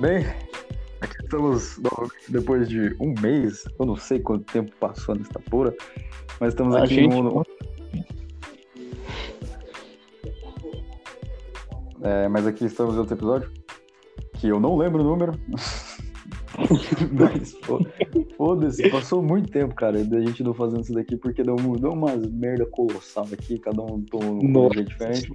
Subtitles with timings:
[0.00, 0.24] Bem,
[1.00, 1.80] aqui estamos
[2.28, 3.64] depois de um mês.
[3.78, 5.74] Eu não sei quanto tempo passou nesta porra,
[6.40, 7.44] mas estamos aqui gente- no.
[12.02, 13.50] É, mas aqui estamos em outro episódio
[14.34, 15.32] que eu não lembro o número.
[17.12, 17.84] mas fo-
[18.36, 22.24] foda-se, passou muito tempo, cara, da gente não fazendo isso daqui porque deu, deu umas
[22.30, 25.32] merda colossal aqui, cada um tomou um jeito diferente.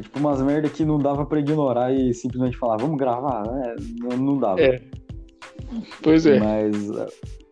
[0.00, 3.42] É tipo umas merda que não dava pra ignorar e simplesmente falar, vamos gravar?
[3.46, 4.60] É, não, não dava.
[4.60, 4.80] É.
[6.02, 6.40] Pois é.
[6.40, 6.90] Mas,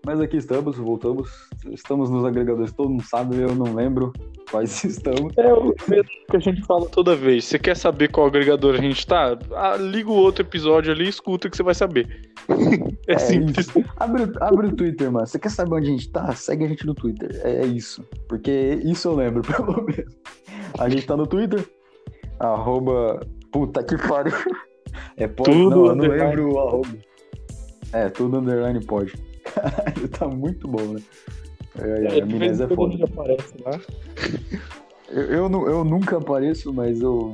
[0.04, 1.28] mas aqui estamos, voltamos.
[1.70, 4.12] Estamos nos agregadores, todo mundo sabe, eu não lembro
[4.50, 5.36] quais estamos.
[5.36, 7.44] É o mesmo que a gente fala toda vez.
[7.44, 9.38] Você quer saber qual agregador a gente tá?
[9.54, 12.32] Ah, liga o outro episódio ali e escuta que você vai saber.
[13.08, 13.68] É, É simples.
[13.68, 13.82] isso.
[13.96, 15.26] Abre, o- abre o Twitter, mano.
[15.26, 16.30] Você quer saber onde a gente tá?
[16.34, 17.30] Segue a gente no Twitter.
[17.42, 18.04] É, é isso.
[18.28, 20.14] Porque isso eu lembro, pelo menos.
[20.78, 21.66] A gente tá no Twitter.
[22.38, 23.20] Arroba.
[23.52, 24.32] Puta que pariu.
[25.16, 25.50] É pode.
[25.50, 26.36] Tudo não, eu não underline.
[26.36, 26.88] lembro o arroba.
[27.92, 29.12] É, tudo underline pode.
[29.44, 31.00] Caralho, tá muito bom, né?
[31.78, 33.04] É, é, a em é foda.
[33.04, 33.80] aparece lá.
[35.10, 37.32] Eu, eu, eu nunca apareço, mas eu.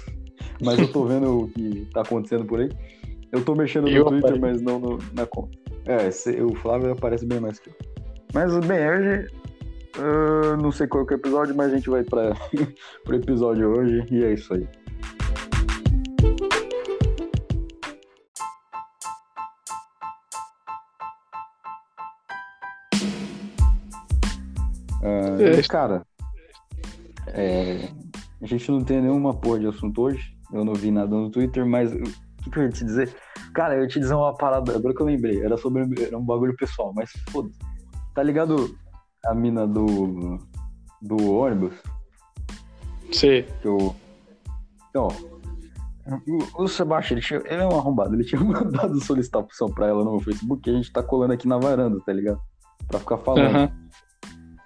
[0.62, 2.68] mas eu tô vendo o que tá acontecendo por aí.
[3.32, 4.40] Eu tô mexendo no Eu Twitter, apareço.
[4.40, 5.56] mas não no- na conta.
[5.84, 7.74] É, se- o Flávio aparece bem mais que eu.
[8.34, 9.26] Mas, bem, hoje.
[9.98, 12.32] Eu não sei qual que é o episódio, mas a gente vai pra,
[13.04, 14.68] pro episódio hoje e é isso aí.
[25.02, 25.62] Ah, É.
[25.62, 26.06] Cara,
[27.28, 27.88] é,
[28.42, 30.36] a gente não tem nenhuma porra de assunto hoje.
[30.52, 33.14] Eu não vi nada no Twitter, mas o que, que eu ia te dizer?
[33.54, 35.42] Cara, eu ia te dizer uma parada, agora que eu lembrei.
[35.42, 37.50] Era sobre era um bagulho pessoal, mas foda
[38.14, 38.74] Tá ligado
[39.26, 40.38] a mina do,
[41.02, 41.74] do ônibus?
[43.62, 43.94] Que eu.
[44.90, 45.08] Então,
[46.58, 48.14] o, Sebastião, ele, tinha- ele é um arrombado.
[48.14, 51.58] Ele tinha mandado solicitação pra ela no Facebook e a gente tá colando aqui na
[51.58, 52.40] varanda, tá ligado?
[52.88, 53.54] Pra ficar falando.
[53.54, 53.72] Aham.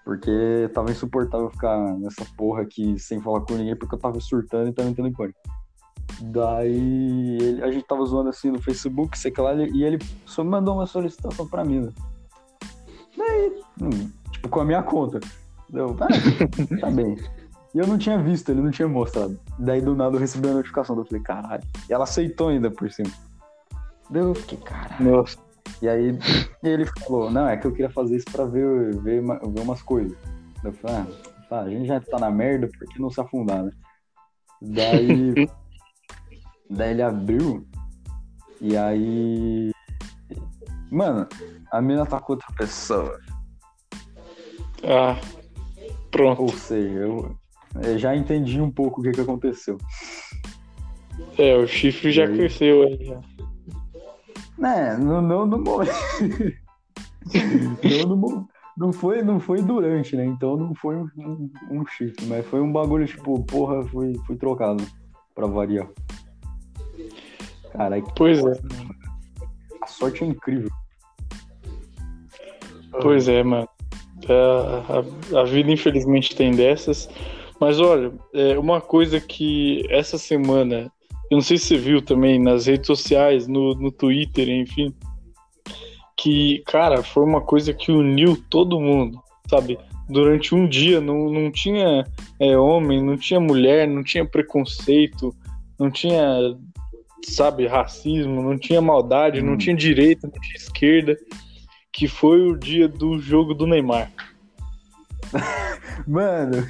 [0.04, 4.68] Porque tava insuportável ficar nessa porra aqui sem falar com ninguém, porque eu tava surtando
[4.68, 5.38] e tava entrando em pânico.
[6.22, 9.98] Daí ele- a gente tava zoando assim no Facebook, sei que lá, ele- e ele
[10.26, 11.80] só mandou uma solicitação pra mim.
[11.80, 11.92] né?
[13.16, 14.10] Daí, hum,
[14.48, 15.20] com a minha conta.
[15.68, 16.08] Deu, ah,
[16.80, 17.16] tá bem.
[17.74, 19.38] E eu não tinha visto, ele não tinha mostrado.
[19.58, 21.62] Daí do nada eu recebi a notificação, eu falei, caralho.
[21.88, 23.10] E ela aceitou ainda por cima.
[24.10, 25.10] Daí eu fiquei, caralho.
[25.10, 25.38] Nossa.
[25.80, 26.18] E aí
[26.62, 30.16] ele falou, não, é que eu queria fazer isso pra ver, ver, ver umas coisas.
[30.64, 31.06] Eu falei, ah,
[31.48, 33.70] tá, a gente já tá na merda, por que não se afundar, né?
[34.60, 35.48] Daí,
[36.68, 37.66] daí ele abriu,
[38.60, 39.70] e aí.
[40.90, 41.26] Mano,
[41.70, 43.18] a mina tá com outra pessoa.
[44.84, 45.18] Ah.
[46.10, 46.42] Pronto.
[46.42, 47.36] Ou seja, eu,
[47.82, 49.78] eu já entendi um pouco o que, que aconteceu.
[51.38, 52.36] É, o chifre já aí?
[52.36, 53.04] cresceu aí.
[53.04, 53.20] já.
[54.58, 55.90] Né, não, não momento.
[57.82, 60.24] não, no mo- não, foi, não foi durante, né?
[60.24, 64.36] Então não foi um, um, um chifre, mas foi um bagulho tipo, porra, fui, fui
[64.36, 64.84] trocado
[65.34, 65.88] pra variar.
[67.72, 68.60] Cara, Pois é.
[69.80, 70.70] a sorte é incrível.
[73.00, 73.68] Pois é, mano.
[74.30, 77.08] É, a, a vida, infelizmente, tem dessas.
[77.60, 80.90] Mas olha, é uma coisa que essa semana,
[81.30, 84.94] eu não sei se você viu também nas redes sociais, no, no Twitter, enfim,
[86.16, 89.78] que, cara, foi uma coisa que uniu todo mundo, sabe?
[90.08, 92.06] Durante um dia não, não tinha
[92.38, 95.34] é, homem, não tinha mulher, não tinha preconceito,
[95.78, 96.56] não tinha,
[97.24, 99.58] sabe, racismo, não tinha maldade, não Hum.
[99.58, 101.16] tinha direita, não tinha esquerda
[101.92, 104.10] que foi o dia do jogo do Neymar.
[106.06, 106.66] Mano,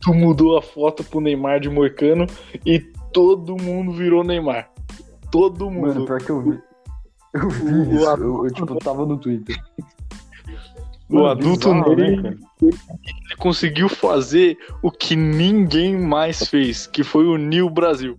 [0.00, 2.26] Tu mudou a foto pro Neymar de Moicano
[2.64, 2.78] e
[3.12, 4.70] todo mundo virou Neymar.
[5.30, 5.88] Todo mundo.
[5.88, 6.58] mano, pior que eu vi.
[7.34, 8.04] Eu vi isso.
[8.04, 9.56] Eu, adulto- eu, tipo, tava no Twitter.
[11.10, 12.36] O Mano, adulto bizarro, Ney- né?
[12.62, 18.16] Ele conseguiu fazer o que ninguém mais fez, que foi unir o Brasil.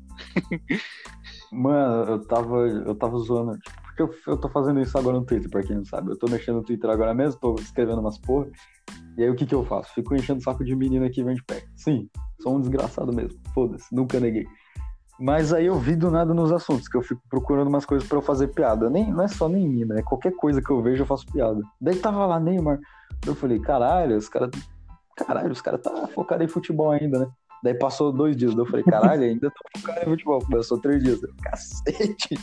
[1.51, 3.57] Mano, eu tava, eu tava zoando.
[3.57, 6.11] tipo, Porque eu, eu tô fazendo isso agora no Twitter, pra quem não sabe.
[6.11, 8.47] Eu tô mexendo no Twitter agora mesmo, tô escrevendo umas porra.
[9.17, 9.93] E aí o que que eu faço?
[9.93, 11.67] Fico enchendo saco de menina que vem de perto.
[11.77, 12.09] Sim,
[12.41, 13.39] sou um desgraçado mesmo.
[13.53, 14.45] Foda-se, nunca neguei.
[15.17, 18.17] Mas aí eu vi do nada nos assuntos, que eu fico procurando umas coisas pra
[18.17, 18.89] eu fazer piada.
[18.89, 21.61] Nem, não é só nem mina, é qualquer coisa que eu vejo eu faço piada.
[21.79, 22.79] Daí tava lá Neymar.
[23.25, 24.49] Eu falei, caralho, os caras.
[25.15, 27.27] Caralho, os caras tá focado em futebol ainda, né?
[27.63, 28.53] Daí passou dois dias.
[28.53, 30.39] Daí eu falei, caralho, ainda tô focado em futebol.
[30.39, 31.23] Começou três dias.
[31.23, 32.35] Eu, Cacete!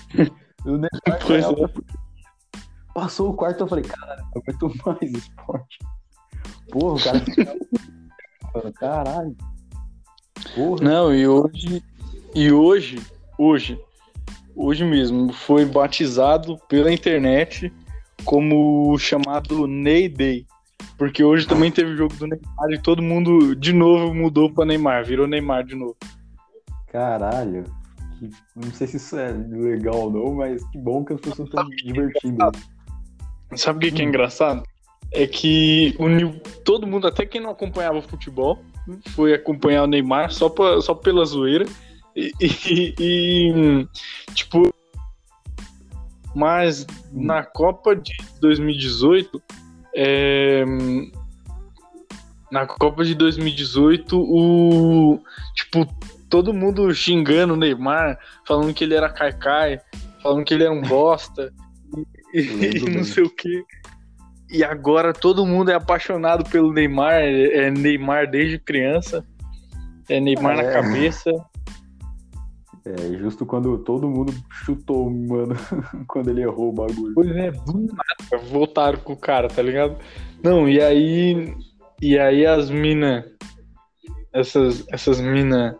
[0.64, 0.88] O Neymar
[1.76, 1.92] é.
[2.94, 5.78] Passou o quarto, eu falei, caralho, eu aguento mais esporte.
[6.70, 7.56] Porra, o cara fica.
[8.78, 9.36] Caralho.
[10.54, 10.84] Porra.
[10.84, 11.82] Não, e hoje.
[12.34, 13.00] E hoje,
[13.38, 13.80] hoje,
[14.54, 17.72] hoje mesmo, foi batizado pela internet
[18.24, 20.46] como chamado Ney Day.
[20.96, 25.04] Porque hoje também teve jogo do Neymar e todo mundo de novo mudou para Neymar,
[25.04, 25.96] virou Neymar de novo.
[26.88, 27.64] Caralho.
[28.22, 31.48] Que, não sei se isso é legal ou não, mas que bom que as pessoas
[31.48, 32.52] estão divertindo.
[33.56, 34.08] Sabe o que, que é hum.
[34.08, 34.62] engraçado?
[35.10, 38.62] É que uniu todo mundo, até quem não acompanhava futebol,
[39.10, 41.66] foi acompanhar o Neymar só, pra, só pela zoeira.
[42.14, 43.88] E, e, e,
[44.34, 44.72] tipo,
[46.34, 49.42] mas na Copa de 2018,
[49.94, 50.64] é,
[52.50, 55.20] na Copa de 2018, o
[55.54, 55.86] tipo
[56.32, 59.78] todo mundo xingando o Neymar, falando que ele era caicai,
[60.22, 61.52] falando que ele era um bosta
[62.32, 62.40] e,
[62.80, 63.62] e não sei o que.
[64.50, 69.22] E agora todo mundo é apaixonado pelo Neymar, é Neymar desde criança,
[70.08, 70.62] é Neymar é.
[70.62, 71.30] na cabeça.
[72.86, 74.32] É, justo quando todo mundo
[74.64, 75.54] chutou, mano,
[76.08, 77.12] quando ele errou o bagulho.
[77.14, 79.98] Pois é, do nada, voltaram com o cara, tá ligado?
[80.42, 81.54] Não, e aí.
[82.00, 83.22] E aí as minas.
[84.32, 85.76] Essas, essas minas.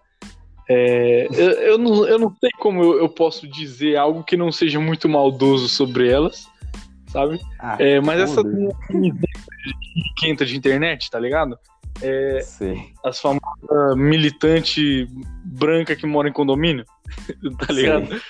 [0.75, 4.51] É, eu, eu, não, eu não sei como eu, eu, posso dizer algo que não
[4.51, 6.47] seja muito maldoso sobre elas,
[7.09, 7.41] sabe?
[7.59, 8.75] Ah, é, mas minas
[10.17, 11.59] quinta de internet, tá ligado?
[12.01, 12.41] É,
[13.05, 15.07] as famosas militante
[15.45, 16.85] branca que mora em condomínio,
[17.67, 18.07] tá ligado?
[18.09, 18.21] Sim.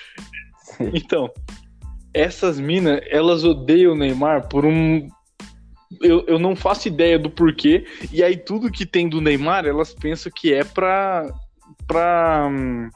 [0.76, 0.90] Sim.
[0.94, 1.30] Então,
[2.14, 5.08] essas minas, elas odeiam o Neymar por um.
[6.00, 7.86] Eu, eu não faço ideia do porquê.
[8.10, 11.26] E aí, tudo que tem do Neymar, elas pensam que é pra.
[11.86, 12.88] Pra hum,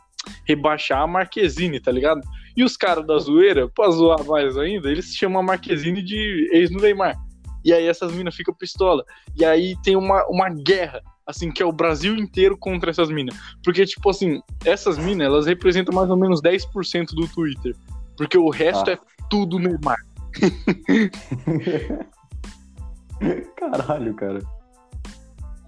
[0.44, 2.20] rebaixar a Marquezine, tá ligado?
[2.56, 6.70] E os caras da zoeira, pra zoar mais ainda, eles chamam a Marquezine de ex
[6.70, 7.16] do Neymar.
[7.64, 9.04] E aí essas minas ficam pistola.
[9.36, 13.36] E aí tem uma, uma guerra, assim, que é o Brasil inteiro contra essas minas.
[13.62, 17.74] Porque, tipo assim, essas minas, elas representam mais ou menos 10% do Twitter.
[18.16, 18.92] Porque o resto ah.
[18.92, 18.98] é
[19.28, 19.98] tudo Neymar.
[23.56, 24.38] Caralho, cara.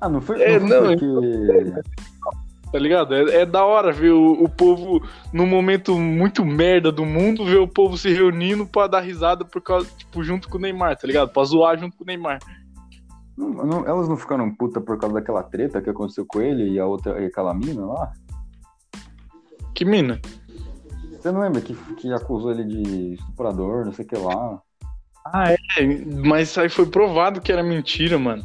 [0.01, 1.83] Ah, não foi, é, não, porque...
[2.71, 3.15] Tá ligado?
[3.15, 7.57] É, é da hora ver o, o, povo, num momento muito merda do mundo, ver
[7.57, 11.07] o povo se reunindo pra dar risada por causa, tipo, junto com o Neymar, tá
[11.07, 11.31] ligado?
[11.31, 12.39] Pra zoar junto com o Neymar.
[13.37, 16.79] Não, não, elas não ficaram puta por causa daquela treta que aconteceu com ele e
[16.79, 18.13] a outra, e aquela mina lá?
[19.75, 20.21] Que mina?
[21.13, 24.61] Você não lembra que, que acusou ele de estuprador, não sei o que lá?
[25.25, 25.57] Ah, é,
[26.27, 28.43] mas aí foi provado que era mentira, mano.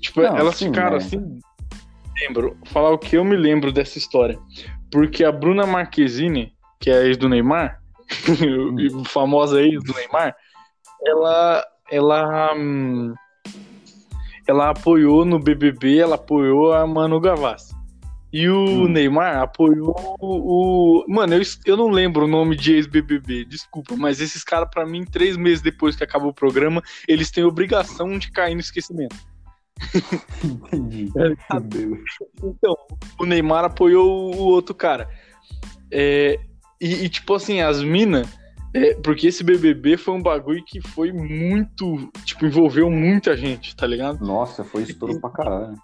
[0.00, 1.04] Tipo, não, elas sim, ficaram né?
[1.04, 1.40] assim
[2.20, 4.38] lembro, falar o que eu me lembro dessa história.
[4.90, 7.80] Porque a Bruna Marquezine, que é a ex do Neymar,
[9.06, 10.34] famosa ex do Neymar,
[11.06, 13.14] ela, ela, hum,
[14.46, 17.72] ela apoiou no BBB, ela apoiou a Manu Gavassi.
[18.32, 18.88] E o hum.
[18.88, 21.04] Neymar apoiou o.
[21.06, 25.04] Mano, eu, eu não lembro o nome de ex-BBB, desculpa, mas esses caras, para mim,
[25.04, 29.14] três meses depois que acaba o programa, eles têm obrigação de cair no esquecimento.
[30.44, 31.10] Entendi.
[31.16, 31.56] É,
[32.42, 32.76] então,
[33.18, 35.08] o Neymar apoiou o outro cara.
[35.90, 36.38] É,
[36.80, 38.28] e, e, tipo assim, as minas.
[38.74, 42.10] É, porque esse BBB foi um bagulho que foi muito.
[42.24, 44.24] Tipo, envolveu muita gente, tá ligado?
[44.24, 45.74] Nossa, foi estouro pra caralho.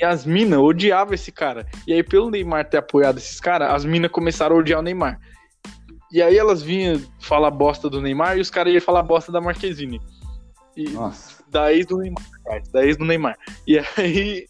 [0.00, 1.66] E as minas odiavam esse cara.
[1.86, 5.20] E aí, pelo Neymar ter apoiado esses caras, as minas começaram a odiar o Neymar.
[6.10, 9.40] E aí elas vinham falar bosta do Neymar e os caras iam falar bosta da
[9.40, 10.00] Marquezine.
[10.78, 12.24] E, Nossa da ex do Neymar,
[12.72, 13.36] da ex do Neymar.
[13.66, 14.46] E aí.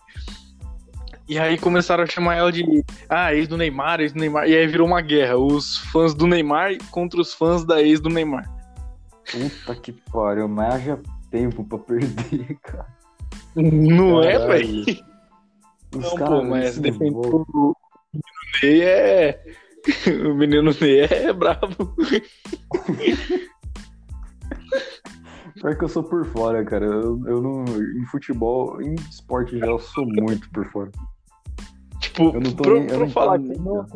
[1.28, 2.64] E aí começaram a chamar ela de
[3.08, 4.49] ah, ex do Neymar, ex do Neymar.
[4.49, 5.37] E aí virou uma guerra.
[5.37, 8.50] Os fãs do Neymar contra os fãs da ex do Neymar.
[9.30, 12.87] Puta que pariu, mas haja tempo pra perder, cara.
[13.54, 14.52] Não é, Caralho.
[14.52, 15.04] é, velho?
[15.94, 17.75] Não, pô, mas defender o
[18.62, 19.42] Ney é.
[20.28, 21.94] O menino Ney é brabo.
[25.60, 26.84] Pior que eu sou por fora, cara.
[26.84, 27.64] Eu, eu não.
[27.64, 30.90] Em futebol, em esporte já eu sou muito por fora.
[32.00, 33.86] Tipo, eu não tô pra, nem, pra falar que não,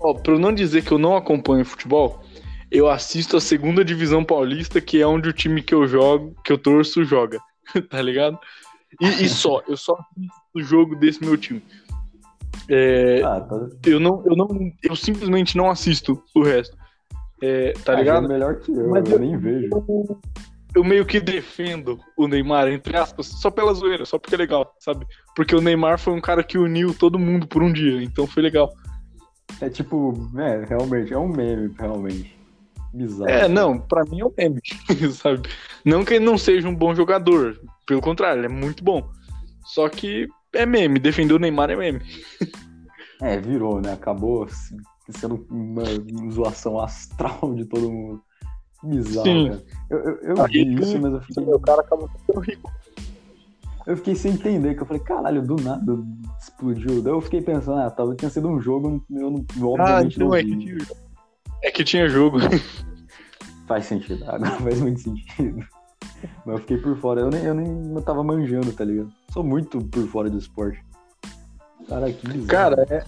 [0.00, 2.22] ó, pra não dizer que eu não acompanho futebol,
[2.70, 6.52] eu assisto a segunda divisão paulista, que é onde o time que eu jogo, que
[6.52, 7.38] eu torço, joga.
[7.90, 8.38] tá ligado?
[9.00, 11.62] E, e só, eu só assisto o jogo desse meu time.
[12.68, 13.68] É, ah, tá...
[13.86, 14.48] eu, não, eu não.
[14.82, 16.76] Eu simplesmente não assisto o resto.
[17.42, 18.24] É, tá ah, ligado?
[18.24, 20.18] É melhor que eu, Mas eu, eu nem vejo eu
[20.84, 25.06] meio que defendo o Neymar, entre aspas, só pela zoeira, só porque é legal, sabe?
[25.34, 28.42] Porque o Neymar foi um cara que uniu todo mundo por um dia, então foi
[28.42, 28.72] legal.
[29.60, 32.36] É tipo, é, realmente, é um meme, realmente.
[32.92, 33.30] Bizarro.
[33.30, 34.60] É, não, pra mim é um meme,
[35.12, 35.48] sabe?
[35.84, 39.08] Não que ele não seja um bom jogador, pelo contrário, ele é muito bom.
[39.64, 42.00] Só que é meme, defender o Neymar é meme.
[43.20, 43.92] É, virou, né?
[43.92, 44.46] Acabou
[45.10, 45.84] sendo uma
[46.30, 48.22] zoação astral de todo mundo.
[48.80, 49.48] Que bizarro, Sim.
[49.50, 49.62] cara.
[49.90, 52.72] Eu, eu, eu Aí, vi isso, mas eu fiquei, O cara acaba ficando rico.
[53.86, 55.98] eu fiquei sem entender, que eu falei, caralho, do nada
[56.40, 57.02] explodiu.
[57.02, 60.16] Daí eu fiquei pensando, ah, talvez tenha sido um jogo, eu não, eu, Ah, obviamente
[60.16, 60.96] então não é que tinha jogo.
[61.62, 62.38] É que tinha jogo.
[63.66, 65.58] Faz sentido, agora faz muito sentido.
[66.46, 69.12] Mas eu fiquei por fora, eu nem, eu nem eu tava manjando, tá ligado?
[69.30, 70.82] Sou muito por fora do esporte.
[71.86, 72.46] Cara, que bizarro.
[72.46, 73.04] Cara, é.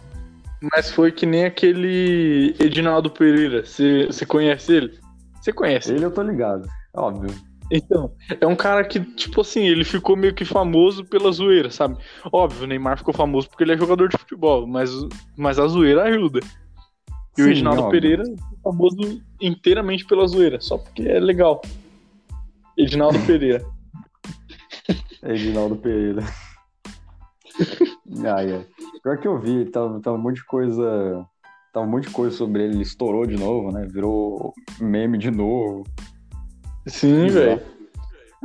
[0.74, 3.64] Mas foi que nem aquele Edinaldo Pereira.
[3.64, 4.99] Você conhece ele?
[5.40, 5.92] Você conhece?
[5.92, 7.34] Ele eu tô ligado, óbvio.
[7.70, 11.96] Então, é um cara que, tipo assim, ele ficou meio que famoso pela zoeira, sabe?
[12.32, 14.90] Óbvio, o Neymar ficou famoso porque ele é jogador de futebol, mas,
[15.36, 16.40] mas a zoeira ajuda.
[17.38, 18.00] E o Sim, Edinaldo óbvio.
[18.00, 21.62] Pereira ficou famoso inteiramente pela zoeira, só porque é legal.
[22.76, 23.64] Edinaldo Pereira.
[25.22, 26.24] Edinaldo Pereira.
[28.24, 28.66] ai, ai.
[29.02, 31.24] Pior que eu vi, tava, tava um monte de coisa.
[31.72, 32.74] Tava um monte de coisa sobre ele.
[32.74, 33.86] Ele estourou de novo, né?
[33.90, 35.84] Virou meme de novo.
[36.86, 37.60] Sim, velho.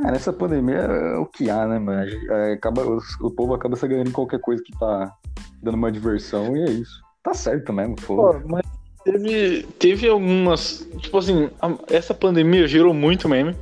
[0.04, 2.06] É, nessa pandemia é o que há, né, mano?
[2.30, 2.82] É, acaba,
[3.20, 5.16] o povo acaba se ganhando em qualquer coisa que tá
[5.62, 7.00] dando uma diversão e é isso.
[7.22, 8.38] Tá certo mesmo, foda.
[8.40, 8.62] Pô, mas
[9.02, 10.86] teve, teve algumas.
[10.98, 11.50] Tipo assim,
[11.88, 13.56] essa pandemia gerou muito meme.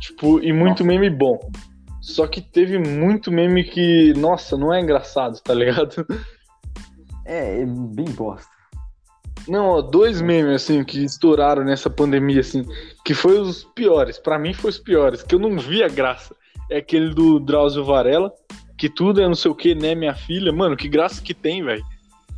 [0.00, 0.84] Tipo, e muito Nossa.
[0.84, 1.38] meme bom.
[2.00, 6.06] Só que teve muito meme que, nossa, não é engraçado, tá ligado?
[7.24, 8.50] É, é bem bosta.
[9.48, 12.64] Não, ó, dois memes, assim, que estouraram nessa pandemia, assim,
[13.04, 14.18] que foi os piores.
[14.18, 16.34] Pra mim foi os piores, que eu não vi a graça.
[16.70, 18.32] É aquele do Drauzio Varela,
[18.78, 20.52] que tudo é não sei o que, né, minha filha.
[20.52, 21.84] Mano, que graça que tem, velho.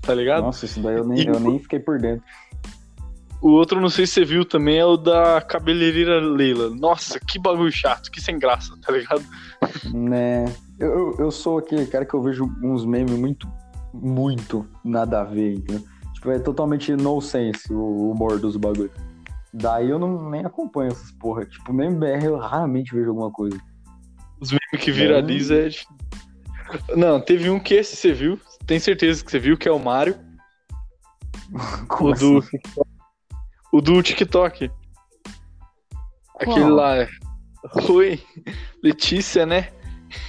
[0.01, 0.43] Tá ligado?
[0.43, 2.25] Nossa, isso daí eu nem, eu nem fiquei por dentro.
[3.41, 6.71] O outro, não sei se você viu também, é o da cabeleireira Leila.
[6.71, 9.25] Nossa, que bagulho chato, que sem graça, tá ligado?
[9.93, 10.45] Né?
[10.79, 13.49] Eu, eu, eu sou aquele cara que eu vejo uns memes muito,
[13.93, 15.85] muito nada a ver, entendeu?
[16.23, 18.93] Tipo, é totalmente no sense o humor dos bagulhos.
[19.52, 21.45] Daí eu não nem acompanho essas porra.
[21.45, 23.61] Tipo, nem BR eu raramente vejo alguma coisa.
[24.41, 25.69] Os memes que viraliza é.
[25.69, 25.85] dif-
[26.97, 29.81] Não, teve um que esse você viu, tem certeza que você viu, que é o
[29.81, 30.14] Mário,
[31.88, 32.38] Como o do.
[32.38, 32.59] assim?
[33.73, 34.71] O do TikTok.
[36.37, 36.71] Aquele Qual?
[36.71, 36.99] lá.
[36.99, 37.09] é,
[37.91, 38.23] Oi,
[38.81, 39.73] Letícia, né?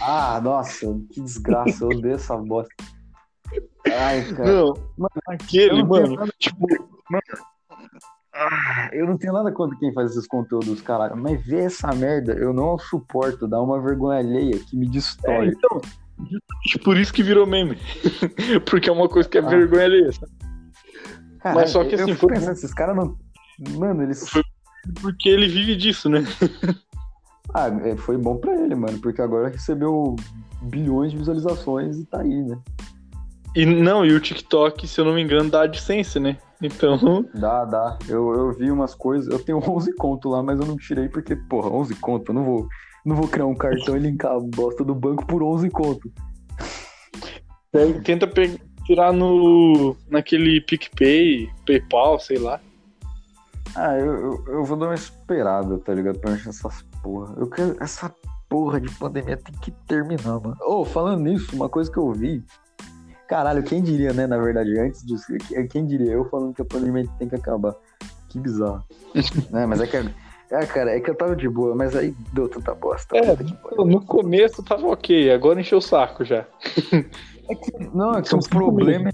[0.01, 1.83] Ah, nossa, que desgraça.
[1.83, 2.73] Eu odeio essa bosta.
[3.85, 4.51] Ai, cara.
[4.51, 6.15] Não, Mano, aquele, eu não tenho mano.
[6.15, 6.67] nada- Tipo,
[8.91, 11.15] Eu não tenho nada contra quem faz esses conteúdos, caralho.
[11.15, 13.47] Mas ver essa merda, eu não suporto.
[13.47, 15.47] Dá uma vergonha alheia que me é, destrói.
[15.49, 15.81] então.
[16.19, 17.77] justamente Por isso que virou meme.
[18.69, 19.47] Porque é uma coisa que é Ah.
[19.49, 20.09] vergonha alheia.
[21.39, 23.17] Caralho, Mas só que eu assim, fico foi- pensando, esses caras não.
[23.77, 24.27] Mano, eles.
[24.29, 24.43] Foi-
[25.01, 26.19] Porque ele vive disso, né?
[27.55, 30.15] Ah, é, foi bom pra ele, mano, porque agora recebeu
[30.63, 32.57] bilhões de visualizações e tá aí, né?
[33.55, 36.37] E não, e o TikTok, se eu não me engano, dá AdSense, né?
[36.61, 36.97] Então,
[37.35, 37.97] Dá, dá.
[38.07, 41.35] Eu, eu vi umas coisas, eu tenho 11 conto lá, mas eu não tirei porque,
[41.35, 42.67] porra, 11 conto, eu não vou,
[43.05, 46.11] não vou criar um cartão e linkar a bosta do banco por 11 conto.
[47.71, 52.59] Pega- tenta pe- tirar no naquele PicPay, PayPal, sei lá.
[53.75, 56.19] Ah, eu, eu, eu vou dar uma esperada, tá ligado?
[56.19, 57.33] Pra mexer essas porra.
[57.37, 57.75] Eu quero.
[57.81, 58.13] Essa
[58.47, 60.55] porra de pandemia tem que terminar, mano.
[60.61, 62.43] Ô, falando nisso, uma coisa que eu vi.
[63.27, 64.27] Caralho, quem diria, né?
[64.27, 67.73] Na verdade, antes disso, que- quem diria eu falando que a pandemia tem que acabar.
[68.29, 68.83] Que bizarro.
[69.51, 69.65] né?
[69.65, 69.97] Mas é que.
[70.51, 73.17] É, cara, é que eu tava de boa, mas aí deu tanta bosta.
[73.17, 73.55] É, que.
[73.77, 76.45] No começo tava ok, agora encheu o saco já.
[77.93, 79.13] Não, é que São o problema é.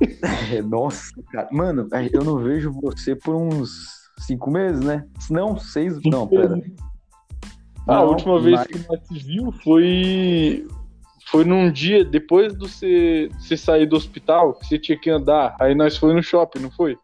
[0.58, 1.48] É, Nossa, cara.
[1.50, 3.70] Mano, eu não vejo você por uns
[4.20, 5.04] cinco meses, né?
[5.28, 5.98] Não, seis.
[6.04, 6.54] Não, pera.
[7.86, 10.66] A Não, última vez mas- que nós se viu foi.
[11.30, 15.54] Foi num dia depois de você, você sair do hospital, que você tinha que andar.
[15.60, 16.96] Aí nós foi no shopping, não foi?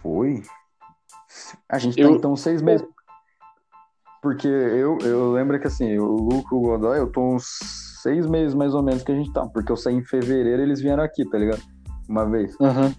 [0.00, 0.42] Foi?
[1.68, 2.86] A gente Eu- tá então seis meses.
[4.22, 7.44] Porque eu, eu lembro que assim, o Luco o Godoy, eu tô uns
[8.02, 9.46] seis meses mais ou menos que a gente tá.
[9.46, 11.62] Porque eu saí em fevereiro eles vieram aqui, tá ligado?
[12.08, 12.54] Uma vez.
[12.60, 12.94] Aham.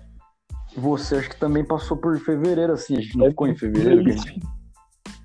[0.76, 2.98] Você acho que também passou por fevereiro, assim.
[2.98, 4.04] A gente não ficou em fevereiro?
[4.04, 4.42] que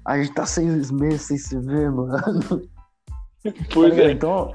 [0.05, 2.13] a gente tá seis meses sem se ver, mano.
[3.73, 4.09] Pois Tá ligado?
[4.09, 4.13] é.
[4.13, 4.55] Então,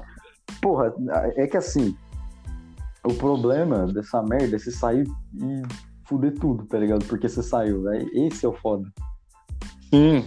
[0.60, 0.94] porra,
[1.36, 1.96] é que assim,
[3.04, 5.62] o problema dessa merda é você sair e
[6.04, 7.04] fuder tudo, tá ligado?
[7.06, 8.04] Porque você saiu, né?
[8.12, 8.88] Esse é o foda.
[9.90, 10.24] Sim.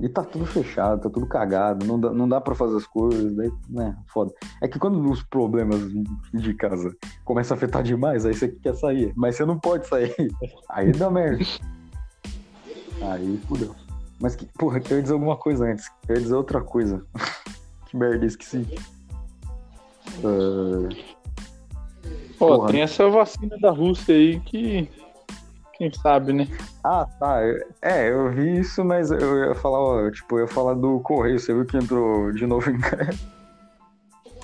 [0.00, 3.36] E tá tudo fechado, tá tudo cagado, não dá, não dá pra fazer as coisas,
[3.36, 4.32] daí, né, foda.
[4.62, 5.78] É que quando os problemas
[6.32, 10.14] de casa começam a afetar demais, aí você quer sair, mas você não pode sair,
[10.70, 11.44] aí dá merda.
[13.02, 13.74] Aí fudeu.
[14.20, 17.04] Mas que, porra, eu ia dizer alguma coisa antes, eu ia dizer outra coisa.
[17.86, 18.66] que merda, esqueci.
[20.24, 20.88] Ah,
[22.40, 22.72] Ó, Porra.
[22.72, 24.88] tem essa vacina da Rússia aí que.
[25.74, 26.48] Quem sabe, né?
[26.84, 27.40] Ah, tá.
[27.80, 31.38] É, eu vi isso, mas eu ia falar, ó, tipo, eu ia falar do Correio.
[31.38, 33.18] Você viu que entrou de novo em greve?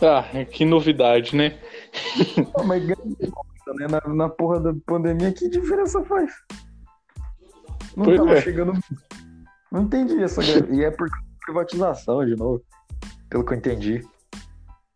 [0.02, 1.58] Ah, que novidade, né?
[2.52, 3.16] Pô, mas greve,
[3.78, 3.86] né?
[3.88, 6.32] Na, na porra da pandemia, que diferença faz?
[7.96, 8.40] Não Pois tava é.
[8.42, 8.72] chegando.
[9.70, 10.74] Não entendi essa greve.
[10.76, 11.08] E é por
[11.44, 12.62] privatização, de novo.
[13.28, 14.06] Pelo que eu entendi.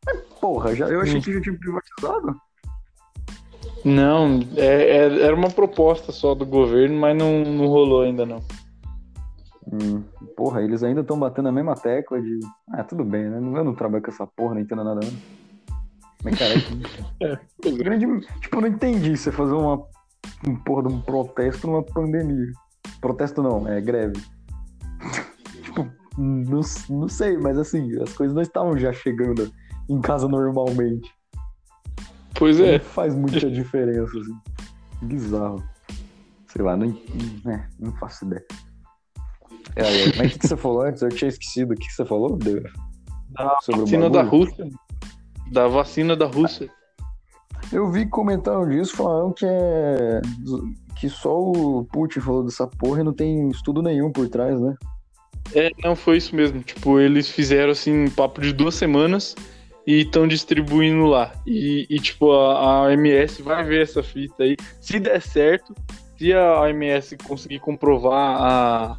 [0.07, 2.37] Mas, porra, já, eu achei que já tinha privatizado.
[3.85, 8.43] Não, é- é- era uma proposta só do governo, mas não, não rolou ainda não.
[9.73, 10.03] Hum,
[10.37, 12.41] porra, eles ainda estão batendo a mesma tecla de.
[12.73, 13.37] Ah, tudo bem, né?
[13.37, 15.01] Eu não trabalho com essa porra, não entendo nada.
[15.01, 15.13] Não.
[16.23, 18.07] Mas, cara, que grande.
[18.41, 19.83] Tipo, eu não entendi você fazer uma.
[20.47, 22.53] Um porra de um protesto numa pandemia.
[23.01, 24.21] Protesto não, é greve.
[26.21, 26.61] Não,
[26.91, 29.51] não sei, mas assim, as coisas não estavam já chegando
[29.89, 31.11] em casa normalmente.
[32.35, 32.79] Pois Não é.
[32.79, 34.37] faz muita diferença, assim.
[35.03, 35.63] Bizarro.
[36.47, 36.89] Sei lá, não,
[37.47, 38.45] é, não faço ideia.
[39.77, 41.03] É, é, mas o que, você falou antes?
[41.03, 41.73] Eu tinha esquecido.
[41.73, 42.37] O que, você falou?
[42.37, 42.63] De-
[43.63, 44.23] sobre o Vacina da?
[44.23, 44.69] Rússia.
[45.53, 46.71] Da vacina da Rússia.
[47.73, 50.21] Eu vi comentaram disso, falaram que é.
[50.97, 54.75] Que só o Putin falou dessa porra e não tem estudo nenhum por trás, né?
[55.55, 56.61] É, não foi isso mesmo.
[56.61, 59.35] Tipo, eles fizeram assim, um papo de duas semanas
[59.87, 61.33] e estão distribuindo lá.
[61.47, 64.57] E, e, tipo, a, a OMS vai ver essa fita aí.
[64.81, 65.75] Se der certo,
[66.19, 68.99] se a OMS conseguir comprovar a.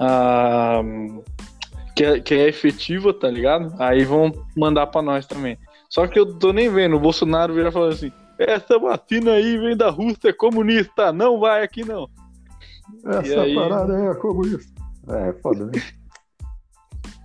[0.00, 0.82] a
[1.94, 3.74] que, é, que é efetiva, tá ligado?
[3.78, 5.58] Aí vão mandar pra nós também.
[5.88, 6.96] Só que eu tô nem vendo.
[6.96, 11.62] O Bolsonaro vira falando assim: essa vacina aí vem da Rússia, é comunista, não vai
[11.62, 12.08] aqui não.
[13.04, 13.54] Essa aí?
[13.54, 14.77] parada é comunista.
[15.08, 15.72] É, foda, né?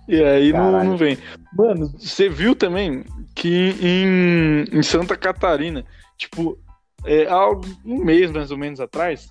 [0.06, 1.18] E aí não, não vem.
[1.56, 5.84] Mano, você viu também que em, em Santa Catarina,
[6.18, 6.58] tipo,
[7.04, 7.50] é, há
[7.84, 9.28] um mês mais ou menos atrás,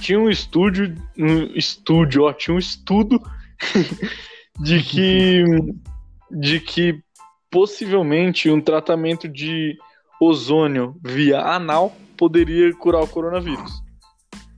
[0.00, 3.20] tinha um estúdio, um estúdio, ó, tinha um estudo
[4.60, 5.44] de que,
[6.30, 7.00] de que
[7.50, 9.76] possivelmente um tratamento de
[10.20, 13.82] ozônio via anal poderia curar o coronavírus.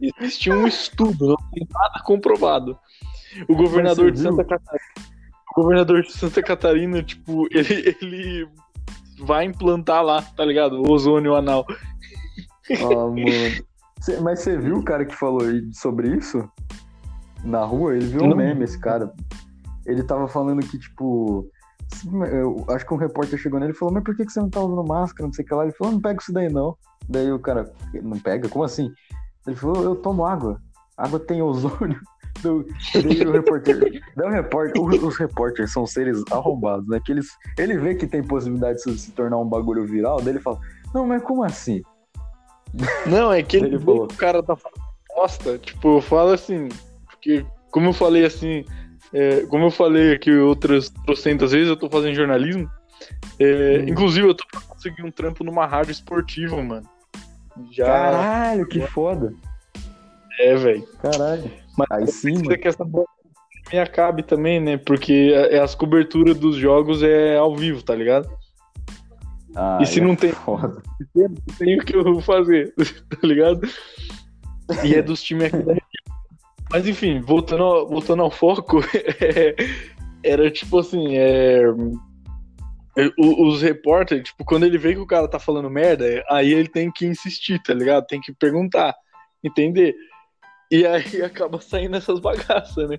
[0.01, 2.79] Existia um estudo, não tem nada comprovado.
[3.49, 4.21] O governador de?
[4.21, 4.85] Santa Catarina,
[5.57, 8.49] o governador de Santa Catarina, tipo, ele, ele
[9.21, 10.81] vai implantar lá, tá ligado?
[10.83, 11.64] O ozônio anal.
[12.71, 13.64] Ah, mano.
[14.01, 16.49] Cê- mas você viu o cara que falou aí sobre isso?
[17.45, 17.97] Na rua?
[17.97, 18.37] Ele viu um Não.
[18.37, 19.12] meme, esse cara.
[19.87, 21.49] Ele tava falando que, tipo.
[22.31, 24.49] Eu acho que um repórter chegou nele e falou: Mas por que que você não
[24.49, 25.27] tá usando máscara?
[25.27, 25.64] Não sei o que lá.
[25.64, 26.77] Ele falou: Não pega isso daí não.
[27.09, 28.49] Daí o cara: Não pega?
[28.49, 28.93] Como assim?
[29.47, 30.61] Ele falou: Eu tomo água.
[30.97, 31.99] Água tem ozônio.
[32.42, 32.66] Do-
[33.29, 34.03] o repórter.
[34.16, 37.00] Daí o repórter os, os repórteres são seres arrombados, né?
[37.05, 40.20] Que eles, ele vê que tem possibilidade de se, tornar um bagulho viral.
[40.20, 40.59] Daí ele fala:
[40.94, 41.83] Não, mas como assim?
[43.07, 44.05] Não, é que ele, falou.
[44.05, 44.81] o cara tá falando
[45.14, 45.59] bosta.
[45.59, 46.68] Tipo, eu falo assim,
[47.07, 48.64] porque, como eu falei assim,
[49.12, 52.70] é, como eu falei aqui outras trocentas vezes, eu tô fazendo jornalismo.
[53.38, 53.88] É, Hum.
[53.88, 56.87] Inclusive, eu tô pra conseguir um trampo numa rádio esportiva, mano.
[57.72, 59.35] Já Caralho, que foda.
[60.38, 60.87] é, velho.
[61.03, 61.50] Caralho.
[61.77, 62.59] Mas Aí sim, mano.
[62.59, 62.85] que essa
[63.73, 64.77] me acabe também, né?
[64.77, 68.29] Porque é- as coberturas dos jogos é ao vivo, tá ligado?
[69.55, 70.81] Ah, E se é não tem- Foda.
[71.59, 72.73] Tem o que eu vou fazer,
[73.11, 73.69] tá ligado?
[74.85, 75.75] E é dos times aqui da.
[76.71, 78.79] Mas enfim, voltando ao, voltando ao foco,
[79.21, 79.57] é,
[80.23, 81.63] era tipo assim, é,
[82.97, 86.69] é, os repórteres, tipo, quando ele vê que o cara tá falando merda, aí ele
[86.69, 88.07] tem que insistir, tá ligado?
[88.07, 88.95] Tem que perguntar,
[89.43, 89.95] entender.
[90.71, 92.99] E aí acaba saindo essas bagaças, né?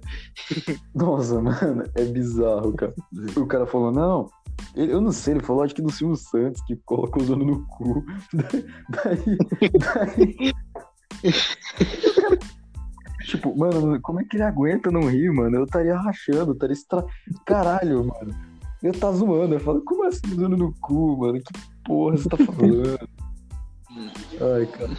[0.94, 2.94] Nossa, mano, é bizarro, cara.
[3.38, 4.30] O cara falou, não.
[4.76, 7.46] ele- eu não sei, ele falou, acho que do Silvio Santos, que coloca o zona
[7.46, 8.06] no cu.
[8.90, 9.38] Daí.
[9.80, 10.54] daí...
[13.26, 15.58] tipo, mano, como é que ele aguenta não rir, mano?
[15.58, 17.06] Eu estaria rachando, eu estaria estra...
[17.46, 18.36] Caralho, mano.
[18.84, 19.56] Eu tá zoando.
[19.56, 21.40] Eu falo, como assim zona no cu, mano?
[21.40, 21.54] Que
[21.86, 23.00] porra você tá falando?
[24.42, 24.98] Ai, cara.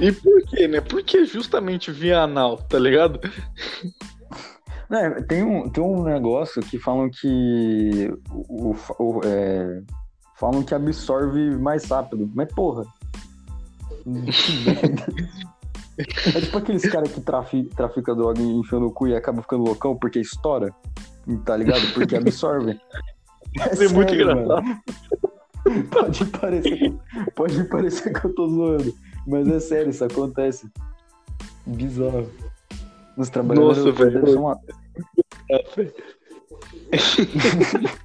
[0.00, 0.80] E por quê, né?
[0.80, 3.20] Porque justamente via anal, tá ligado?
[4.90, 9.82] É, tem, um, tem um negócio que falam que o, o- é,
[10.36, 12.30] falam que absorve mais rápido.
[12.34, 12.84] Mas porra.
[14.04, 15.24] Que.
[16.36, 19.64] É tipo aqueles caras que trafi, trafica droga e enfia no cu e acaba ficando
[19.64, 20.72] loucão porque estoura.
[21.44, 21.80] Tá ligado?
[21.94, 22.78] Porque absorve.
[23.56, 24.46] É muito engraçado.
[24.64, 24.82] mano.
[25.90, 26.98] Pode parecer, que-
[27.34, 28.94] pode parecer que eu tô zoando.
[29.26, 30.70] Mas é sério, isso acontece.
[31.66, 32.30] Bizarro.
[33.16, 34.12] Os trabalhadores Nossa, velho.
[34.20, 34.60] deve ser uma-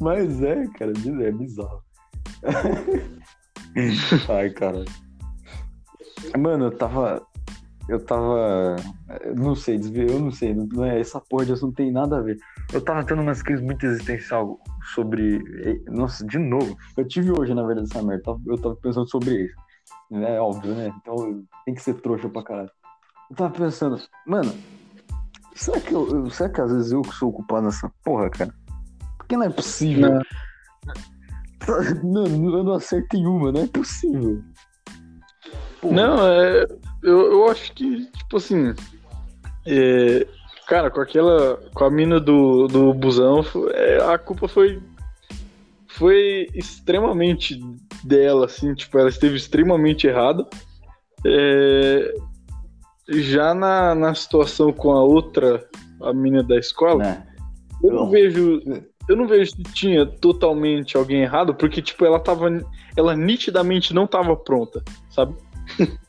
[0.00, 1.82] Mas é, cara, é bizarro.
[4.28, 4.84] Ai, cara.
[6.38, 7.26] Mano, eu tava.
[7.88, 8.76] Eu tava.
[9.36, 10.54] Não sei, eu não sei.
[10.54, 12.36] Não é, essa porra de assunto não tem nada a ver.
[12.72, 14.58] Eu tava tendo umas crises muito existencial
[14.94, 15.40] sobre.
[15.86, 16.76] Nossa, de novo.
[16.96, 18.36] Eu tive hoje, na verdade, essa merda.
[18.46, 19.54] Eu tava pensando sobre isso.
[20.12, 20.92] É óbvio, né?
[21.00, 22.70] Então tem que ser trouxa pra caralho.
[23.30, 24.52] Eu tava pensando, mano,
[25.54, 28.54] será que, eu, será que às vezes eu que sou ocupado nessa porra, cara?
[29.16, 30.10] Porque não é possível.
[30.10, 30.20] Não.
[32.04, 34.40] Não, eu não acerto em uma, não é possível.
[35.80, 35.94] Porra.
[35.94, 36.64] Não, é,
[37.02, 38.72] eu, eu acho que, tipo assim.
[39.66, 40.26] É,
[40.66, 41.56] cara, com aquela.
[41.74, 44.80] Com a mina do, do busão, é, a culpa foi.
[45.88, 47.58] Foi extremamente
[48.04, 50.46] dela, assim, tipo, ela esteve extremamente errada.
[51.24, 52.14] É,
[53.08, 55.66] já na, na situação com a outra,
[56.02, 57.22] a mina da escola, é.
[57.82, 58.60] eu não vejo
[59.08, 62.48] eu não vejo se tinha totalmente alguém errado, porque, tipo, ela tava.
[62.96, 65.34] Ela nitidamente não tava pronta, sabe?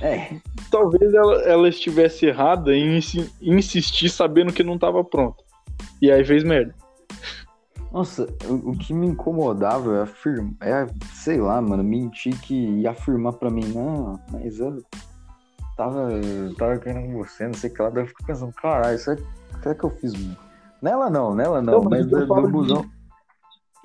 [0.00, 0.36] É.
[0.70, 2.98] Talvez ela, ela estivesse errada em
[3.40, 5.42] insistir sabendo que não tava pronta.
[6.00, 6.74] E aí fez merda.
[7.92, 10.54] Nossa, o, que me incomodava é afirmar.
[10.60, 14.82] É, sei lá, mano, mentir que ia afirmar pra mim, não, mas eu
[15.76, 16.10] tava,
[16.58, 17.88] tava querendo com você, não sei o que lá.
[17.88, 19.16] Daí eu fico pensando, caralho, isso é,
[19.62, 20.12] será que eu fiz
[20.82, 22.82] Nela não, nela não, não mas, mas do, busão.
[22.82, 22.90] De...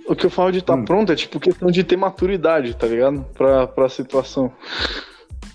[0.09, 0.83] O que eu falo de estar tá hum.
[0.83, 3.23] pronto é tipo questão de ter maturidade, tá ligado?
[3.33, 4.51] Pra, pra situação.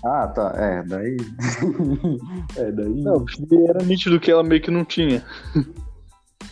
[0.03, 0.53] Ah, tá.
[0.55, 1.17] É, daí.
[2.57, 3.03] é, daí.
[3.03, 3.25] Não,
[3.69, 5.23] era nítido que ela meio que não tinha.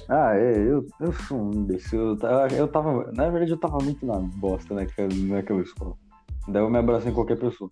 [0.10, 2.17] Ah, é, eu, eu sou um imbecil.
[2.21, 3.12] Eu, eu tava.
[3.13, 5.95] Na verdade, eu tava muito na bosta naquela, naquela escola.
[6.47, 7.69] Daí eu me abracei em qualquer pessoa.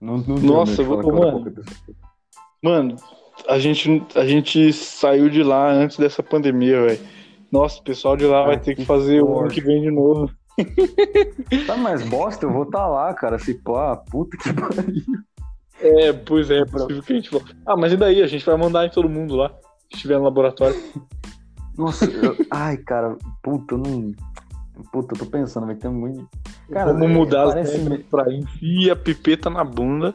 [0.00, 1.54] Não, não Nossa, vou, mano.
[2.62, 2.96] Mano,
[3.48, 7.00] a gente, a gente saiu de lá antes dessa pandemia, velho.
[7.50, 9.82] Nossa, o pessoal de lá ah, vai ter que, que fazer o ano que vem
[9.82, 10.30] de novo.
[11.66, 13.38] Tá mais bosta, eu vou estar tá lá, cara.
[13.38, 15.04] Se pá, puta que pariu.
[15.80, 17.30] É, pois é, é possível que a gente
[17.66, 18.22] Ah, mas e daí?
[18.22, 19.48] A gente vai mandar em todo mundo lá,
[19.88, 20.76] se estiver no laboratório.
[21.76, 22.36] Nossa, eu...
[22.50, 24.12] ai, cara, puta, eu não.
[24.92, 26.28] Puta, eu tô pensando, vai ter muito.
[26.70, 27.76] Cara, Vamos mudar parece...
[27.76, 30.14] as regras pra enfia a pipeta na bunda.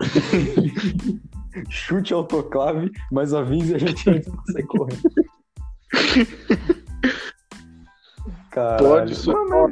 [1.68, 5.02] chute autoclave, mas avise a gente antes de sair correndo.
[8.52, 8.86] Caralho.
[8.86, 9.70] Pode soltar.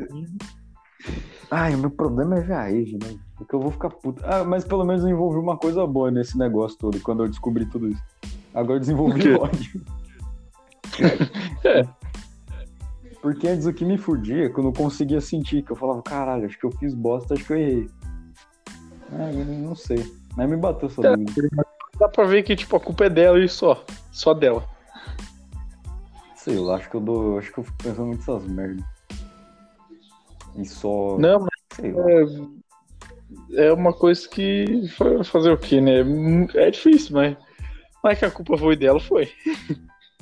[1.50, 3.18] Ai, o meu problema é viagem, né?
[3.36, 4.22] Porque eu vou ficar puto.
[4.24, 7.66] Ah, mas pelo menos eu envolvi uma coisa boa nesse negócio todo, quando eu descobri
[7.66, 8.02] tudo isso.
[8.54, 9.82] Agora eu desenvolvi ódio.
[11.64, 11.86] é.
[13.20, 16.58] Porque antes o que me fudia, quando eu conseguia sentir, que eu falava, caralho, acho
[16.58, 17.90] que eu fiz bosta, acho que eu errei.
[19.12, 19.30] Ah,
[19.62, 20.10] não sei.
[20.34, 21.16] Mas me bateu essa é,
[21.98, 23.84] Dá pra ver que, tipo, a culpa é dela e só.
[24.10, 24.64] Só dela.
[26.42, 27.38] Sei lá, acho que eu dou.
[27.38, 28.84] Acho que eu fico pensando muito nessas merdas.
[30.56, 31.18] E só.
[31.18, 31.50] Não, mas.
[33.52, 34.88] É, é uma coisa que.
[35.24, 36.00] Fazer o quê, né?
[36.54, 37.36] É difícil, mas.
[38.02, 39.30] Mas que a culpa foi dela, foi.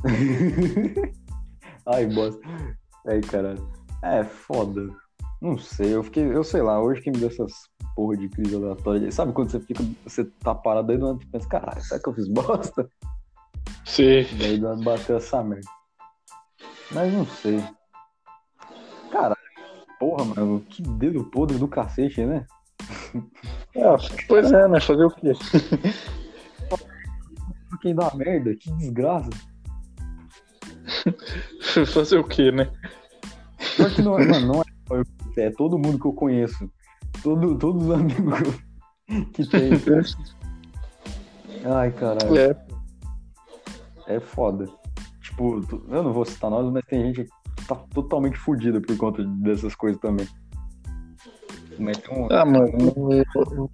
[1.86, 2.40] Ai, bosta.
[3.06, 3.70] Ai, caralho.
[4.02, 4.88] É, foda.
[5.40, 6.24] Não sei, eu fiquei.
[6.24, 7.52] Eu sei lá, hoje que me deu essas
[7.94, 9.12] porra de crise aleatória.
[9.12, 12.28] Sabe quando você fica, você tá parado aí do pensa, caralho, será que eu fiz
[12.28, 12.90] bosta?
[13.84, 14.26] Sim.
[14.36, 15.77] Daí bateu essa merda.
[16.92, 17.62] Mas não sei.
[19.10, 19.36] Caralho,
[19.98, 22.46] porra, mano, que dedo podre do cacete, né?
[23.74, 23.82] É,
[24.26, 24.80] pois é, né?
[24.80, 25.32] Fazer o quê?
[27.82, 29.30] Quem dá merda, que desgraça.
[31.92, 32.70] Fazer o quê, né?
[33.58, 36.68] Só que não é, mano, não é, é todo mundo que eu conheço
[37.22, 38.40] Todo, todos os amigos
[39.32, 39.70] que tem.
[41.64, 42.36] Ai, caralho.
[42.36, 42.56] É.
[44.06, 44.68] É foda.
[45.38, 49.22] Tipo, eu não vou citar nós, mas tem gente que tá totalmente fodida por conta
[49.22, 50.26] dessas coisas também.
[51.78, 52.26] Mas tem um.
[52.32, 52.72] Ah, mano.
[52.96, 53.68] Um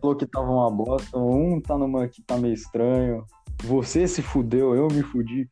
[0.00, 3.26] falou que tava uma bosta, um tá numa que tá meio estranho.
[3.64, 5.50] Você se fudeu, eu me fudi.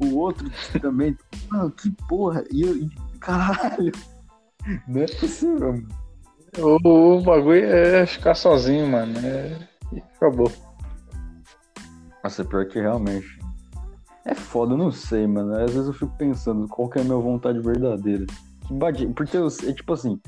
[0.00, 0.48] O outro
[0.80, 1.16] também.
[1.50, 2.44] Mano, que porra.
[2.52, 2.76] E eu.
[2.76, 2.88] E,
[3.18, 3.90] caralho.
[4.86, 5.88] Não é possível, mano.
[6.56, 9.18] O, o bagulho é ficar sozinho, mano.
[9.26, 9.58] É...
[9.92, 10.52] E acabou.
[12.22, 13.37] Nossa, pior que realmente.
[14.28, 15.54] É foda, eu não sei, mano.
[15.54, 18.26] Às vezes eu fico pensando qual que é a minha vontade verdadeira.
[18.66, 19.06] Que bate...
[19.06, 20.20] Porque eu sei, tipo assim,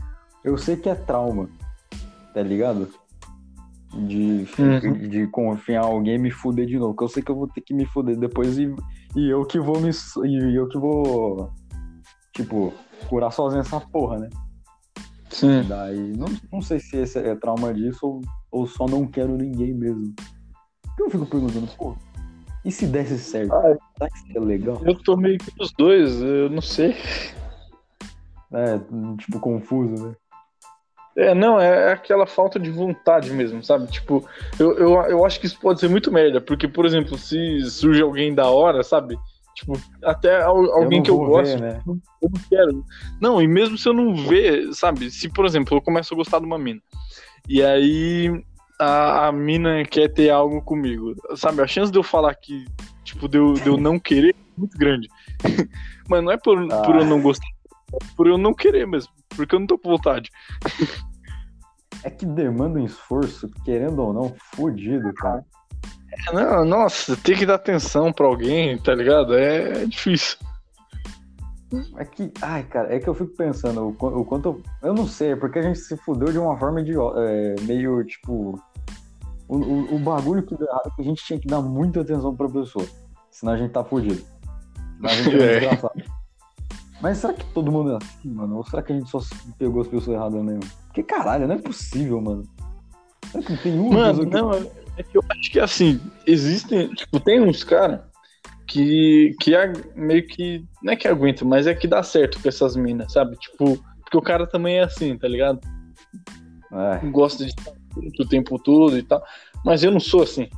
[0.43, 1.51] eu sei que é trauma,
[2.33, 2.89] tá ligado?
[3.93, 5.09] De, uhum.
[5.09, 6.95] de confiar em alguém e me fuder de novo.
[6.95, 8.75] Porque eu sei que eu vou ter que me fuder depois e,
[9.15, 9.91] e eu que vou me.
[9.91, 11.53] E eu que vou.
[12.33, 12.73] Tipo,
[13.07, 14.31] curar sozinho essa porra, né?
[15.29, 15.63] Sim.
[15.69, 19.75] Daí, não, não sei se esse é trauma disso ou, ou só não quero ninguém
[19.75, 20.15] mesmo.
[20.99, 21.95] Eu fico perguntando, pô,
[22.65, 23.53] E se desse certo?
[23.55, 24.81] Ah, Será que seria legal?
[24.85, 26.95] Eu tô meio que os dois, eu não sei.
[28.53, 28.79] É,
[29.19, 30.15] tipo, confuso, né?
[31.17, 33.87] É, não, é aquela falta de vontade mesmo, sabe?
[33.89, 34.27] Tipo,
[34.59, 38.01] eu, eu, eu acho que isso pode ser muito merda, porque, por exemplo, se surge
[38.03, 39.17] alguém da hora, sabe?
[39.57, 39.73] Tipo,
[40.05, 41.83] até al- alguém não que eu gosto, ver, né?
[41.87, 41.99] eu
[42.31, 42.85] não quero.
[43.21, 45.11] Não, e mesmo se eu não ver, sabe?
[45.11, 46.81] Se, por exemplo, eu começo a gostar de uma mina,
[47.49, 48.43] e aí
[48.81, 51.61] a, a mina quer ter algo comigo, sabe?
[51.61, 52.67] A chance de eu falar que,
[53.05, 55.09] tipo, de eu, de eu não querer é muito grande.
[56.09, 57.47] Mas não é por, por eu não gostar,
[57.93, 60.31] é por eu não querer mesmo, porque eu não tô com vontade.
[62.03, 65.45] É que demanda um esforço, querendo ou não, fodido, cara.
[66.29, 69.37] É, Não, nossa, tem que dar atenção pra alguém, tá ligado?
[69.37, 70.39] É, é difícil.
[71.99, 74.49] É que, ai, cara, é que eu fico pensando o, o quanto.
[74.83, 76.95] Eu, eu não sei, é porque a gente se fudeu de uma forma de
[77.63, 78.61] meio tipo.
[79.51, 82.01] O, o, o bagulho que deu errado é que a gente tinha que dar muita
[82.03, 82.87] atenção pra pessoa.
[83.31, 84.23] Senão a gente tá fudido.
[84.97, 85.61] Senão a gente é É.
[85.61, 86.03] desgraçado.
[87.03, 88.57] Mas será que todo mundo é assim, mano?
[88.57, 89.19] Ou será que a gente só
[89.59, 90.61] pegou as pessoas erradas mesmo?
[90.87, 92.45] Porque caralho, não é possível, mano.
[93.31, 94.31] Será que não tem uma Mano, que.
[94.35, 98.01] não, é é que eu acho que assim, existem, tipo, tem uns caras
[98.69, 102.49] que, que ag- meio que, não é que aguenta, mas é que dá certo com
[102.49, 103.35] essas minas, sabe?
[103.37, 105.59] Tipo, porque o cara também é assim, tá ligado?
[106.73, 109.23] É, Gosta de estar o tempo todo e tal,
[109.65, 110.49] mas eu não sou assim,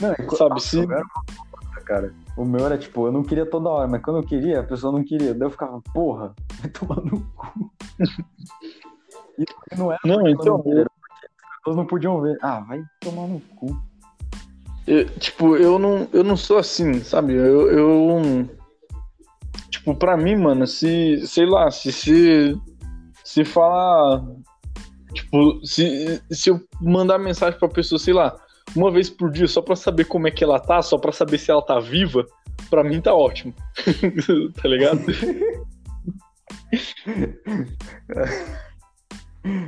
[0.00, 0.54] não, é, sabe?
[0.54, 0.86] Bosta,
[1.84, 2.14] cara.
[2.36, 4.92] O meu era tipo, eu não queria toda hora, mas quando eu queria, a pessoa
[4.92, 5.34] não queria.
[5.34, 7.72] Daí eu ficava, porra, vai tomar no cu.
[9.70, 12.36] E não era não, então, não era as pessoas não podiam ver.
[12.42, 13.80] Ah, vai tomar no cu.
[14.84, 17.34] eu, tipo, eu não, eu não sou assim, sabe?
[17.34, 18.48] Eu, eu
[19.70, 22.60] tipo, pra mim, mano, se, sei lá, se se,
[23.28, 24.24] se falar,
[25.12, 28.34] tipo, se, se eu mandar mensagem pra pessoa, sei lá,
[28.74, 31.36] uma vez por dia só pra saber como é que ela tá, só pra saber
[31.36, 32.24] se ela tá viva,
[32.70, 33.52] pra mim tá ótimo.
[34.62, 35.02] tá ligado?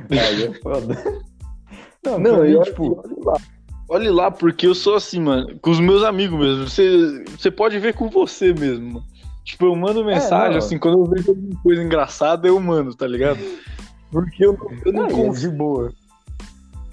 [0.09, 1.21] Aí é foda.
[2.03, 3.35] Não, Não, eu, tipo, olha lá.
[3.89, 6.67] Olha lá, porque eu sou assim, mano, com os meus amigos mesmo.
[6.67, 9.03] Você, você pode ver com você mesmo.
[9.43, 10.57] Tipo, eu mando mensagem, não.
[10.57, 13.39] assim, quando eu vejo alguma coisa engraçada, eu mando, tá ligado?
[14.11, 15.53] Porque eu, não- eu não não, é consigo.
[15.55, 15.91] boa.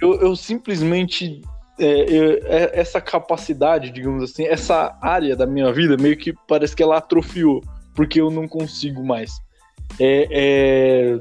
[0.00, 1.42] Eu, eu simplesmente.
[1.80, 6.74] é, eu- é- essa capacidade, digamos assim, essa área da minha vida, meio que parece
[6.74, 7.62] que ela atrofiou,
[7.94, 9.40] porque eu não consigo mais.
[10.00, 11.18] É, é,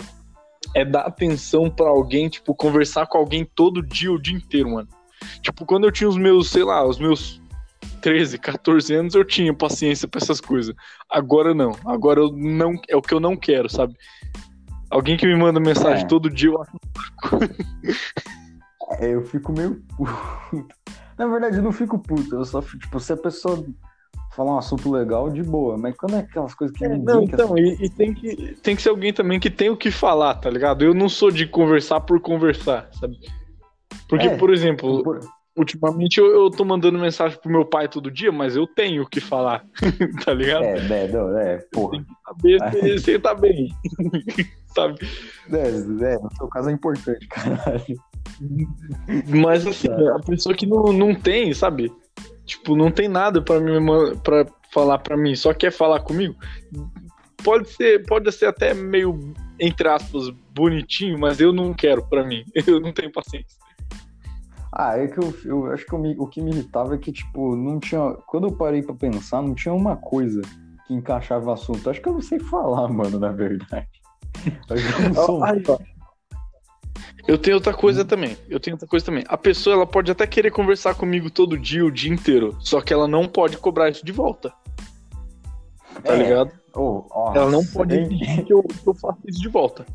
[0.82, 4.88] é dar atenção pra alguém, tipo, conversar com alguém todo dia, o dia inteiro, mano.
[5.42, 7.42] Tipo, quando eu tinha os meus, sei lá, os meus
[8.02, 10.74] 13, 14 anos, eu tinha paciência pra essas coisas.
[11.10, 11.72] Agora não.
[11.86, 13.96] Agora eu não é o que eu não quero, sabe?
[14.90, 16.08] Alguém que me manda mensagem É.
[16.08, 16.72] todo dia, eu acho
[19.00, 20.68] É, eu fico meio puto.
[21.18, 22.36] Na verdade, eu não fico puto.
[22.36, 23.66] Eu só fico, tipo, se a pessoa
[24.34, 25.78] falar um assunto legal, de boa.
[25.78, 28.82] Mas quando é aquelas coisas que ninguém Não, então, e, e tem, que, tem que
[28.82, 30.86] ser alguém também que tem o que falar, tá ligado?
[30.86, 33.18] Eu não sou de conversar por conversar, sabe?
[34.08, 35.20] Porque, É, por exemplo, Por-
[35.58, 39.10] ultimamente eu, eu tô mandando mensagem pro meu pai todo dia, mas eu tenho o
[39.10, 39.66] que falar,
[40.24, 40.64] tá ligado?
[40.64, 41.98] É, é, não, é, porra.
[42.42, 43.70] Tem que saber se, tá bem,
[44.74, 45.00] sabe?
[45.50, 47.98] É, é, no seu caso é importante, caralho.
[49.30, 51.90] Mas assim, a pessoa que não, não tem, sabe?
[52.46, 53.80] Tipo, não tem nada pra, me,
[54.18, 56.36] pra falar pra mim, só quer falar comigo.
[57.46, 62.44] Pode ser, pode ser até meio, entre aspas, bonitinho, mas eu não quero pra mim.
[62.68, 63.58] Eu não tenho paciência.
[64.72, 67.12] Ah, é que eu, eu acho que eu me- o que me irritava é que,
[67.12, 68.14] tipo, não tinha.
[68.28, 70.42] Quando eu parei pra pensar, não tinha uma coisa
[70.86, 71.90] que encaixava o assunto.
[71.90, 73.88] Acho que eu não sei falar, mano, na verdade.
[74.70, 75.16] Acho que eu não
[75.66, 75.80] sou.
[77.28, 78.38] Eu tenho outra coisa também.
[78.50, 79.24] Eu tenho outra coisa também.
[79.28, 82.56] A pessoa ela pode até querer conversar comigo todo dia, o dia inteiro.
[82.60, 84.54] Só que ela não pode cobrar isso de volta.
[86.04, 86.18] Tá É.
[86.24, 86.52] ligado?
[86.76, 89.86] Oh, Ela não pode eu exigir que eu, que eu faça isso de volta.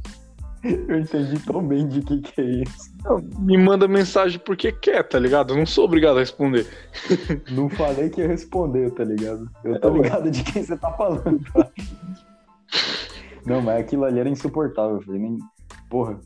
[0.65, 2.93] Eu entendi tão bem de que que é isso.
[3.05, 5.53] Não, me manda mensagem porque quer, tá ligado?
[5.53, 6.67] Eu não sou obrigado a responder.
[7.51, 9.51] Não falei que ia responder, tá ligado?
[9.65, 10.03] Eu É, tô ué.
[10.03, 11.41] ligado de quem você tá falando.
[11.53, 11.69] tá?
[13.45, 15.19] Não, mas aquilo ali era insuportável, filho.
[15.19, 15.39] Nem...
[15.91, 16.21] Porra.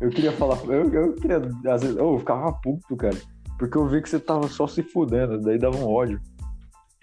[0.00, 0.58] Eu queria falar.
[0.64, 1.36] Eu, eu queria.
[1.72, 1.96] Às vezes.
[1.96, 3.16] Eu ficava puto, cara.
[3.58, 5.40] Porque eu vi que você tava só se fudendo.
[5.40, 6.20] Daí dava um ódio.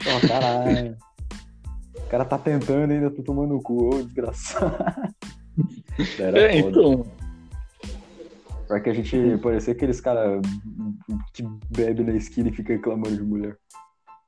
[0.01, 0.97] Oh, caralho.
[1.95, 4.75] O cara tá tentando ainda tô tomando o cu, ô desgraçado.
[6.19, 6.69] Era É, foda.
[6.79, 7.05] então.
[8.67, 10.41] Pra que a gente parecia aqueles caras
[11.33, 13.57] que bebe na esquina e fica reclamando de mulher.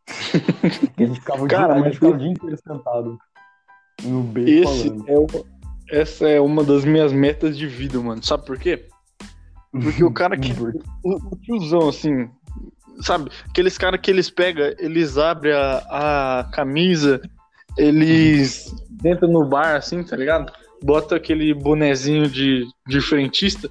[0.97, 3.17] a gente ficava, dia- Cara, a gente mas ficava o dia inteiro sentado
[4.03, 5.09] no beco falando.
[5.09, 5.45] é o-
[5.91, 8.23] essa é uma das minhas metas de vida, mano.
[8.23, 8.87] Sabe por quê?
[9.71, 10.53] Porque o cara que.
[11.03, 12.27] O, o tiozão, assim.
[13.01, 13.29] Sabe?
[13.49, 17.21] Aqueles caras que eles pegam, eles abrem a, a camisa,
[17.77, 18.73] eles
[19.05, 20.51] entram no bar, assim, tá ligado?
[20.83, 23.69] Bota aquele bonezinho de, de frentista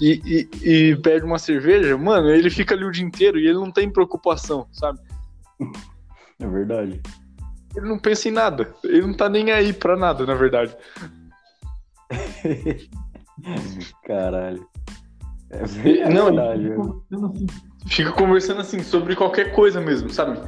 [0.00, 3.54] e, e, e pede uma cerveja, mano, ele fica ali o dia inteiro e ele
[3.54, 4.98] não tem preocupação, sabe?
[6.38, 7.00] É verdade.
[7.74, 8.74] Ele não pensa em nada.
[8.84, 10.74] Ele não tá nem aí pra nada, na verdade.
[14.04, 14.66] Caralho.
[15.50, 16.14] É verdade.
[16.14, 16.82] Não, ele fica,
[17.26, 17.46] assim,
[17.86, 20.38] fica conversando assim sobre qualquer coisa mesmo, sabe?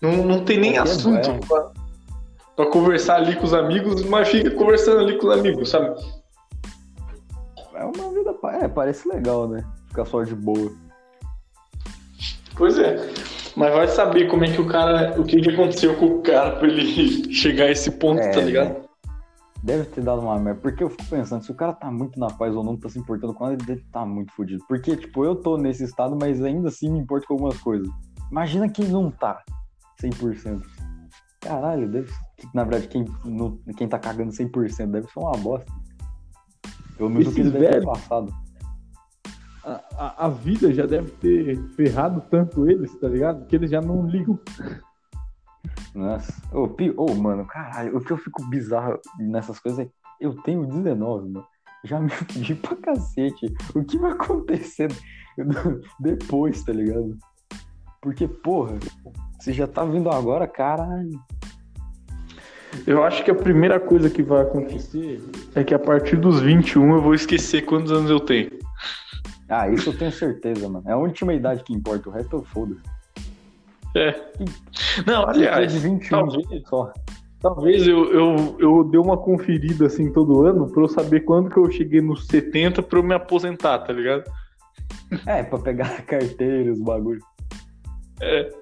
[0.00, 1.72] Não, não tem nem assunto pra,
[2.62, 5.94] pra, conversar ali com os amigos, mas fica conversando ali com os amigos, sabe?
[7.74, 8.34] É uma vida.
[8.60, 9.64] É, parece legal, né?
[9.88, 10.70] Ficar só de boa.
[12.56, 12.96] Pois é.
[13.56, 15.18] Mas vai saber como é que o cara.
[15.20, 18.40] O que, que aconteceu com o cara pra ele chegar a esse ponto, é, tá
[18.40, 18.68] ligado?
[18.68, 18.76] Né?
[19.62, 20.60] Deve ter dado uma merda.
[20.60, 22.98] Porque eu fico pensando, se o cara tá muito na paz ou não, tá se
[22.98, 24.64] importando com nada, ele deve tá muito fodido.
[24.68, 27.88] Porque, tipo, eu tô nesse estado, mas ainda assim me importo com algumas coisas.
[28.30, 29.42] Imagina quem não tá
[30.02, 30.62] 100%.
[31.40, 32.10] Caralho, deve
[32.54, 35.72] Na verdade, quem, não, quem tá cagando 100% deve ser uma bosta.
[36.96, 38.32] Pelo menos o que ele deve ter passado
[39.64, 43.46] a, a, a, vida já deve ter ferrado tanto eles, tá ligado?
[43.46, 44.38] Que eles já não ligam.
[45.94, 50.34] Nossa, ô, oh, oh, mano, caralho, o que eu fico bizarro nessas coisas é eu
[50.42, 51.46] tenho 19, mano.
[51.84, 53.52] Já me fudi pra cacete.
[53.74, 54.88] O que vai acontecer
[55.98, 57.16] depois, tá ligado?
[58.02, 58.78] Porque, porra,
[59.38, 61.20] você já tá vindo agora, caralho.
[62.86, 65.22] Eu acho que a primeira coisa que vai acontecer
[65.54, 68.50] é que a partir dos 21 eu vou esquecer quantos anos eu tenho.
[69.48, 70.88] Ah, isso eu tenho certeza, mano.
[70.88, 72.76] É a última idade que importa, o resto eu foda.
[73.96, 74.14] É.
[75.04, 76.92] Não, aliás, 21 talvez, só.
[77.40, 81.56] talvez eu, eu, eu dê uma conferida assim todo ano pra eu saber quando que
[81.56, 84.30] eu cheguei nos 70 pra eu me aposentar, tá ligado?
[85.26, 87.24] É, pra pegar carteira, os bagulhos.
[88.20, 88.59] É.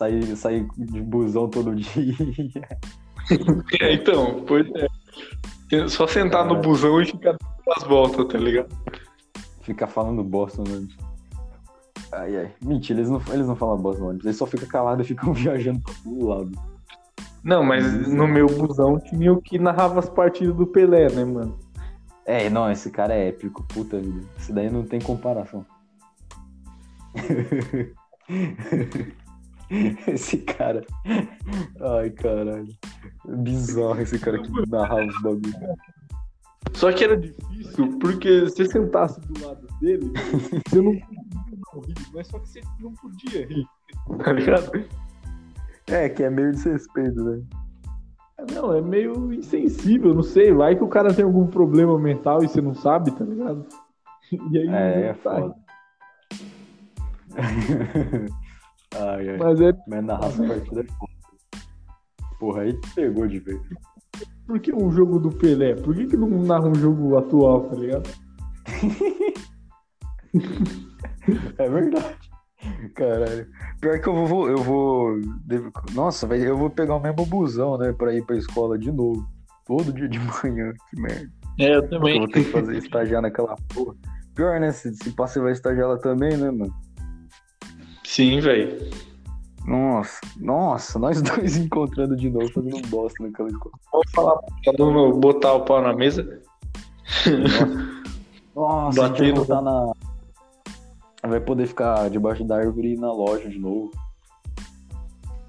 [0.00, 2.16] Sair, sair de busão todo dia.
[3.82, 5.88] É, então, pois é.
[5.88, 6.48] Só sentar é.
[6.48, 7.36] no busão e ficar
[7.76, 8.74] as voltas, tá ligado?
[9.60, 10.96] ficar falando bosta no ônibus.
[12.12, 12.50] Ai, ai.
[12.62, 15.34] Mentira, eles não, eles não falam bosta no ônibus, eles só ficam calados e ficam
[15.36, 16.50] viajando pra todo lado.
[17.44, 21.58] Não, mas no meu busão tinha o que narrava as partidas do Pelé, né, mano?
[22.24, 24.26] É, não, esse cara é épico, puta vida.
[24.38, 25.66] Esse daí não tem comparação.
[30.06, 30.84] esse cara.
[31.80, 32.68] Ai, caralho.
[33.24, 35.54] Bizarro esse cara que narrava os bagulhos.
[36.74, 40.12] Só que era difícil, porque se você sentasse do lado dele,
[40.68, 40.92] você não
[41.72, 43.66] podia rir, mas só que você não podia rir,
[44.22, 44.84] tá ligado?
[45.86, 47.42] É, que é meio desrespeito, né?
[48.38, 50.52] É, não, é meio insensível, não sei.
[50.52, 53.66] Vai que o cara tem algum problema mental e você não sabe, tá ligado?
[54.30, 55.54] E aí, é, é foda.
[59.00, 59.36] ai, ai.
[59.38, 59.72] Mas é.
[59.88, 61.12] Mas narrar essa partida é foda.
[62.38, 63.60] Porra, aí pegou de vez.
[64.46, 65.74] Por que um jogo do Pelé?
[65.74, 68.08] Por que, que não narra um jogo atual, tá ligado?
[71.58, 72.18] é verdade.
[72.94, 73.46] Caralho.
[73.80, 74.48] Pior que eu vou.
[74.48, 75.20] Eu vou.
[75.94, 77.92] Nossa, eu vou pegar o mesmo busão, né?
[77.92, 79.26] Pra ir pra escola de novo.
[79.66, 80.72] Todo dia de manhã.
[80.90, 81.30] Que merda.
[81.58, 82.14] É, eu também.
[82.14, 83.94] Eu vou ter que fazer estagiar naquela porra.
[84.34, 84.72] Pior, né?
[84.72, 86.72] Se, se passa, vai estagiar lá também, né, mano?
[88.10, 88.90] Sim, velho.
[89.64, 93.74] Nossa, nossa, nós dois encontrando de novo, fazendo bosta naquela escola.
[93.92, 96.42] Vamos falar pra botar o pau na mesa?
[98.56, 99.92] Nossa, nossa vai botar na.
[101.22, 103.92] Vai poder ficar debaixo da árvore e na loja de novo.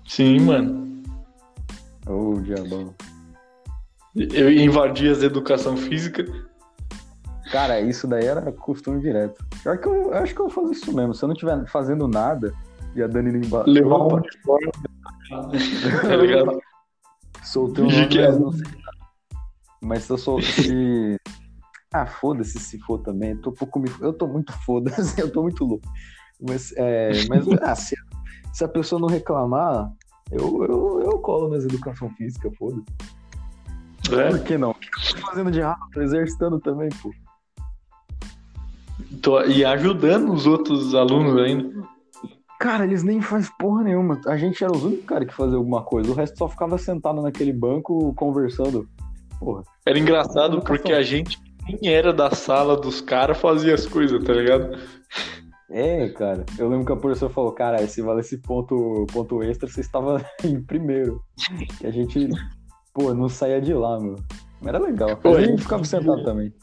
[0.08, 1.02] Sim, mano.
[2.08, 2.94] Ô, oh, diabão.
[4.16, 6.24] Eu invadi as educação física.
[7.52, 9.44] Cara, isso daí era costume direto.
[9.64, 11.14] Pior que eu, eu acho que eu vou fazer isso mesmo.
[11.14, 12.54] Se eu não estiver fazendo nada,
[12.96, 13.70] e a Dani embora.
[13.70, 14.72] Levar um uniforme.
[16.02, 16.60] tá ligado?
[17.44, 18.68] Soltei um nome, mas não sei.
[19.82, 20.42] Mas se eu sou.
[20.42, 21.18] Se...
[21.94, 23.32] Ah, foda-se se for também.
[23.32, 23.90] Eu tô, pouco me...
[24.00, 25.86] eu tô muito foda-se, eu tô muito louco.
[26.40, 27.12] Mas, é...
[27.28, 27.96] mas ah, se,
[28.54, 29.92] se, a pessoa não reclamar,
[30.32, 32.86] eu, eu, eu colo nas educação física, foda-se.
[34.14, 34.30] É?
[34.30, 34.72] Por que não?
[34.72, 35.80] O que eu tô fazendo de errado?
[35.94, 37.12] Tô exercitando também, pô.
[39.22, 41.70] Tô, e ajudando os outros alunos ainda.
[42.60, 44.22] Cara, eles nem fazem porra nenhuma.
[44.28, 46.12] A gente era os únicos caras que fazia alguma coisa.
[46.12, 48.88] O resto só ficava sentado naquele banco conversando.
[49.40, 49.64] Porra.
[49.86, 54.34] Era engraçado porque a gente nem era da sala dos caras fazia as coisas, tá
[54.34, 54.78] ligado?
[55.72, 56.46] É, cara.
[56.58, 60.24] Eu lembro que a professora falou, cara, se vale esse ponto, ponto extra, você estava
[60.44, 61.22] em primeiro.
[61.82, 62.30] E a gente,
[62.94, 64.16] pô, não saía de lá, meu.
[64.60, 65.20] Mas era legal.
[65.24, 66.54] A gente ficava sentado também.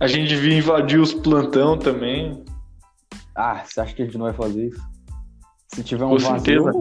[0.00, 2.42] A gente devia invadir os plantão também.
[3.34, 4.82] Ah, você acha que a gente não vai fazer isso?
[5.68, 6.40] Se tiver um Com vazio.
[6.40, 6.72] certeza.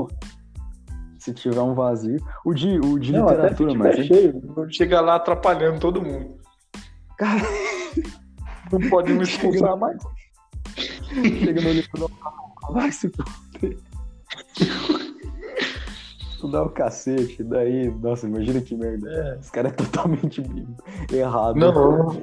[1.20, 2.18] Se tiver um vazio.
[2.46, 4.06] O de, o de Não, literatura, mas.
[4.06, 4.42] cheio.
[4.72, 6.38] Chega lá atrapalhando todo mundo.
[7.18, 7.42] Cara,
[8.72, 10.02] Não pode me expulsar mais.
[11.14, 12.74] chega no livro não.
[12.74, 13.78] Vai se fuder.
[16.32, 19.38] Estudar o cacete, daí, nossa, imagina que merda.
[19.42, 20.42] Esse cara é totalmente
[21.12, 21.56] errado.
[21.58, 22.18] Não, vamos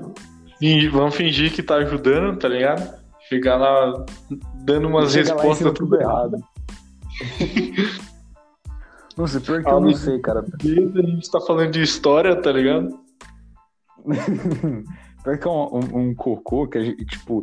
[0.59, 2.95] fingir, vamos fingir que tá ajudando, tá ligado?
[3.29, 4.05] Chegar lá
[4.65, 6.39] dando umas respostas tudo errado.
[9.17, 10.41] Nossa, pior que Ah, eu não sei, cara.
[10.61, 10.63] A
[11.07, 12.91] gente tá falando de história, tá ligado?
[15.25, 17.43] Pior que é um, um- um cocô que a gente, tipo,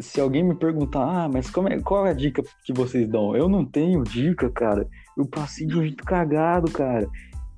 [0.00, 3.36] se alguém me perguntar, ah, mas como é, qual é a dica que vocês dão?
[3.36, 4.88] Eu não tenho dica, cara.
[5.16, 7.06] Eu passei de um jeito cagado, cara.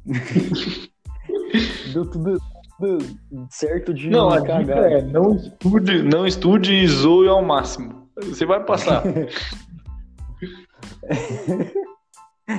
[1.92, 2.40] Deu tudo, tudo
[3.50, 4.90] certo de Não, dica cagada.
[4.90, 8.08] é não estude, não estude e zoe ao máximo.
[8.22, 9.02] Você vai passar.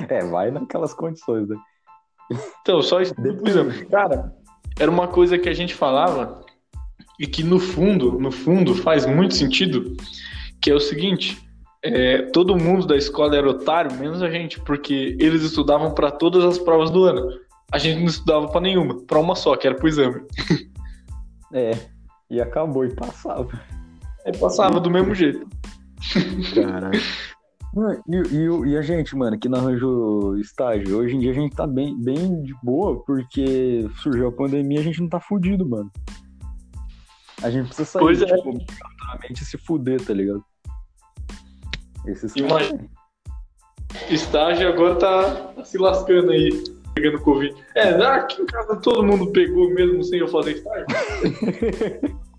[0.08, 1.56] É, vai naquelas condições, né?
[2.62, 3.86] Então, só estude exemplo.
[3.90, 4.32] Cara,
[4.80, 6.40] era uma coisa que a gente falava
[7.20, 9.94] e que no fundo, no fundo, faz muito sentido,
[10.62, 11.38] que é o seguinte.
[11.84, 16.44] é, todo mundo da escola era otário, menos a gente, porque eles estudavam para todas
[16.44, 17.28] as provas do ano.
[17.72, 20.22] A gente não estudava para nenhuma, para uma só, que era pro exame.
[21.54, 21.72] É,
[22.30, 23.60] e acabou e passava.
[24.24, 25.46] Aí passava do mesmo jeito.
[26.54, 26.98] Caralho.
[28.06, 31.56] E, e, e a gente, mano, que não arranjou estágio, hoje em dia a gente
[31.56, 35.66] tá bem, bem de boa, porque surgiu a pandemia e a gente não tá fudido,
[35.66, 35.90] mano.
[37.42, 38.26] A gente precisa sair, Pois é.
[38.26, 40.44] tipo, obrigatoriamente se fuder, tá ligado?
[42.06, 42.86] Esses Imagina-
[44.10, 46.50] Estágio agora tá se lascando aí,
[46.94, 47.54] pegando Covid.
[47.74, 50.86] É, aqui em casa todo mundo pegou mesmo sem eu fazer estágio.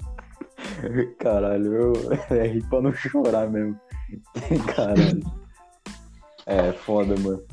[1.19, 1.93] Caralho, eu
[2.35, 3.79] é rir pra não chorar mesmo.
[4.75, 5.21] Caralho.
[6.45, 7.43] É, foda, mano.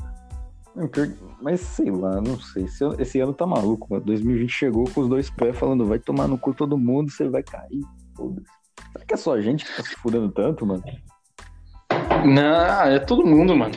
[1.41, 2.65] Mas sei lá, não sei.
[2.65, 4.05] Esse ano, esse ano tá maluco, mano.
[4.05, 7.43] 2020 chegou com os dois pés falando, vai tomar no cu todo mundo, você vai
[7.43, 7.81] cair.
[8.15, 8.47] Foda-se.
[8.91, 10.83] Será que é só a gente que tá se fudendo tanto, mano?
[12.25, 13.73] Não, é todo mundo, mano.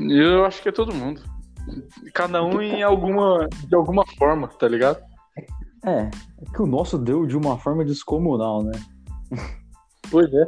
[0.00, 1.22] Eu acho que é todo mundo.
[2.14, 5.02] Cada um em alguma, de alguma forma, tá ligado?
[5.84, 6.10] É, é
[6.54, 8.72] que o nosso deu de uma forma descomunal, né?
[10.10, 10.46] Pois é.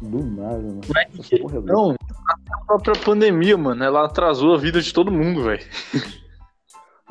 [0.00, 0.80] Do nada, mano.
[0.88, 1.60] Mas Essa porra é.
[1.62, 5.64] Não, até a própria pandemia, mano, ela atrasou a vida de todo mundo, velho.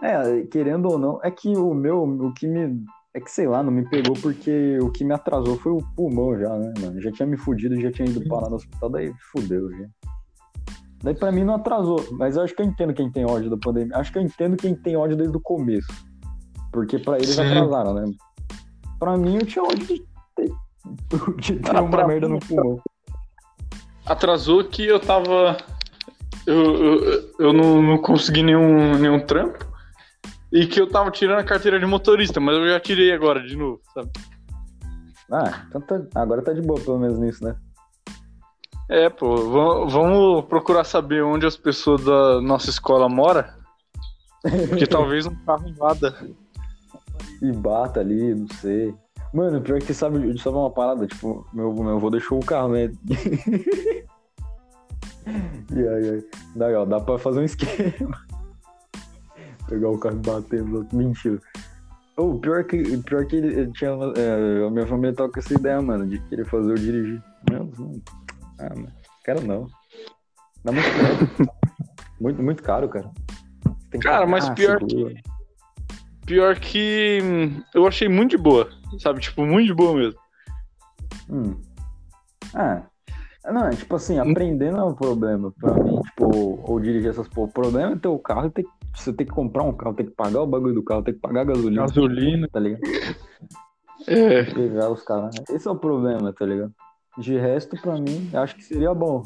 [0.02, 2.84] É, querendo ou não, é que o meu, o que me.
[3.14, 6.40] É que sei lá, não me pegou porque o que me atrasou foi o pulmão
[6.40, 7.02] já, né, mano?
[7.02, 9.86] Já tinha me fudido, já tinha ido parar no hospital, daí fudeu, já.
[11.02, 13.58] Daí pra mim não atrasou, mas eu acho que eu entendo quem tem ódio da
[13.58, 13.96] pandemia.
[13.96, 15.88] Acho que eu entendo quem tem ódio desde o começo.
[16.72, 17.42] Porque pra eles Sim.
[17.42, 18.12] atrasaram, né?
[19.00, 20.04] Pra mim eu tinha ódio de
[20.36, 20.52] ter,
[21.40, 22.82] de ter Ah, uma merda mim, no pulmão.
[24.06, 25.56] Atrasou que eu tava.
[26.46, 29.70] Eu, eu, eu não, não consegui nenhum, nenhum trampo.
[30.52, 33.56] E que eu tava tirando a carteira de motorista, mas eu já tirei agora de
[33.56, 34.10] novo, sabe?
[35.32, 37.56] Ah, então tá, agora tá de boa pelo menos nisso, né?
[38.90, 43.46] É, pô, va- vamos procurar saber onde as pessoas da nossa escola moram.
[44.68, 46.16] Porque talvez um carro invada.
[47.42, 48.94] E bata ali, não sei.
[49.32, 52.86] Mano, pior que sabe, sabe uma parada, tipo, meu, meu avô deixou o carro, né?
[55.72, 56.30] e aí, aí.
[56.56, 58.18] Daí, ó, dá pra fazer um esquema.
[59.70, 60.94] Pegar o carro e bater nos outros.
[60.94, 61.40] Mentira.
[62.18, 63.92] Oh, pior que, pior que ele, tinha.
[64.18, 67.24] é, a minha família tava com essa ideia, mano, de querer fazer eu dirigir.
[67.50, 68.02] Meu Deus, mano.
[68.60, 68.92] Ah, mano.
[69.24, 69.68] Quero não.
[70.64, 71.50] Dá muito caro.
[72.20, 73.10] muito, muito caro, cara.
[73.90, 75.14] Tem que Cara, mas pior seguro.
[76.26, 79.20] Pior que hum, eu achei muito de boa, sabe?
[79.20, 80.20] Tipo, muito de boa mesmo.
[81.30, 81.60] Hum.
[82.54, 82.84] Ah,
[83.52, 87.28] não, é tipo assim, aprender não é um problema pra mim, tipo, ou dirigir essas
[87.28, 87.48] porra.
[87.48, 89.96] O problema é ter o carro e ter, que- você ter que comprar um carro,
[89.96, 92.48] ter que pagar o bagulho do carro, ter que pagar a gasolina, Gasolina.
[92.52, 92.82] tá ligado?
[94.08, 94.44] É.
[94.44, 95.36] Pegar os caras.
[95.50, 96.74] Esse é o problema, tá ligado?
[97.20, 99.24] De resto, pra mim, acho que seria bom.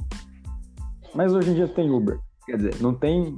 [1.13, 2.19] Mas hoje em dia tem Uber.
[2.45, 3.37] Quer dizer, não tem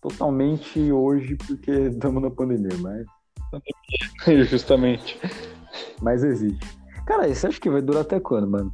[0.00, 3.06] totalmente hoje porque estamos na pandemia, mas,
[4.48, 5.18] Justamente.
[6.00, 6.58] mas existe.
[7.06, 8.72] Cara, você acha que vai durar até quando, mano?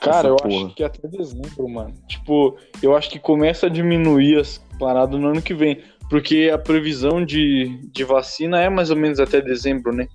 [0.00, 0.66] Cara, Essa eu porra.
[0.66, 1.94] acho que até dezembro, mano.
[2.08, 5.82] Tipo, eu acho que começa a diminuir as paradas no ano que vem.
[6.08, 10.08] Porque a previsão de, de vacina é mais ou menos até dezembro, né?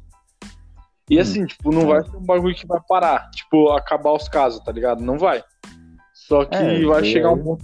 [1.10, 1.22] E Hum.
[1.22, 3.30] assim, tipo, não vai ser um bagulho que vai parar.
[3.32, 5.01] Tipo, acabar os casos, tá ligado?
[5.03, 5.43] Não vai.
[6.14, 7.64] Só que É, vai e chegar um ponto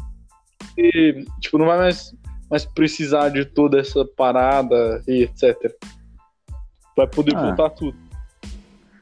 [0.75, 2.13] que, tipo, não vai mais,
[2.49, 5.57] mais precisar de toda essa parada e etc.
[6.95, 7.41] vai poder Ah.
[7.41, 7.97] voltar tudo.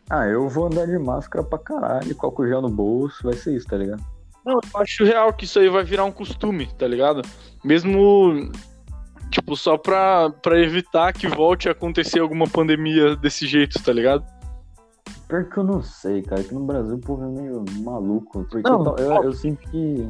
[0.10, 3.56] Ah, eu vou andar de máscara pra caralho, com álcool gel no bolso, vai ser
[3.56, 4.02] isso, tá ligado?
[4.46, 7.22] Não, eu acho real que isso aí vai virar um costume, tá ligado?
[7.64, 8.50] Mesmo,
[9.30, 14.26] tipo, só pra, pra evitar que volte a acontecer alguma pandemia desse jeito, tá ligado?
[15.28, 18.68] Pior que eu não sei, cara, que no Brasil o povo é meio maluco, porque
[18.68, 20.10] Não, eu, eu, eu sinto que...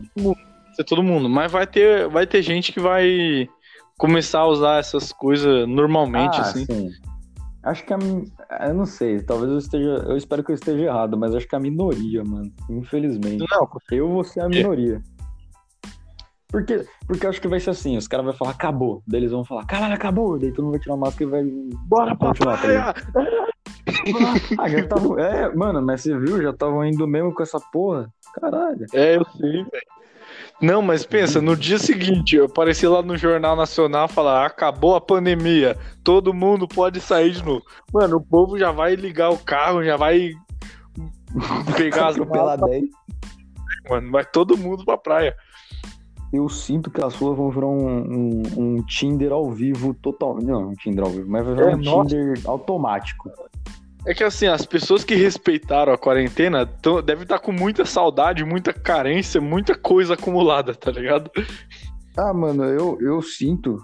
[0.75, 1.27] Ser todo mundo.
[1.27, 3.49] Mas vai ter, vai ter gente que vai
[3.97, 6.65] começar a usar essas coisas normalmente, ah, assim.
[6.65, 6.89] sim.
[7.61, 7.97] Acho que a
[8.67, 11.55] eu não sei, talvez eu esteja, eu espero que eu esteja errado, mas acho que
[11.55, 13.45] a minoria, mano, infelizmente.
[13.51, 15.01] Não, Eu vou ser a minoria.
[16.51, 19.03] Porque, porque eu acho que vai ser assim, os caras vão falar, acabou.
[19.07, 20.39] Daí eles vão falar, caralho, acabou.
[20.39, 21.43] Daí todo mundo vai tirar a máscara e vai.
[21.87, 22.95] bora continuar, tá!
[24.57, 25.21] Ah, já tava.
[25.21, 26.41] É, mano, mas você viu?
[26.41, 28.11] Já estavam indo mesmo com essa porra.
[28.33, 28.85] Caralho.
[28.93, 29.99] É, eu sei, velho.
[30.61, 35.01] Não, mas pensa, no dia seguinte, eu apareci lá no Jornal Nacional falar, acabou a
[35.01, 37.63] pandemia, todo mundo pode sair de novo.
[37.93, 40.31] Mano, o povo já vai ligar o carro, já vai
[41.77, 42.83] pegar as Atropelar malas, 10.
[43.89, 45.35] mano, vai todo mundo pra praia.
[46.31, 50.37] Eu sinto que as ruas vão virar um, um, um Tinder ao vivo total.
[50.41, 52.09] Não, um Tinder ao vivo, mas vai virar É, um nossa.
[52.09, 53.31] Tinder automático.
[54.05, 58.45] É que assim, as pessoas que respeitaram a quarentena tão, devem estar com muita saudade,
[58.45, 61.29] muita carência, muita coisa acumulada, tá ligado?
[62.17, 63.77] Ah, mano, eu, eu sinto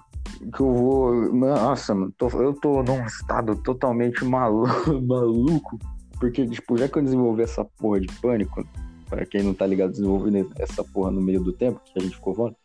[0.53, 1.33] que eu vou.
[1.33, 4.65] Nossa, mano, tô- eu tô num estado totalmente malu...
[5.05, 5.77] maluco.
[6.19, 8.65] Porque, tipo, já que eu desenvolvi essa porra de pânico,
[9.09, 12.15] pra quem não tá ligado, desenvolvendo essa porra no meio do tempo que a gente
[12.15, 12.55] ficou fora.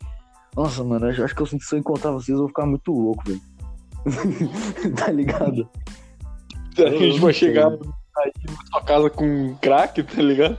[0.57, 3.23] Nossa, mano, eu acho que eu se eu encontrar vocês, eu vou ficar muito louco,
[3.27, 3.41] velho.
[4.97, 5.69] tá ligado?
[6.79, 10.59] A gente eu vai chegar aí na sua casa com crack, tá ligado?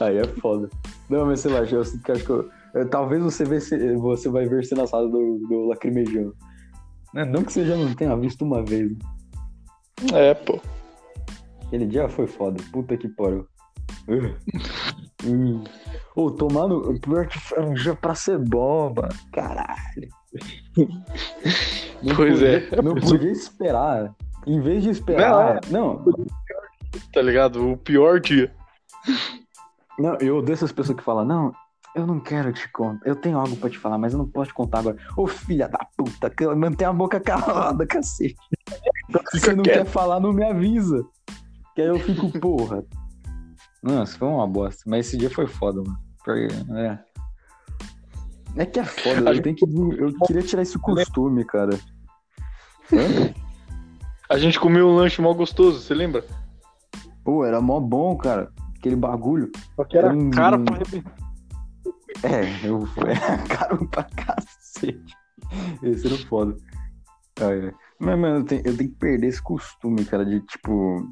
[0.00, 0.68] Aí é foda.
[1.08, 3.94] Não, mas sei lá, eu sinto que acho que eu, eu- talvez você, vê se-
[3.96, 6.34] você vai ver cena assada do, do lacrimejando.
[7.12, 8.90] Né, Não que você já não tenha visto uma vez.
[8.90, 8.98] né?
[10.12, 10.60] É, pô.
[11.74, 12.62] Aquele dia foi foda.
[12.70, 13.48] Puta que pariu.
[14.06, 14.32] Uh.
[15.26, 15.64] Hum.
[16.14, 16.94] Ô, tomando.
[17.00, 19.08] Pior que foi um dia pra ser bom, mano.
[19.32, 20.08] Caralho.
[22.00, 22.82] Não Pois podia- é.
[22.82, 24.14] Não podia esperar.
[24.46, 25.60] Em vez de esperar.
[25.68, 26.04] Não,
[27.12, 27.72] Tá ligado?
[27.72, 28.54] O pior dia.
[29.98, 31.52] não, eu odeio essas pessoas que falam, não,
[31.96, 33.04] eu não quero te contar.
[33.04, 34.96] Eu tenho algo pra te falar, mas eu não posso te contar agora.
[35.16, 38.36] Ô, filha da puta, mantém a boca calada, cacete.
[39.32, 41.04] Se você não quer falar, não me avisa.
[41.74, 42.84] Que aí eu fico, porra.
[43.82, 44.82] Nossa, foi uma bosta.
[44.86, 45.98] Mas esse dia foi foda, mano.
[46.24, 46.98] Porque, É.
[48.56, 51.76] É que é foda, eu, tenho que, eu queria tirar esse costume, cara.
[52.92, 53.34] Hã?
[54.30, 56.24] A gente comeu um lanche mal gostoso, você lembra?
[57.24, 58.52] Pô, era mó bom, cara.
[58.78, 59.50] Aquele bagulho.
[59.74, 60.30] Só que era Hum.
[60.30, 61.16] cara pra arrebentar.
[62.22, 65.14] É, eu era caro pra cacete.
[65.82, 66.56] Esse era foda.
[67.40, 67.72] Ai, ai.
[67.98, 71.10] Mas, mano, eu tenho, eu tenho que perder esse costume, cara, de tipo.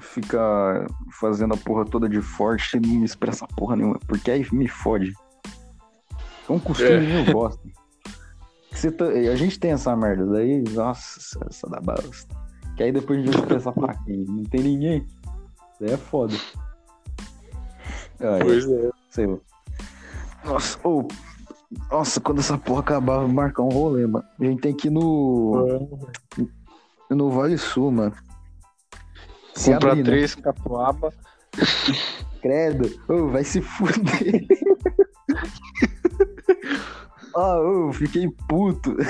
[0.00, 0.86] Ficar
[1.20, 3.98] fazendo a porra toda de forte e não me expressa porra nenhuma.
[4.06, 5.12] Porque aí me fode.
[6.48, 7.00] É um costume É.
[7.00, 7.60] meio bosta.
[8.72, 12.34] Você tá- a gente tem essa merda, daí, nossa, essa da bosta.
[12.76, 14.24] Que aí depois a gente vai expressar pra quem?
[14.24, 15.06] Não tem ninguém.
[15.80, 16.34] Daí é foda.
[18.20, 18.90] Ai, Pois é.
[19.10, 19.38] Sei lá.
[20.44, 21.08] Nossa, ô,
[21.90, 24.24] nossa, quando essa porra acabar, eu marcar um rolê, mano.
[24.40, 25.88] A gente tem que ir no,
[27.10, 28.14] no Vale Sul, mano.
[29.58, 30.10] Se Comprar abrir, né?
[30.10, 31.12] três catuaba.
[32.40, 32.88] Credo.
[33.08, 34.46] Ô, vai se fuder.
[37.34, 38.96] ah, ô, fiquei puto.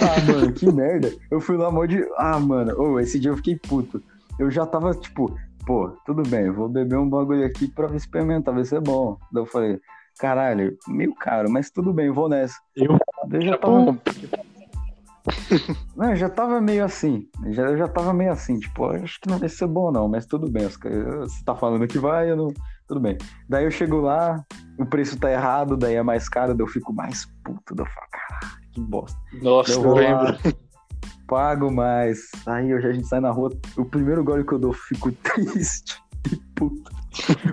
[0.00, 1.12] ah, mano, que merda.
[1.30, 2.04] Eu fui lá mó de.
[2.16, 4.02] Ah, mano, ô, esse dia eu fiquei puto.
[4.38, 5.34] Eu já tava, tipo,
[5.66, 9.16] pô, tudo bem, vou beber um bagulho aqui pra experimentar, ver se é bom.
[9.30, 9.80] Daí eu falei,
[10.18, 12.56] caralho, meio caro, mas tudo bem, eu vou nessa.
[12.74, 12.98] Eu-
[13.30, 13.92] eu já Tá tava.
[13.92, 13.98] bom.
[15.96, 17.28] Não, eu já tava meio assim.
[17.50, 20.26] Já, eu já tava meio assim, tipo, acho que não vai ser bom não, mas
[20.26, 20.66] tudo bem.
[20.68, 22.48] Você tá falando que vai, eu não.
[22.86, 23.16] Tudo bem.
[23.48, 24.44] Daí eu chego lá,
[24.78, 27.74] o preço tá errado, daí é mais caro, daí eu fico mais puto.
[27.74, 29.18] Daí eu falo, caralho, que bosta.
[29.40, 30.24] Nossa, Eu lembro.
[30.24, 30.38] lá,
[31.26, 32.18] pago mais.
[32.46, 35.10] Aí já- a gente sai na rua, o primeiro gole que eu dou, eu fico
[35.24, 35.98] triste
[36.30, 36.92] e puto.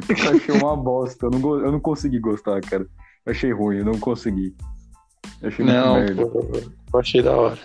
[0.05, 1.27] Porque eu achei uma bosta.
[1.27, 2.85] Eu não, eu não consegui gostar, cara.
[3.25, 4.53] Eu achei ruim, eu não consegui.
[5.41, 6.25] Eu achei Não, merda.
[6.27, 7.57] pô, achei da hora.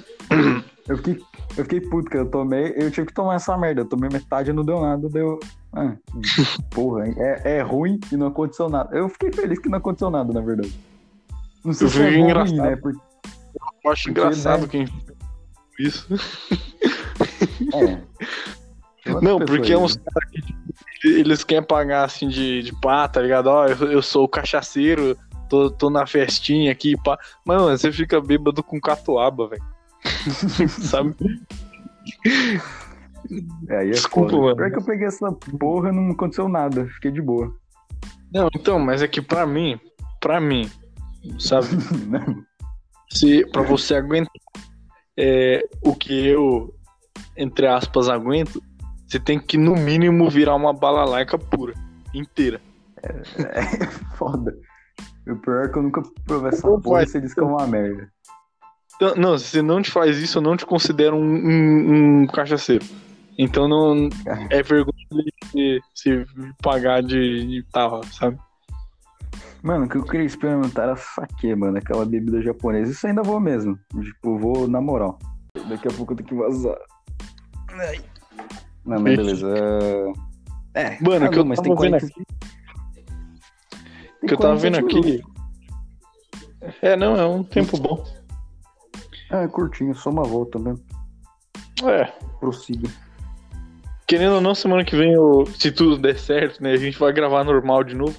[0.88, 1.20] Eu fiquei,
[1.56, 3.80] eu fiquei puto, que eu tomei, eu tive que tomar essa merda.
[3.82, 5.38] Eu tomei metade e não deu nada, deu.
[5.72, 5.94] Ah,
[6.70, 7.14] porra, hein?
[7.18, 8.96] é, é ruim e não aconteceu nada.
[8.96, 10.72] Eu fiquei feliz que não aconteceu nada, na verdade.
[11.64, 12.56] Não sei Eu se é ou engraçado.
[12.56, 12.76] ruim, né?
[12.76, 12.98] Porque,
[13.84, 14.68] Eu acho Porque, engraçado né?
[14.68, 14.88] quem
[15.78, 16.06] isso.
[17.74, 18.00] é.
[19.22, 20.02] Não, porque aí, é uns né?
[20.12, 20.58] caras que tipo,
[21.04, 23.46] eles querem pagar assim de, de pá, tá ligado?
[23.46, 25.16] Ó, eu, eu sou o cachaceiro
[25.48, 27.18] tô, tô na festinha aqui, pá.
[27.44, 29.64] Mas, mano, você fica bêbado com catuaba, velho.
[30.68, 31.14] Sabe?
[33.68, 34.42] É, aí é Desculpa, foda.
[34.42, 34.56] mano.
[34.56, 36.86] Pior que eu peguei essa porra, não aconteceu nada.
[36.86, 37.54] Fiquei de boa.
[38.32, 39.78] Não, então, mas é que pra mim,
[40.20, 40.70] pra mim,
[41.38, 41.68] sabe?
[43.10, 44.32] Se, pra você aguentar
[45.16, 46.74] é, o que eu,
[47.36, 48.62] entre aspas, aguento,
[49.06, 51.72] você tem que, no mínimo, virar uma balalaica pura,
[52.12, 52.60] inteira.
[54.16, 54.56] Foda.
[55.26, 57.40] E o pior é que eu nunca provei essa Não porra e você disse que
[57.40, 58.08] é uma merda.
[58.96, 62.26] Então, não, se você não te faz isso, eu não te considero um, um- um
[62.26, 62.84] cachaceiro.
[63.38, 64.08] Então não
[64.50, 64.94] é vergonha
[65.52, 66.24] de se
[66.62, 68.38] pagar de, de tal, sabe?
[69.62, 71.76] Mano, o que eu queria experimentar era saque, mano.
[71.76, 72.92] Aquela bebida japonesa.
[72.92, 73.78] Isso ainda vou mesmo.
[74.00, 75.18] Tipo, vou na moral.
[75.68, 76.78] Daqui a pouco eu tenho que vazar.
[78.84, 79.48] Não, mas beleza.
[80.74, 82.22] É, Mano, ah, que não, eu mas tava tem vendo 40 aqui,
[84.20, 85.10] tem que eu tava vendo 47 aqui.
[85.10, 86.76] minutos.
[86.82, 88.04] É, não, é um tempo bom.
[89.30, 90.82] Ah, é curtinho, só uma volta mesmo.
[91.84, 92.04] É,
[92.40, 92.88] Prossiga.
[94.06, 97.12] querendo ou não, semana que vem, eu- se tudo der certo, né, a gente vai
[97.12, 98.16] gravar normal de novo.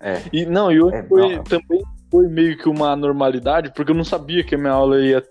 [0.00, 0.20] É.
[0.32, 1.42] E não, e hoje É, foi, não.
[1.44, 5.22] também foi meio que uma normalidade, porque eu não sabia que a minha aula ia.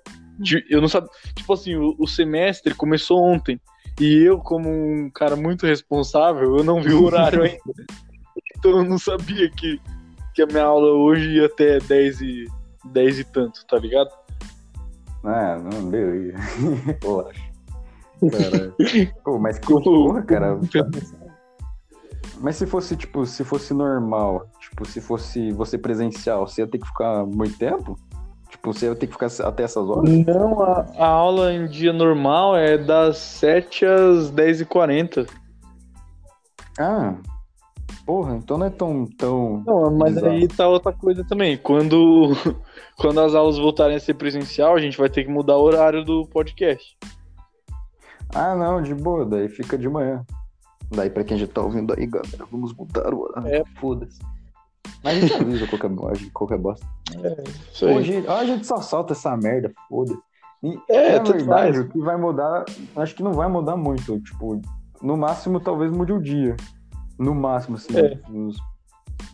[0.69, 1.09] Eu não sabia.
[1.35, 3.61] Tipo assim, o, o semestre começou ontem.
[4.01, 7.59] E eu, como um cara muito responsável, eu não vi o horário ainda.
[8.63, 9.77] Então eu não sabia que,
[10.33, 12.47] que a minha aula hoje ia até 10 e,
[12.85, 14.09] 10 e tanto, tá ligado?
[15.21, 16.37] Ah, não, beleza.
[17.01, 17.41] Relaxa.
[18.31, 18.73] Caralho.
[19.21, 20.57] Pô, mas que porra, cara.
[22.39, 26.77] Mas se fosse, tipo, se fosse normal, tipo, se fosse você presencial, você ia ter
[26.77, 27.97] que ficar muito tempo?
[28.49, 30.09] Tipo, você ia ter que ficar até essas horas?
[30.25, 35.25] Não, a, a aula em dia normal é das 7 às 10h40.
[36.77, 37.15] Ah,
[38.05, 39.63] porra, então não é tão, tão...
[39.65, 40.33] Não, mas Bizarro.
[40.33, 41.57] aí tá outra coisa também.
[41.57, 42.31] Quando,
[42.97, 46.03] quando as aulas voltarem a ser presencial, a gente vai ter que mudar o horário
[46.03, 46.97] do podcast.
[48.33, 50.25] Ah, não, de boa, daí fica de manhã.
[50.91, 53.47] Daí pra quem já tá ouvindo aí, galera, vamos mudar o horário.
[53.47, 53.63] É.
[53.79, 54.19] Foda-se.
[55.03, 56.85] Mas a gente avisa qualquer, bosta- qualquer bosta.
[57.71, 57.95] Isso aí.
[57.97, 60.13] Hoje, a gente só solta essa merda, foda.
[60.63, 62.63] E, É, tudo verdade, o que vai mudar,
[62.95, 64.19] acho que não vai mudar muito.
[64.21, 64.61] Tipo,
[65.01, 66.55] no máximo, talvez mude o dia.
[67.17, 68.19] No máximo, assim, É.
[68.29, 68.57] nos-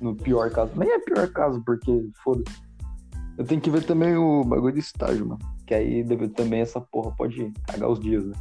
[0.01, 0.71] no pior caso.
[0.75, 2.43] Nem é pior caso, porque, foda
[3.37, 5.39] Eu tenho que ver também o bagulho de estágio, mano.
[5.65, 8.35] Que aí deve- também essa porra pode cagar os dias, né?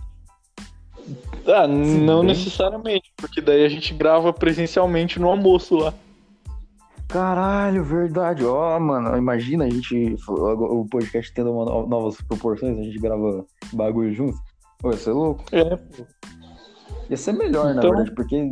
[1.46, 2.28] Ah, não bem.
[2.28, 5.94] necessariamente, porque daí a gente grava presencialmente no almoço lá.
[7.06, 8.44] Caralho, verdade.
[8.44, 13.46] Ó, mano, imagina a gente, o podcast tendo uma no- novas proporções, a gente grava
[13.72, 14.36] bagulho junto.
[14.78, 15.44] Pô, isso é louco.
[15.52, 16.04] É, pô.
[17.10, 18.50] Ia ser melhor, na Então- verdade, porque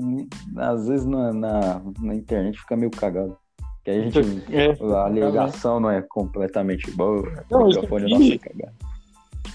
[0.56, 3.36] às vezes na, na, na internet fica meio cagado.
[3.84, 4.18] Que aí a gente.
[4.52, 4.70] É,
[5.04, 7.44] A ligação não é completamente boa.
[7.50, 8.72] Não, o microfone nosso é cagado.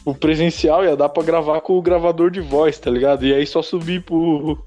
[0.06, 3.26] o presencial ia dar pra gravar com o gravador de voz, tá ligado?
[3.26, 4.58] E aí só subir pro,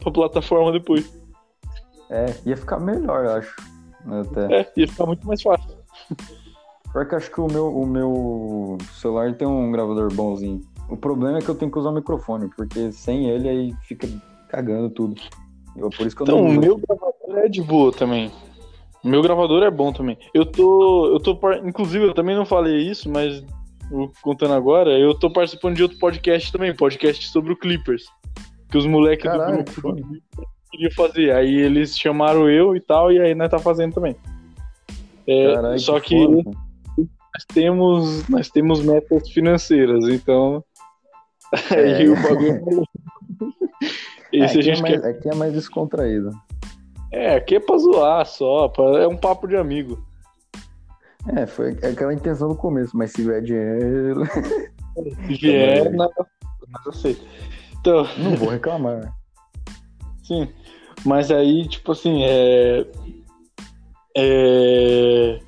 [0.00, 1.10] pra plataforma depois.
[2.10, 3.56] É, ia ficar melhor, eu acho.
[4.06, 4.60] Até.
[4.60, 5.68] É, ia ficar muito mais fácil.
[6.92, 10.60] Pior que eu acho que o meu, o meu celular tem um gravador bonzinho.
[10.88, 14.08] O problema é que eu tenho que usar o microfone, porque sem ele aí fica
[14.48, 15.20] cagando tudo.
[15.76, 16.60] Eu, por isso que eu Então, não o uso.
[16.60, 18.30] meu gravador é de boa também.
[19.04, 20.16] O meu gravador é bom também.
[20.32, 21.08] Eu tô.
[21.12, 21.38] Eu tô.
[21.64, 23.44] Inclusive, eu também não falei isso, mas
[24.22, 28.04] contando agora, eu tô participando de outro podcast também, podcast sobre o Clippers.
[28.70, 30.22] Que os moleques do grupo que
[30.72, 31.32] queriam fazer.
[31.34, 34.16] Aí eles chamaram eu e tal, e aí nós tá fazendo também.
[35.26, 36.42] É, Caralho, só que, cara.
[36.96, 40.64] nós temos, nós temos metas financeiras, então.
[41.70, 42.04] É.
[42.08, 42.84] o bagulho.
[44.32, 45.00] É, Esse a aqui, gente é quer.
[45.00, 46.30] mais, aqui é mais descontraído.
[47.12, 50.04] É, aqui é pra zoar só, pra- é um papo de amigo.
[51.36, 54.22] É, foi aquela intenção no começo, mas se vier dinheiro,
[55.26, 56.14] Se vier, nada,
[56.68, 57.20] nada aceita.
[57.80, 59.12] Então, não vou reclamar.
[60.22, 60.48] sim.
[61.04, 62.86] Mas aí, tipo assim, é.
[64.16, 65.38] é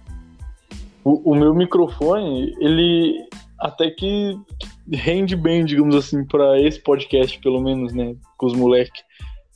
[1.05, 3.27] o, o meu microfone, ele
[3.59, 4.39] até que
[4.93, 8.14] rende bem, digamos assim, pra esse podcast, pelo menos, né?
[8.36, 9.03] Com os moleques.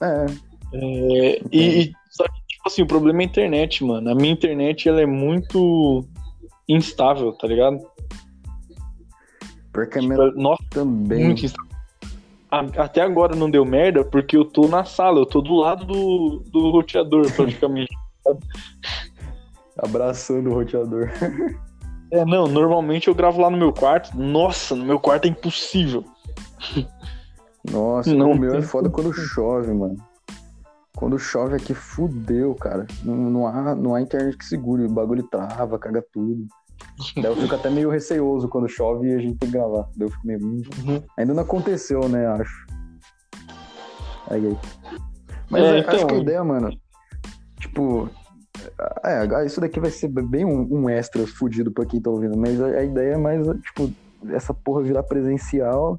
[0.03, 0.27] É,
[0.75, 4.11] É, e, e- só que, tipo assim, o problema é a internet, mano.
[4.11, 6.05] A minha internet, ela é muito
[6.69, 7.79] instável, tá ligado?
[9.73, 11.25] porque a minha Nossa, também.
[11.25, 11.71] muito instável.
[12.77, 16.43] Até agora não deu merda porque eu tô na sala, eu tô do lado do,
[16.53, 17.91] do roteador, praticamente.
[19.83, 21.09] Abraçando o roteador.
[22.13, 24.17] é, não, normalmente eu gravo lá no meu quarto.
[24.17, 26.05] Nossa, no meu quarto é impossível.
[27.71, 29.97] Nossa, Não o meu é foda quando chove, mano.
[30.97, 32.87] Quando chove aqui, fudeu, cara.
[33.03, 34.85] Não, não, há, não há internet que segure.
[34.85, 36.47] O bagulho trava, caga tudo.
[37.17, 39.89] Daí eu fico até meio receoso quando chove e a gente tem que gravar.
[39.97, 40.39] Daí eu fico meio.
[40.45, 40.63] hum.
[40.85, 41.03] Uhum.
[41.17, 42.27] Ainda não aconteceu, né?
[42.27, 42.67] Acho.
[44.29, 44.59] Aí, aí.
[45.51, 46.71] Mas É, é, então- acho que a ideia, mano.
[47.59, 48.09] Tipo.
[49.05, 52.37] É, isso daqui vai ser bem um, um extra fudido pra quem tá ouvindo.
[52.37, 53.91] Mas a, a ideia é mais, tipo,
[54.31, 55.99] essa porra virar presencial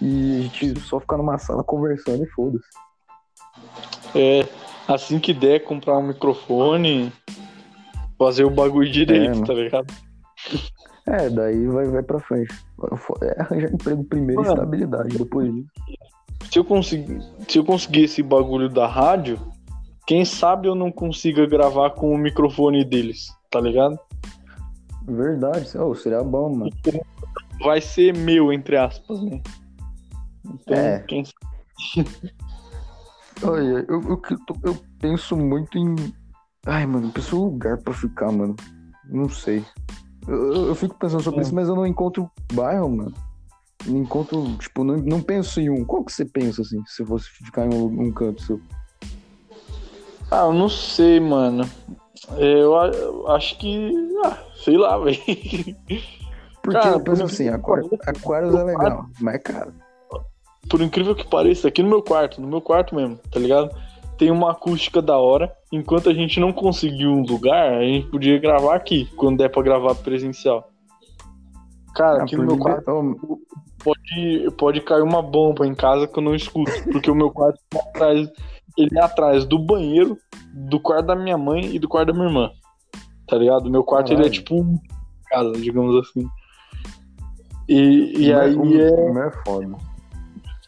[0.00, 2.64] e a gente só ficar numa sala conversando e foda-se.
[4.14, 4.46] É,
[4.88, 7.12] assim que der, comprar um microfone,
[8.18, 9.46] fazer o bagulho direito, mano.
[9.46, 9.94] tá ligado?
[11.06, 12.54] É, daí vai, vai pra frente.
[13.22, 15.68] É arranjar emprego primeiro e estabilidade depois disso.
[16.52, 19.40] Se eu conseguir, se eu conseguir esse bagulho da rádio,
[20.10, 23.96] quem sabe eu não consiga gravar com o microfone deles, tá ligado?
[25.06, 26.70] Verdade, oh, seria bom, mano.
[27.62, 29.40] Vai ser meu, entre aspas, né?
[30.44, 30.98] Então, É.
[31.06, 31.22] quem
[33.44, 34.20] Olha, eu, eu,
[34.64, 35.94] eu, penso muito em.
[36.66, 38.56] Ai, mano, eu penso um lugar pra ficar, mano.
[39.08, 39.64] Não sei.
[40.26, 41.42] Eu, eu- fico pensando sobre É.
[41.44, 43.14] isso, mas eu não encontro bairro, mano.
[43.86, 45.84] Não encontro, tipo, não, não penso em um.
[45.84, 48.60] Qual que você pensa, assim, se fosse ficar em um, um canto seu?
[50.30, 51.68] Ah, eu não sei, mano.
[52.38, 52.76] Eu,
[53.28, 53.92] acho que.
[54.24, 55.18] Ah, sei lá, velho.
[56.62, 59.38] Porque Cara, eu penso por assim, incrível que aquário, pareça, aquários é legal, mas é
[59.38, 59.72] caro.
[60.68, 63.70] Por incrível que pareça, aqui no meu quarto, no meu quarto mesmo, tá ligado?
[64.18, 65.50] Tem uma acústica da hora.
[65.72, 69.62] Enquanto a gente não conseguiu um lugar, a gente podia gravar aqui, quando der pra
[69.62, 70.70] gravar presencial.
[71.94, 73.38] Cara, Ah, aqui no meu quarto oh,
[73.82, 76.70] pode, pode cair uma bomba em casa que eu não escuto.
[76.92, 78.30] Porque o meu quarto é atrás,
[78.76, 80.16] ele é atrás do banheiro,
[80.52, 82.50] do quarto da minha mãe e do quarto da minha irmã.
[83.26, 83.70] Tá ligado?
[83.70, 84.32] Meu quarto ele é Caralho.
[84.32, 84.78] tipo um
[85.30, 86.26] casa, digamos assim.
[87.68, 89.76] E, e o aí meu- o é, o meu é foda.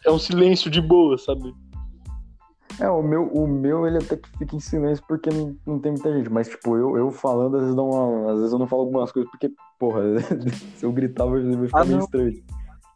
[0.05, 1.53] é um silêncio de boa, sabe?
[2.79, 5.91] É, o meu, o meu ele até que fica em silêncio porque não, não tem
[5.91, 6.29] muita gente.
[6.29, 9.11] Mas, tipo, eu, eu falando, às vezes, dá uma, às vezes eu não falo algumas
[9.11, 10.01] coisas porque, porra,
[10.75, 12.05] se eu gritar vai vai ficar Ah, meio não.
[12.05, 12.33] estranho.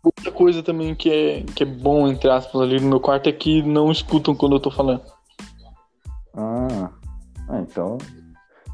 [0.08, 3.32] Outra coisa também que é, que é bom, entre aspas, ali no meu quarto é
[3.34, 5.02] que não escutam quando eu tô falando.
[6.34, 6.92] Ah,
[7.50, 7.98] ah, então.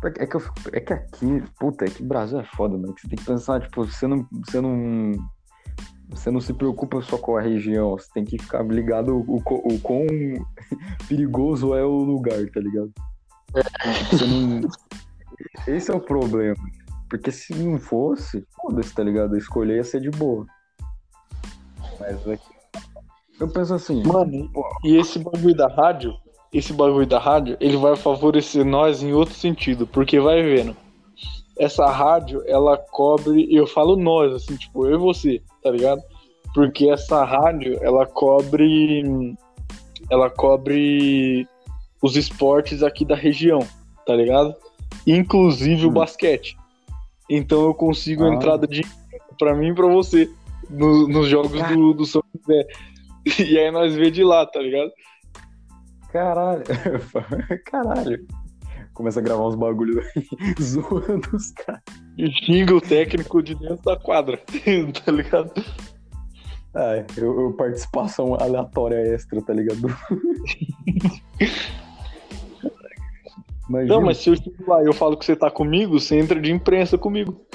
[0.05, 0.41] É que, eu,
[0.73, 2.93] é que aqui, puta, é que Brasil é foda, mano.
[2.99, 5.11] Você tem que pensar, tipo, você não, você não.
[6.09, 9.63] Você não se preocupa só com a região, você tem que ficar ligado o, co-
[9.65, 10.05] o quão
[11.07, 12.91] perigoso é o lugar, tá ligado?
[14.11, 14.61] Você não.
[15.65, 16.55] Esse é o problema.
[17.09, 19.37] Porque se não fosse, foda-se, tá ligado?
[19.37, 20.45] Escolher ia ser de boa.
[21.99, 22.43] Mas aqui.
[23.39, 24.49] Eu penso assim, Mano,
[24.83, 26.13] e esse bagulho da rádio,
[26.53, 30.75] esse bagulho da rádio, ele vai favorecer nós em outro sentido, porque vai vendo.
[31.57, 36.01] Essa rádio, ela cobre, eu falo nós, assim, tipo, eu e você, tá ligado?
[36.53, 39.35] Porque essa rádio, ela cobre
[40.09, 41.47] ela cobre
[42.01, 43.59] os esportes aqui da região,
[44.05, 44.53] tá ligado?
[45.07, 45.93] Inclusive o Hum.
[45.93, 46.57] basquete.
[47.29, 48.33] Então eu consigo Ah.
[48.33, 48.81] entrada de
[49.39, 50.29] pra mim e pra você
[50.73, 51.75] no- nos jogos Cara.
[51.75, 52.67] do, do São José.
[53.39, 54.91] E aí nós vê de lá, tá ligado?
[56.11, 56.63] Caralho.
[57.65, 58.27] Caralho.
[58.93, 61.81] Começa a gravar uns bagulho aí, zoando os caras.
[62.17, 64.37] E xinga o técnico de dentro da quadra,
[65.05, 65.51] tá ligado?
[66.75, 69.79] Ah, eu, eu participação aleatória extra, tá ligado?
[73.69, 76.19] Imagina, Não, mas se eu chego lá e eu falo que você tá comigo, você
[76.19, 77.45] entra de imprensa comigo.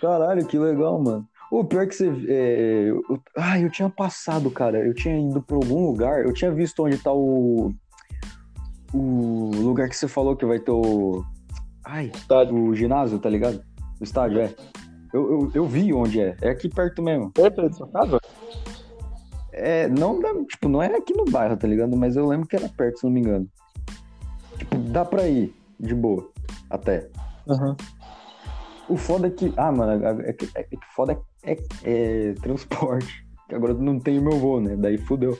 [0.00, 1.28] Caralho, que legal, mano.
[1.50, 2.08] O pior que você.
[2.28, 3.02] É, eu,
[3.36, 4.78] ah, eu tinha passado, cara.
[4.86, 6.24] Eu tinha ido pra algum lugar.
[6.24, 7.72] Eu tinha visto onde tá o.
[8.92, 11.24] O lugar que você falou que vai ter o.
[11.84, 12.56] Ai, Estádio.
[12.56, 13.60] o ginásio, tá ligado?
[14.00, 14.54] O estádio, é.
[15.12, 16.36] Eu, eu, eu vi onde é.
[16.40, 17.32] É aqui perto mesmo.
[17.32, 18.20] Perto da sua casa?
[19.52, 21.96] É, não dá, tipo, não é aqui no bairro, tá ligado?
[21.96, 23.48] Mas eu lembro que era perto, se não me engano.
[24.56, 26.30] Tipo, dá pra ir, de boa,
[26.68, 27.10] até.
[27.46, 27.76] Uhum.
[28.88, 29.52] O foda é que.
[29.56, 33.26] Ah, mano, é que, é que foda é, é- é transporte.
[33.52, 34.76] Agora não tem o meu voo, né?
[34.76, 35.38] Daí fudeu.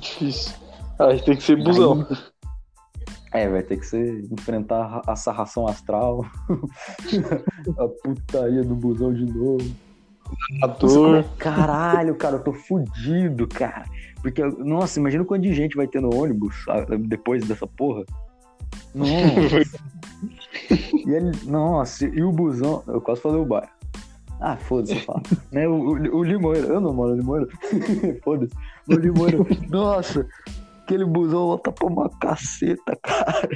[0.00, 0.54] Difícil.
[0.98, 2.06] Aí tem que ser busão.
[3.32, 6.24] É, vai ter que ser enfrentar a sarração astral,
[7.76, 9.74] a putaria do busão de novo.
[10.62, 11.24] Ator.
[11.36, 13.86] Caralho, cara, eu tô fudido, cara.
[14.22, 18.04] Porque, nossa, imagina o quanto de gente vai ter no ônibus ah, depois dessa porra.
[18.94, 19.60] Nossa.
[20.70, 22.82] e ele, nossa, e o busão.
[22.86, 23.68] Eu quase falei o bairro.
[24.40, 25.22] Ah, foda-se, fala.
[25.52, 27.48] né, o, o, o Limoeiro, eu não moro no Limoeiro.
[28.22, 28.54] foda-se.
[28.88, 30.26] O Limoeiro, nossa,
[30.82, 33.48] aquele busão lá tá pra uma caceta, cara.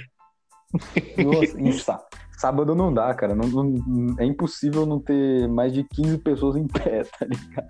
[1.18, 2.00] Nossa,
[2.38, 3.34] sábado não dá, cara.
[3.34, 7.68] Não, não- é impossível não ter mais de 15 pessoas em pé, tá ligado?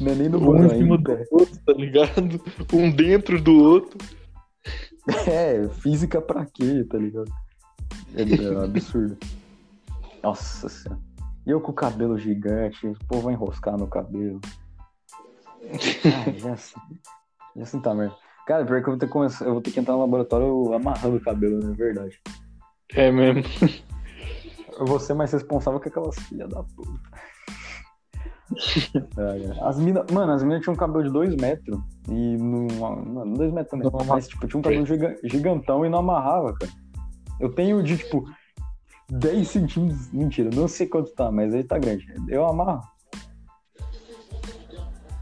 [0.00, 2.40] Não é nem no Um em é cima do outro, tá ligado?
[2.72, 3.98] Um dentro do outro.
[5.26, 7.30] É, física pra quê, tá ligado?
[8.14, 9.18] É, é absurdo.
[10.22, 11.11] Nossa senhora.
[11.46, 14.40] E eu com o cabelo gigante, o povo vai enroscar no cabelo.
[16.26, 16.80] Ai, já assim.
[17.56, 18.14] Já assim tá merda.
[18.46, 20.72] Cara, pior que eu vou ter que, começar, eu vou ter que entrar no laboratório
[20.74, 22.20] amarrando o cabelo, não é verdade.
[22.94, 23.42] É mesmo.
[24.78, 27.00] Eu vou ser mais responsável que aquelas filhas da puta.
[29.62, 31.78] As mina, mano, as minas tinham um cabelo de 2 metros.
[32.08, 32.66] E não.
[33.04, 33.90] Mano, 2 metros também.
[33.90, 36.70] Não, mas, tipo, tinha um cabelo giga- gigantão e não amarrava, cara.
[37.40, 38.24] Eu tenho de, tipo,
[39.12, 40.10] 10 centímetros.
[40.12, 42.06] Mentira, não sei quanto tá, mas ele tá grande.
[42.28, 42.82] Eu amarro.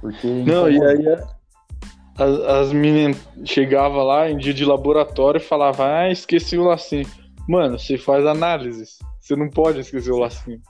[0.00, 0.26] Porque.
[0.44, 1.24] Não, e aí é,
[2.16, 7.06] as, as meninas chegavam lá em dia de laboratório e falavam, ah, esqueci o lacinho.
[7.48, 8.98] Mano, você faz análises.
[9.20, 10.60] Você não pode esquecer o lacinho.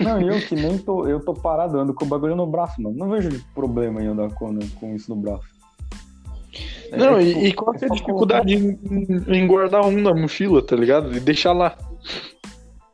[0.00, 1.06] Não, eu que nem tô.
[1.06, 2.96] Eu tô parado, ando com o bagulho no braço, mano.
[2.96, 5.54] Não vejo problema em andar com, com isso no braço.
[6.90, 10.00] É, Não, tipo, e, e qual é a só dificuldade em, em- em guardar um
[10.00, 11.16] na mochila, tá ligado?
[11.16, 11.76] E deixar lá.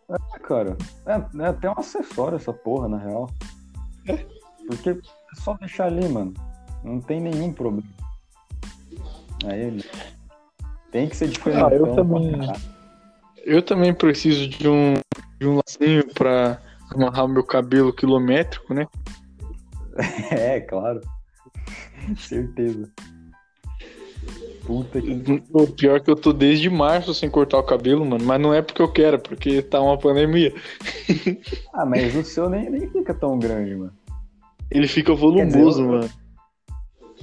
[0.07, 3.31] Colocar, Cara, é, é até um acessório essa porra, na real.
[4.67, 4.97] Porque é
[5.35, 6.35] só deixar ali, mano.
[6.83, 7.89] Não tem nenhum problema.
[9.45, 9.85] Aí.
[10.91, 11.63] Tem que ser diferente.
[11.63, 12.33] Ah, eu também.
[13.45, 14.95] Eu também preciso de um,
[15.39, 18.87] de um lacinho pra amarrar o meu cabelo quilométrico, né?
[20.31, 21.01] É, claro.
[22.17, 22.91] Certeza.
[24.71, 25.43] Puta que.
[25.53, 28.25] O pior que eu tô desde março sem cortar o cabelo, mano.
[28.25, 30.55] Mas não é porque eu quero, é porque tá uma pandemia.
[31.75, 33.93] Ah, mas o seu nem, nem fica tão grande, mano.
[34.71, 36.11] Ele fica volumoso, eu- mano.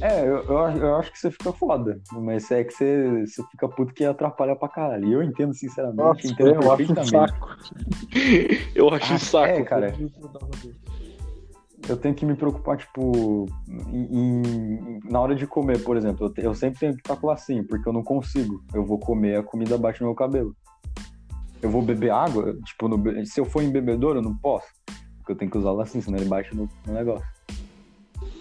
[0.02, 2.02] É, eu, eu, acho- eu acho que você fica foda.
[2.12, 5.08] Mas é que você, você fica puto que atrapalha pra caralho.
[5.08, 5.98] E eu entendo, sinceramente.
[5.98, 7.58] Nossa, entendo é, eu acho um saco.
[8.76, 9.48] Eu acho um Ah, saco.
[9.54, 9.94] é, cara.
[11.88, 16.32] Eu tenho que me preocupar, tipo, em- em- na hora de comer, por exemplo.
[16.38, 18.64] Eu, eu sempre tenho que estar com lacinho, porque eu não consigo.
[18.74, 20.56] Eu vou comer, a comida bate no meu cabelo.
[21.62, 24.68] Eu vou beber água, tipo, no se eu for em bebedouro, eu não posso.
[25.18, 27.26] Porque eu tenho que usar lacinho, senão ele bate no, no negócio.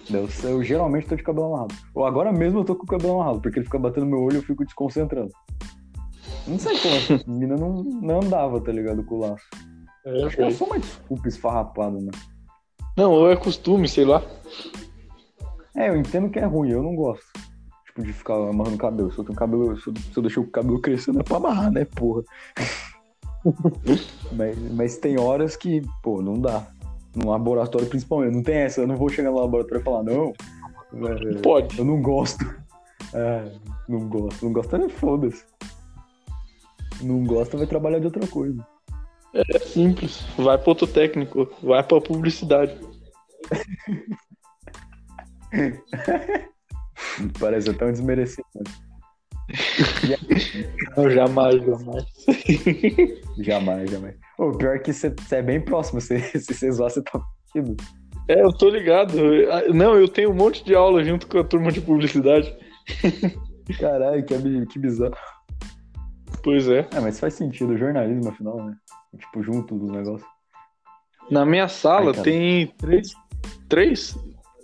[0.09, 1.75] Eu, eu geralmente tô de cabelo amarrado.
[1.93, 4.21] Ou agora mesmo eu tô com o cabelo amarrado, porque ele fica batendo no meu
[4.21, 5.31] olho e eu fico desconcentrando.
[6.47, 9.43] Não sei como essa menina não, não andava, tá ligado, com o laço.
[10.05, 10.57] É, Acho que eu velho.
[10.57, 12.11] sou uma desculpa esfarrapada, mano.
[12.97, 14.23] Não, ou é costume, sei lá.
[15.75, 17.23] É, eu entendo que é ruim, eu não gosto.
[17.85, 19.11] Tipo, de ficar amarrando o cabelo.
[19.11, 21.71] Se eu tenho cabelo, se eu, se eu deixar o cabelo crescendo é pra amarrar,
[21.71, 22.23] né, porra?
[24.33, 26.67] mas, mas tem horas que, pô, não dá.
[27.15, 28.81] No laboratório, principalmente, não tem essa.
[28.81, 30.33] Eu não vou chegar no laboratório e falar, não.
[31.07, 31.77] é, Pode.
[31.77, 32.43] eu não gosto.
[33.13, 33.51] É,
[33.87, 34.43] não gosto.
[34.43, 35.45] Não gosta, é foda-se.
[37.03, 38.65] Não gosta, vai trabalhar de outra coisa.
[39.37, 40.25] É simples.
[40.37, 41.47] Vai pro outro técnico.
[41.61, 42.75] Vai pra publicidade.
[47.39, 48.87] Parece até um desmerecimento.
[50.97, 52.05] Não, jamais, jamais.
[53.39, 54.15] Jamais, jamais.
[54.37, 56.01] O pior é que você é bem próximo.
[56.01, 57.21] Se se você zoar, você tá
[57.51, 57.77] fudido.
[58.27, 59.17] É, eu tô ligado.
[59.51, 62.53] Ah, Não, eu tenho um monte de aula junto com a turma de publicidade.
[63.79, 65.15] Caralho, que, que bizarro.
[66.43, 66.87] Pois é.
[66.93, 68.75] É, mas faz sentido, jornalismo, afinal, né?
[69.17, 70.29] Tipo, junto dos negócios.
[71.29, 73.13] Na minha sala Ai, tem três.
[73.67, 74.17] Três?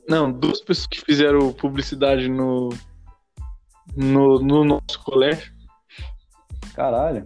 [0.07, 2.69] Não, duas pessoas que fizeram publicidade no.
[3.95, 5.51] No, no nosso colégio.
[6.73, 7.25] Caralho.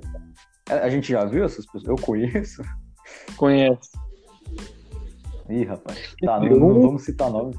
[0.70, 1.86] É, A gente já viu essas pessoas?
[1.86, 2.62] Eu conheço.
[3.38, 3.92] Conhece.
[5.50, 6.16] Ih, rapaz.
[6.22, 7.56] Tá, não, não vamos citar nomes.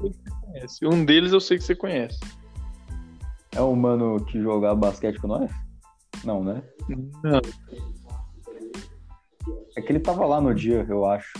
[0.83, 2.19] Um deles eu sei que você conhece.
[3.51, 5.49] É o mano que jogava basquete com nós?
[6.23, 6.61] Não, né?
[7.23, 7.41] Não.
[9.79, 11.31] É que ele tava lá no dia, eu acho.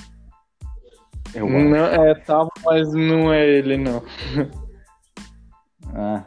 [1.33, 2.01] Eu Não, acho.
[2.01, 4.01] é, tava, mas não é ele, não.
[5.93, 6.23] Ah.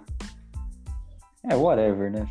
[1.48, 2.26] É, whatever, né?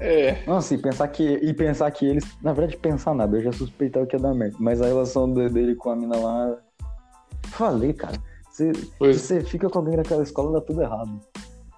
[0.00, 0.44] É.
[0.46, 2.24] Nossa, e pensar que, e pensar que eles.
[2.42, 4.56] Na verdade, pensar nada, eu já suspeitava que ia dar merda.
[4.60, 6.56] Mas a relação de- dele com a mina lá.
[7.48, 8.16] Falei, cara.
[8.50, 11.20] Você, Pois você fica com alguém naquela escola, dá tudo errado.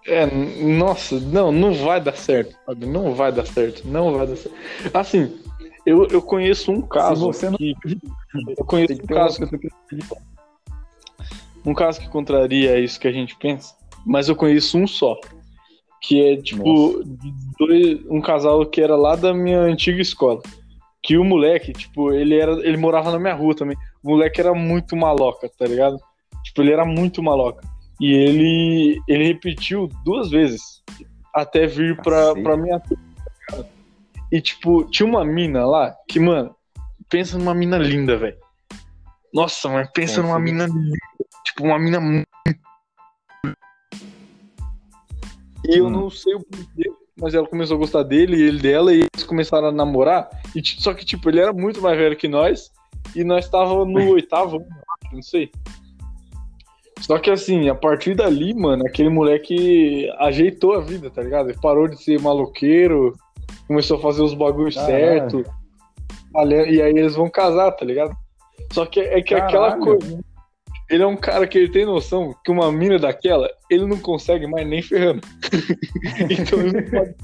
[0.07, 2.85] É, nossa, não, não vai dar certo, sabe?
[2.85, 4.55] Não vai dar certo, não vai dar certo.
[4.93, 5.39] Assim,
[5.87, 7.27] eu, eu conheço um caso.
[7.27, 7.75] você não- que,
[8.57, 9.41] eu conheço um caso,
[11.65, 13.75] um caso que contraria isso que a gente pensa,
[14.05, 15.19] mas eu conheço um só.
[16.03, 17.03] Que é tipo
[17.59, 20.43] dois- um casal que era lá da minha antiga escola.
[21.03, 22.53] Que o moleque, tipo, ele era.
[22.67, 23.77] Ele morava na minha rua também.
[24.03, 25.99] O moleque era muito maloca, tá ligado?
[26.45, 27.67] Tipo, ele era muito maloca.
[28.01, 30.83] E ele, ele repetiu duas vezes
[31.35, 32.43] até vir pra, Cacete.
[32.43, 33.05] pra minha turma?
[34.33, 36.55] E, tipo, tinha uma mina lá que, mano,
[37.09, 38.37] pensa numa mina linda, velho.
[39.33, 40.45] Nossa, mas pensa numa Consigo.
[40.59, 40.97] mina linda.
[41.45, 42.27] Tipo, uma mina muito.
[45.67, 45.91] E eu Hum.
[45.91, 46.91] não sei o porquê.
[47.17, 50.29] mas ela começou a gostar dele e ele dela, e eles começaram a namorar.
[50.55, 52.73] E, só que, tipo, ele era muito mais velho que nós,
[53.15, 54.65] e nós tava no oitavo,
[55.13, 55.49] não sei.
[57.01, 61.51] Só que assim, a partir dali, mano, aquele moleque ajeitou a vida, tá ligado?
[61.51, 63.15] Ele parou de ser maloqueiro,
[63.67, 65.45] começou a fazer os bagulhos valendo,
[66.69, 68.17] E aí eles vão casar, tá ligado?
[68.73, 69.83] Só que é que aquela Caralho.
[69.83, 70.25] coisa.
[70.91, 74.47] Ele é um cara que ele tem noção que uma mina daquela, ele não consegue
[74.47, 75.27] mais nem ferrando.
[76.31, 77.15] então ele não pode.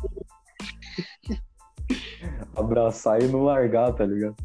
[2.57, 4.37] Abraçar e não largar, tá ligado?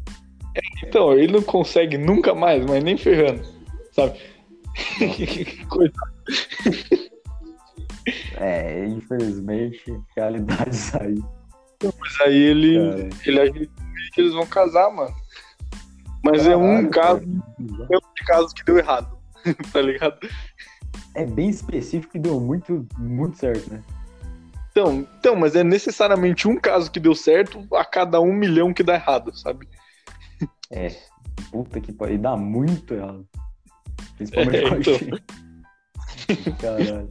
[0.82, 3.42] Então, ele não consegue nunca mais, mas nem ferrando.
[3.92, 4.18] Sabe?
[5.68, 5.92] Coisa.
[8.38, 9.82] É, infelizmente,
[10.16, 11.18] realidades aí.
[11.82, 12.76] Mas aí ele,
[13.24, 13.46] Cara.
[13.46, 13.70] ele
[14.12, 15.14] que eles vão casar, mano.
[16.24, 17.88] Mas é um Caralho, caso, cara.
[17.92, 19.16] é um caso que deu errado.
[19.72, 20.18] tá ligado?
[21.14, 23.82] É bem específico e deu muito, muito certo, né?
[24.70, 28.82] Então, então, mas é necessariamente um caso que deu certo a cada um milhão que
[28.82, 29.68] dá errado, sabe?
[30.70, 30.94] É.
[31.50, 32.16] Puta que pariu.
[32.16, 33.26] E dá muito errado.
[34.16, 34.94] Principalmente É, com a então.
[34.98, 36.52] gente.
[36.58, 37.10] Caralho.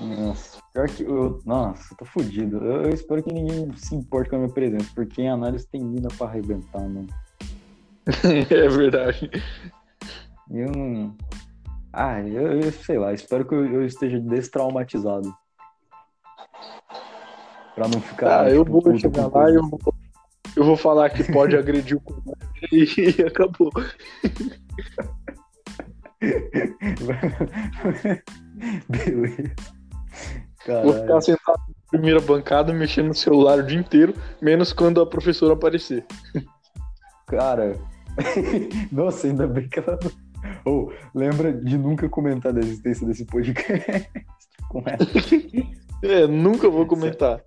[0.00, 0.53] Nossa.
[0.74, 1.40] Pior que eu.
[1.46, 2.56] Nossa, tô fudido.
[2.56, 5.80] Eu, eu espero que ninguém se importe com a minha presença, porque em análise tem
[5.80, 7.06] mina pra arrebentar, mano.
[8.50, 9.30] é verdade.
[10.50, 11.16] Eu não.
[11.92, 15.32] Ah, eu, eu sei lá, espero que eu, eu esteja destraumatizado.
[17.76, 18.46] Pra não ficar.
[18.46, 19.78] Ah, eu vou chegar lá e eu vou,
[20.56, 22.36] eu vou falar que pode agredir o colega
[22.72, 23.70] e acabou.
[28.88, 29.54] Beleza.
[30.66, 31.22] Vou ficar Caralho.
[31.22, 36.04] sentado na primeira bancada mexendo no celular o dia inteiro, menos quando a professora aparecer.
[37.26, 37.78] Cara.
[38.92, 40.72] Nossa, ainda bem que ela não.
[40.72, 44.10] Ô, lembra de nunca comentar da existência desse podcast
[44.68, 44.98] com ela.
[46.02, 47.42] É, nunca vou comentar.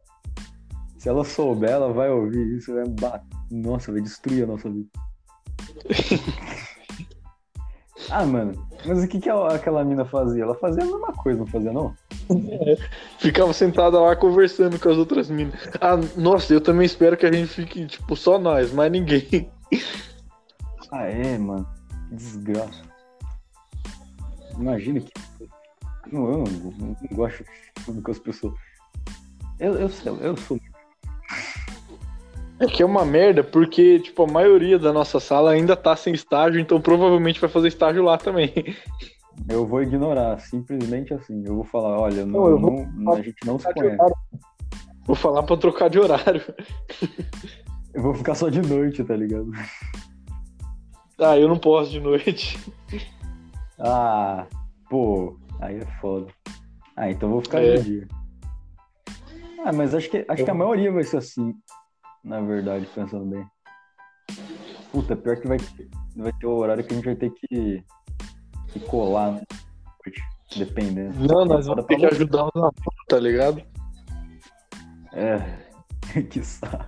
[0.97, 3.37] Se ela souber, ela vai ouvir isso, vai bater.
[3.51, 4.89] Nossa, vai destruir a nossa vida.
[8.09, 10.43] Ah, mano, mas o que, que aquela mina fazia?
[10.43, 11.93] Ela fazia a mesma coisa, não fazia, não?
[13.19, 15.55] Ficava sentada lá conversando com as outras minas.
[15.81, 19.49] Ah, nossa, eu também espero que a gente fique, tipo, só nós, mais ninguém.
[20.91, 21.67] Ah, é, mano.
[22.09, 22.81] Que desgraça.
[24.57, 25.11] Imagina que.
[26.11, 27.43] Não, eu não, não gosto
[27.89, 28.53] de com as pessoas.
[29.59, 29.89] Eu, eu,
[30.21, 30.59] eu sou.
[32.59, 36.13] É que é uma merda, porque, tipo, a maioria da nossa sala ainda tá sem
[36.13, 38.51] estágio, então provavelmente vai fazer estágio lá também.
[39.47, 41.43] Eu vou ignorar, simplesmente assim.
[41.45, 43.97] Eu vou falar, olha, não, Não, vou não- a gente não se conhece.
[45.05, 46.41] Vou falar pra trocar de horário.
[47.93, 49.51] Eu vou ficar só de noite, tá ligado?
[51.19, 52.59] Ah, eu não posso de noite.
[53.79, 54.47] Ah,
[54.89, 56.27] pô, aí é foda.
[56.95, 57.75] Ah, então vou ficar É.
[57.77, 58.07] de dia.
[59.63, 61.53] Ah, mas acho que, acho que a maioria vai ser assim,
[62.27, 63.45] na verdade, pensando bem.
[64.91, 65.57] Puta, pior que vai,
[66.15, 67.83] vai ter o horário que a gente vai ter que,
[68.67, 69.41] que colar, né?
[70.55, 71.13] Dependendo.
[71.27, 73.61] Não, nós vamos ter que ajudar os alunos, tá ligado?
[75.13, 76.85] É, que saco.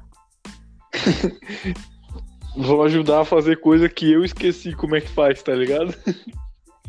[2.57, 5.93] Vou ajudar a fazer coisa que eu esqueci como é que faz, tá ligado?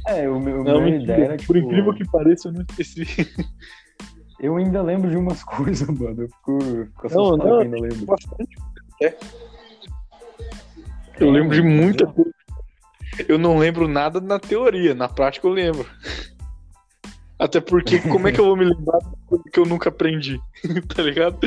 [0.07, 3.05] É, o meu, Não, minha ideia era, tipo, Por incrível que pareça, eu não esqueci.
[4.41, 6.23] eu ainda lembro de umas coisas, mano.
[6.23, 8.07] Eu fico, eu fico Não, assustado não, eu ainda lembro.
[8.07, 8.57] Bastante.
[9.03, 9.17] É.
[11.19, 12.31] Eu É, lembro de mano, muita coisa.
[13.29, 15.87] Eu não lembro nada na teoria, na prática eu lembro.
[17.39, 20.39] Até porque, como é que eu vou me lembrar de coisa que eu nunca aprendi?
[20.95, 21.39] tá ligado?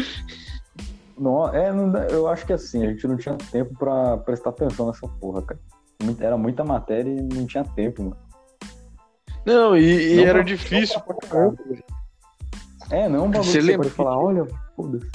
[1.17, 4.87] Não, é, não eu acho que assim, a gente não tinha tempo pra prestar atenção
[4.87, 5.59] nessa porra, cara.
[6.19, 8.17] Era muita matéria e não tinha tempo, mano.
[9.45, 11.57] Não, e, e Não era pra- difícil não pra pra caramba.
[12.89, 15.09] É, não é um bagulho Você que você lembra pode falar, olha, foda-se.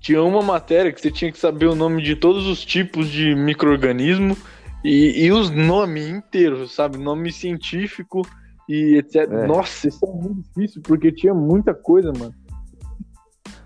[0.00, 3.34] Tinha uma matéria que você tinha que saber o nome de todos os tipos de
[3.34, 4.36] micro-organismo
[4.82, 6.96] e, e os nomes inteiros, sabe?
[6.96, 8.22] Nome científico
[8.66, 9.30] e etc.
[9.30, 9.46] É.
[9.46, 12.34] Nossa, isso é muito difícil, porque tinha muita coisa, mano.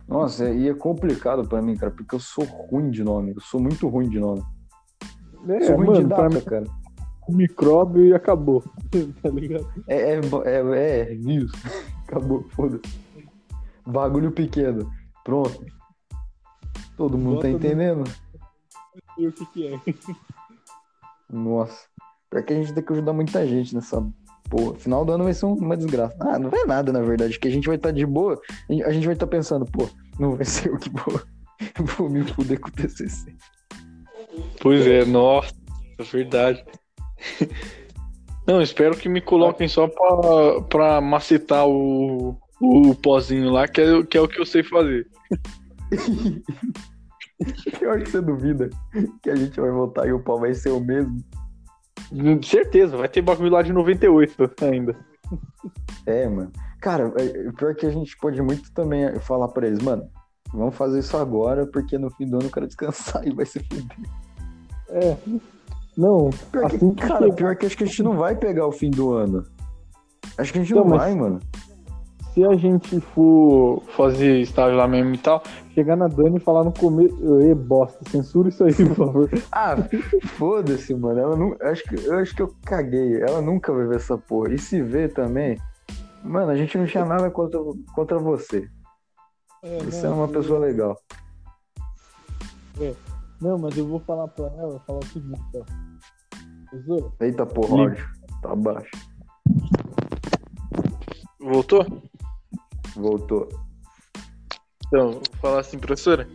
[0.09, 3.33] Nossa, e é complicado pra mim, cara, porque eu sou ruim de nome.
[3.35, 4.43] Eu sou muito ruim de nome.
[5.49, 6.67] É, sou ruim de mano, pra data, mim, cara.
[7.29, 8.63] micróbio e acabou.
[9.23, 9.67] tá ligado?
[9.87, 11.55] É, é, é, é, isso.
[12.07, 13.04] Acabou, foda-se.
[13.87, 14.91] Bagulho pequeno.
[15.25, 15.65] Pronto.
[16.97, 18.05] Todo mundo Bota tá no- entendendo?
[19.19, 19.81] E o que, é?
[21.31, 21.87] Nossa.
[22.31, 24.05] Pior que a gente tem que ajudar muita gente nessa
[24.49, 24.75] porra.
[24.77, 26.17] Final do ano vai ser um- uma desgraça.
[26.21, 27.39] Ah, não vai nada, na verdade.
[27.39, 28.41] Que a gente vai estar de boa.
[28.87, 31.21] A gente vai estar pensando, pô, não vai ser eu que vou,
[31.97, 33.35] vou me fuder com o TCC.
[34.61, 35.53] Pois é, nossa,
[35.99, 36.65] é verdade.
[38.47, 44.03] Não, espero que me coloquem só pra, pra macetar o, o pozinho lá, que é,
[44.05, 45.07] que é o que eu sei fazer.
[47.79, 48.71] Pior que você duvida
[49.23, 51.23] que a gente vai voltar e o pau vai ser o mesmo.
[52.45, 54.97] Certeza, vai ter bagulho lá de 98 ainda.
[56.07, 56.53] É, mano.
[56.81, 60.09] Cara, é- pior que a gente pode muito também falar pra eles, mano,
[60.53, 63.59] vamos fazer isso agora, porque no fim do ano eu quero descansar e vai se
[63.61, 63.85] fuder.
[64.91, 65.17] É.
[65.97, 68.67] Não, Pior que, assim que cara, pior que acho que a gente não vai pegar
[68.67, 69.45] o fim do ano.
[70.37, 71.41] Acho que a gente Não, não mas- vai, mano.
[72.35, 75.41] Se a gente for fazer estágio lá mesmo e tal,
[75.73, 77.17] chegar na Dani e falar no começo.
[77.41, 79.31] Ê, bosta, censura isso aí, por favor.
[79.53, 79.77] Ah,
[80.37, 81.21] foda-se, mano.
[81.21, 83.23] Ela não, acho que, eu acho que eu caguei.
[83.23, 84.53] Ela nunca vai ver essa porra.
[84.53, 85.57] E se ver também,
[86.25, 87.61] mano, a gente não tinha nada contra,
[87.95, 88.69] contra você.
[89.85, 90.99] Você é uma pessoa legal.
[93.41, 95.65] Não, mas eu vou falar pra ela, falar o seguinte, ó.
[97.21, 98.05] Eita porra, áudio.
[98.43, 98.91] Tá baixo.
[101.41, 101.87] Voltou?
[102.95, 103.49] Voltou.
[104.87, 106.29] Então, vou falar assim, professora.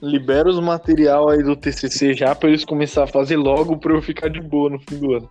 [0.00, 4.02] Libera os material aí do TCC já pra eles começar a fazer logo pra eu
[4.02, 5.30] ficar de boa no fim do ano.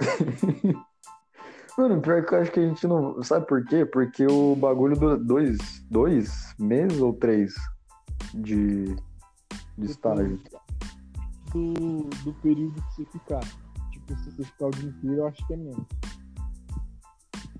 [1.76, 3.20] Mano, pior que eu acho que a gente não.
[3.22, 3.84] Sabe por quê?
[3.84, 5.58] Porque o bagulho dura dois,
[5.90, 7.52] dois meses ou três
[8.32, 8.94] de,
[9.76, 10.40] de estágio.
[11.52, 13.40] do, do período que você ficar.
[13.90, 15.86] Tipo, se você ficar o dia inteiro, eu acho que é menos.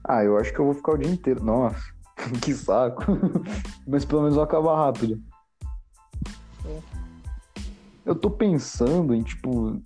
[0.04, 1.42] Ah, eu acho que eu vou ficar o dia inteiro.
[1.42, 1.82] Nossa,
[2.42, 3.02] que saco.
[3.86, 5.20] Mas pelo menos vai acabar rápido.
[6.64, 6.80] É.
[8.06, 9.80] Eu tô pensando em, tipo,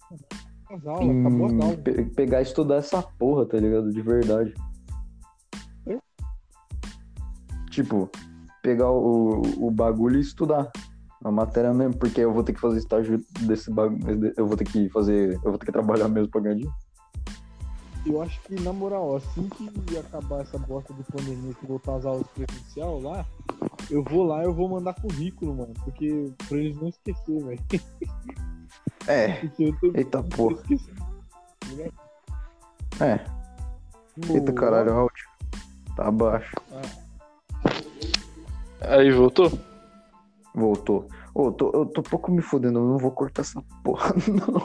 [0.70, 1.80] As aulas, acabou as em aulas.
[1.80, 3.92] pe- pegar e estudar essa porra, tá ligado?
[3.92, 4.54] De verdade.
[5.86, 5.98] É?
[7.70, 8.10] Tipo,
[8.62, 10.70] pegar o, o bagulho e estudar.
[11.24, 14.32] A matéria mesmo, porque eu vou ter que fazer estágio desse bagulho.
[14.36, 15.34] Eu vou ter que fazer.
[15.34, 16.76] Eu vou ter que trabalhar mesmo pra ganhar dinheiro.
[18.06, 22.06] Eu acho que, na moral, assim que acabar essa bosta de pandemia, que voltar às
[22.06, 23.26] aulas presencial lá,
[23.90, 25.74] eu vou lá e eu vou mandar currículo, mano.
[25.84, 27.60] Porque pra eles não esquecer, velho.
[29.06, 29.92] É, Porque eu tô.
[29.98, 30.56] eita porra.
[30.56, 30.92] esqueci.
[33.00, 33.24] É,
[34.32, 35.28] eita caralho, áudio.
[35.96, 36.54] Tá abaixo.
[38.80, 39.50] Aí voltou?
[40.54, 41.08] Voltou.
[41.34, 44.64] Ô, tô, eu tô pouco me fodendo, eu não vou cortar essa porra, não.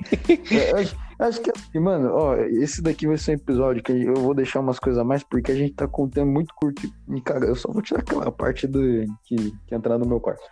[1.18, 4.34] É, acho, que assim, mano, ó, esse daqui vai ser um episódio que eu vou
[4.34, 7.20] deixar umas coisas a mais, porque a gente tá com um tempo muito curto me
[7.22, 7.46] caga.
[7.46, 8.80] Eu só vou tirar aquela parte do
[9.24, 9.36] que,
[9.66, 10.42] que entrar no meu quarto.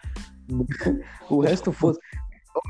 [1.31, 1.99] O resto fosse.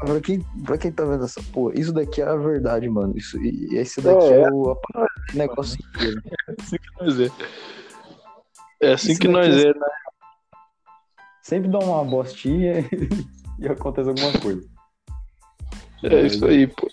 [0.01, 3.13] Pra quem, pra quem tá vendo essa porra, isso daqui é a verdade, mano.
[3.17, 4.51] Isso, e esse daqui é, É.
[4.51, 6.23] o a parada do negócio inteiro.
[6.49, 7.31] É assim que nós é.
[8.81, 9.87] É assim Isso que nós é- é, né?
[11.43, 12.81] Sempre dá uma bostinha
[13.59, 14.67] e acontece alguma coisa.
[16.11, 16.89] É isso aí, pô.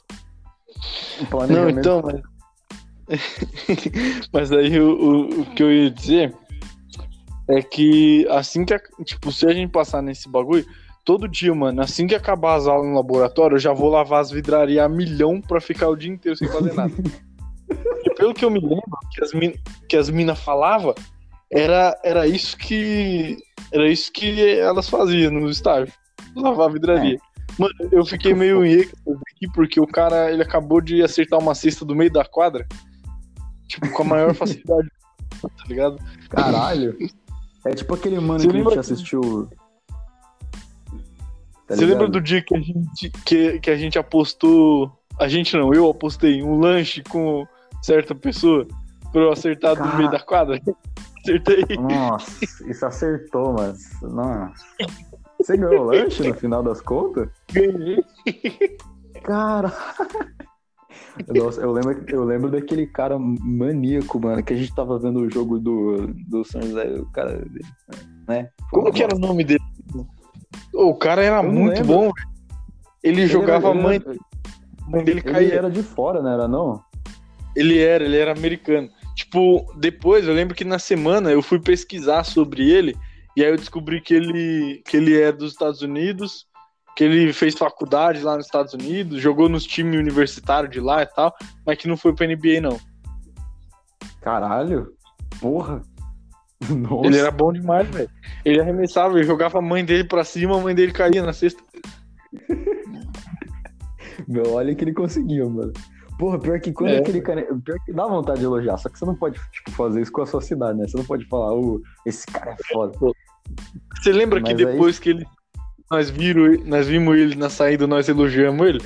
[1.49, 2.22] Não, então, mas.
[4.32, 6.34] mas aí o, o, o que eu ia dizer
[7.47, 8.78] é que assim que.
[9.03, 10.66] Tipo, se a gente passar nesse bagulho,
[11.03, 14.32] todo dia, mano, assim que acabar as aulas no laboratório, eu já vou lavar as
[14.32, 16.93] vidrarias a milhão pra ficar o dia inteiro sem fazer nada.
[18.05, 19.53] e pelo que eu me lembro, que as, min...
[19.89, 20.95] que as minas falavam,
[21.51, 23.38] era, era isso que.
[23.74, 25.93] Era isso que elas faziam no estágio.
[26.36, 27.20] Lavar a vidraria.
[27.58, 31.54] Mano, eu fiquei meio em êxtase aqui porque o cara ele acabou de acertar uma
[31.54, 32.66] cesta do meio da quadra.
[33.68, 34.89] Tipo, com a maior facilidade.
[35.41, 35.97] tá ligado?
[36.30, 36.98] Caralho.
[37.65, 39.49] É tipo aquele mano Você que a gente assistiu.
[41.68, 44.91] Tá Você lembra do dia que a gente que, que a gente apostou.
[45.19, 47.45] A gente não, eu apostei um lanche com
[47.84, 48.68] certa pessoa
[49.11, 50.60] pra eu acertar do Cara- meio da quadra?
[51.22, 51.64] Acertei.
[51.78, 54.02] Nossa, isso acertou, mas.
[54.02, 54.65] Nossa.
[55.43, 57.30] Você ganhou o lanche no final das contas?
[57.51, 58.03] Ganhei.
[59.23, 59.72] Cara.
[61.35, 65.30] Nossa, eu lembro, eu lembro daquele cara maníaco, mano, que a gente tava vendo o
[65.31, 67.45] jogo do, do São José, o cara,
[68.27, 68.49] né?
[68.72, 69.59] Como que era o nome dele?
[70.73, 72.11] O cara era Eu muito bom.
[73.03, 74.19] Ele, Ele jogava era- mãe, ele,
[74.85, 75.55] a mãe dele ele caía.
[75.55, 76.81] era de fora, não era não?
[77.55, 78.89] Ele era, ele era americano.
[79.15, 82.95] Tipo, depois eu lembro que na semana eu fui pesquisar sobre ele
[83.36, 86.45] e aí eu descobri que ele, que ele é dos Estados Unidos,
[86.95, 91.06] que ele fez faculdade lá nos Estados Unidos, jogou nos times universitários de lá e
[91.06, 91.34] tal,
[91.66, 92.80] mas que não foi pra NBA não.
[94.22, 94.94] Caralho.
[95.40, 95.82] Porra.
[96.70, 97.08] Nossa.
[97.08, 98.10] Ele era bom demais, velho.
[98.45, 101.64] Ele arremessava, ele jogava a mãe dele pra cima, a mãe dele caía na cesta.
[104.28, 105.74] Meu, olha que ele conseguiu, mano.
[106.20, 106.99] Porra, pior que quando É.
[106.99, 107.41] aquele cara.
[107.66, 110.22] Pior que dá vontade de elogiar, só que você não pode, tipo, fazer isso com
[110.22, 110.88] a sua cidade, né?
[110.88, 112.95] Você não pode falar, ô, esse cara é foda.
[114.02, 115.26] Você lembra que Mas aí- depois que ele
[115.90, 118.82] nós viram, nós vimos ele na saída, nós elogiamos ele?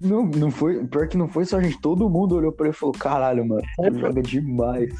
[0.00, 0.84] Não, não foi.
[0.86, 3.46] Pior que não foi só a gente, todo mundo olhou pra ele e falou, caralho,
[3.46, 4.94] mano, ele joga demais.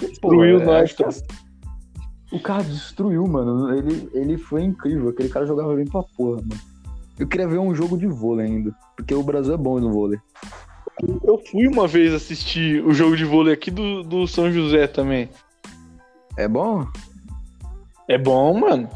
[0.00, 3.74] Destruiu Pô, nós, acho que é- O cara destruiu, mano.
[3.74, 5.10] Ele, ele foi incrível.
[5.10, 6.60] Aquele cara jogava bem pra porra, mano.
[7.18, 8.74] Eu queria ver um jogo de vôlei ainda.
[8.96, 10.18] Porque o Brasil é bom no vôlei.
[11.24, 15.28] Eu fui uma vez assistir o jogo de vôlei aqui do, do São José também.
[16.36, 16.86] É bom?
[18.08, 18.88] É bom, mano.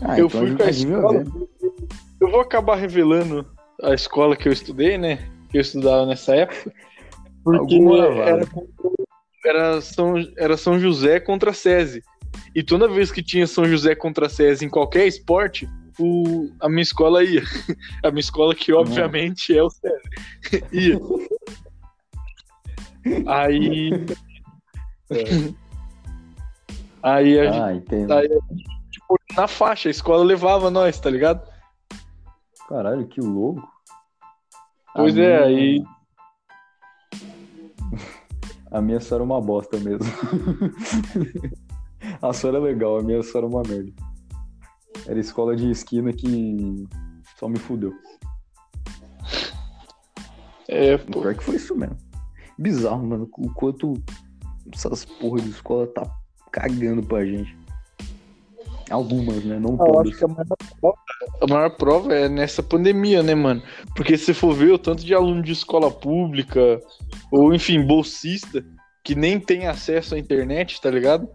[0.00, 1.24] Ah, eu então fui com a escola.
[2.20, 3.46] Eu vou acabar revelando
[3.82, 5.28] a escola que eu estudei, né?
[5.50, 6.72] Que eu estudava nessa época.
[7.44, 8.30] Porque Alguma lavada.
[8.30, 8.46] era,
[9.44, 12.02] era, São, era São José contra SESI.
[12.54, 15.68] E toda vez que tinha São José contra SESI em qualquer esporte,
[15.98, 17.42] o, a minha escola ia.
[18.02, 20.64] A minha escola, que obviamente é o SESI.
[20.72, 21.00] Ia.
[23.26, 23.90] Aí.
[27.02, 28.12] Aí a gente Ah, entendo.
[28.12, 28.28] Aí,
[28.90, 31.46] tipo, na faixa, a escola levava nós, tá ligado?
[32.68, 33.66] Caralho, que louco.
[34.94, 35.84] Pois A é, minha- aí.
[38.70, 40.00] A minha só era uma bosta mesmo.
[42.22, 43.92] a sua era legal, a minha só era uma merda.
[45.06, 46.86] Era escola de esquina que
[47.38, 47.92] só me fudeu.
[50.68, 51.20] É, pô.
[51.20, 51.98] pior que foi isso mesmo.
[52.58, 53.28] Bizarro, mano.
[53.36, 53.92] O quanto
[54.72, 56.06] essas porra de escola tá
[56.52, 57.56] cagando pra gente.
[58.90, 59.58] Algumas, né?
[59.58, 60.14] Não todas.
[60.14, 60.46] que a maior,
[60.80, 60.96] prova,
[61.40, 63.62] a maior prova é nessa pandemia, né, mano?
[63.96, 66.80] Porque se for ver o tanto de aluno de escola pública,
[67.30, 68.62] ou enfim, bolsista,
[69.02, 71.26] que nem tem acesso à internet, tá ligado?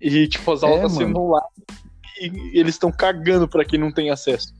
[0.00, 1.46] E, tipo, as aulas É, tá sendo online
[2.18, 4.54] e eles estão cagando pra quem não tem acesso.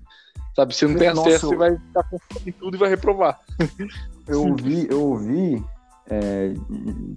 [0.54, 2.78] Sabe, você não tem Nossa, acesso, eu- você vai ficar com fome em tudo e
[2.78, 3.40] vai reprovar.
[4.28, 5.64] Eu ouvi, eu ouvi,
[6.10, 6.52] é,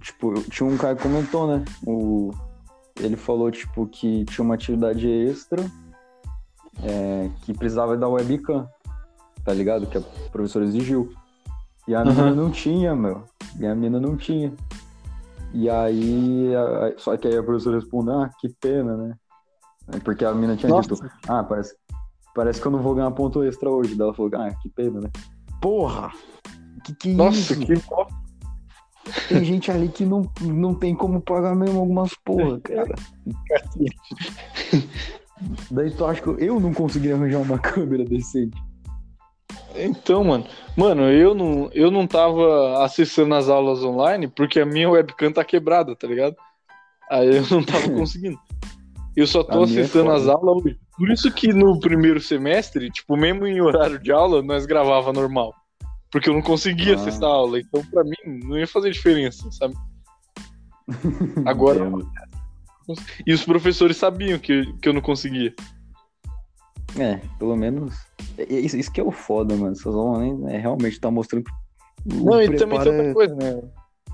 [0.00, 1.64] tipo, tinha um cara que comentou, né?
[1.84, 2.30] O,
[3.00, 5.64] ele falou, tipo, que tinha uma atividade extra
[6.82, 8.68] é, que precisava da webcam,
[9.44, 9.86] tá ligado?
[9.86, 10.02] Que a
[10.32, 11.12] professora exigiu.
[11.88, 12.34] E a mina Aham.
[12.34, 13.24] não tinha, meu.
[13.58, 14.52] E a mina não tinha.
[15.52, 19.14] E aí, a- a- só que aí a professora respondeu, ah, que pena, né?
[20.04, 20.94] Porque a mina tinha Nossa.
[20.94, 21.74] dito, ah, parece,
[22.34, 23.94] parece que eu não vou ganhar ponto extra hoje.
[23.96, 25.10] Daí ela falou, ah, que pena, né?
[25.60, 26.12] Porra!
[26.84, 27.58] Que que Nossa, isso?
[27.58, 27.74] que.
[29.28, 32.94] Tem gente ali que não, não tem como pagar mesmo algumas porra, cara.
[35.70, 38.56] Daí tu acha que eu, não consegui arranjar uma câmera decente?
[39.74, 40.44] Então, mano,
[40.76, 45.44] mano, eu não, eu não tava acessando as aulas online porque a minha webcam tá
[45.44, 46.36] quebrada, tá ligado?
[47.10, 48.38] Aí eu não tava conseguindo.
[49.16, 50.78] Eu só tô A é acessando as aulas hoje.
[50.96, 55.54] Por isso que no primeiro semestre, tipo, mesmo em horário de aula, nós gravava normal.
[56.10, 56.96] Porque eu não conseguia Ah.
[56.96, 57.60] acessar a aula.
[57.60, 59.74] Então, pra mim, não ia fazer diferença, sabe?
[61.46, 61.80] Agora,
[63.26, 65.54] e os professores sabiam que, que eu não conseguia.
[66.98, 67.94] É, pelo menos.
[68.36, 69.72] é- Isso, isso que é o foda, mano.
[69.72, 71.52] Essas online é, realmente tá mostrando que.
[72.06, 73.62] Não, e também tem outra é- coisa, né?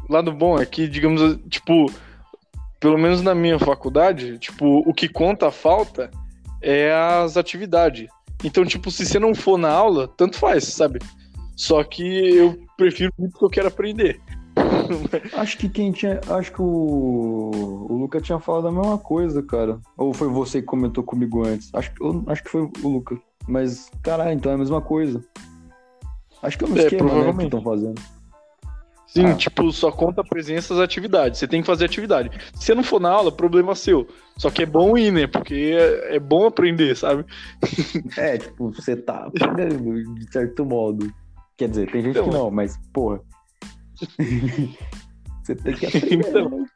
[0.08, 1.86] Lado bom é que, digamos, tipo,
[2.78, 6.10] pelo menos na minha faculdade, tipo, o que conta a falta
[6.62, 8.08] é as atividades.
[8.44, 10.98] Então, tipo, se você não for na aula, tanto faz, sabe?
[11.56, 12.02] Só que
[12.36, 14.20] eu prefiro muito porque eu quero aprender.
[15.34, 16.20] Acho que quem tinha.
[16.28, 17.50] Acho que o.
[17.88, 19.80] O Luca tinha falado a mesma coisa, cara.
[19.96, 21.70] Ou foi você que comentou comigo antes?
[21.74, 23.16] Acho, que- eu, acho que foi o Luca.
[23.48, 25.22] Mas, caralho, então é a mesma coisa.
[26.42, 27.44] Acho que é um É, esquema, né, que provavelmente.
[27.46, 28.00] estão fazendo.
[29.06, 29.34] Sim, Ah.
[29.34, 31.38] tipo, só conta a presença das atividades.
[31.38, 32.30] Você tem que fazer atividade.
[32.54, 34.06] Se você não for na aula, problema seu.
[34.36, 35.26] Só que é bom ir, né?
[35.26, 37.24] Porque é, é bom aprender, sabe?
[38.16, 41.10] É, tipo, você tá pagando de certo modo.
[41.56, 42.30] Quer dizer, tem gente que Então.
[42.32, 43.20] não, mas, porra.
[45.42, 46.28] você tem que aprender.
[46.28, 46.50] Então.
[46.50, 46.66] né?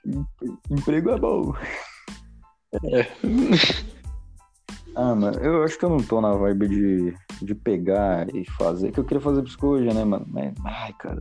[0.70, 1.54] Emprego é bom.
[2.84, 3.06] É.
[4.96, 8.90] Ah, mano, eu acho que eu não tô na vibe de, de pegar e fazer.
[8.90, 10.26] Que eu queria fazer psicologia, né, mano?
[10.28, 11.20] Mas, ai, cara.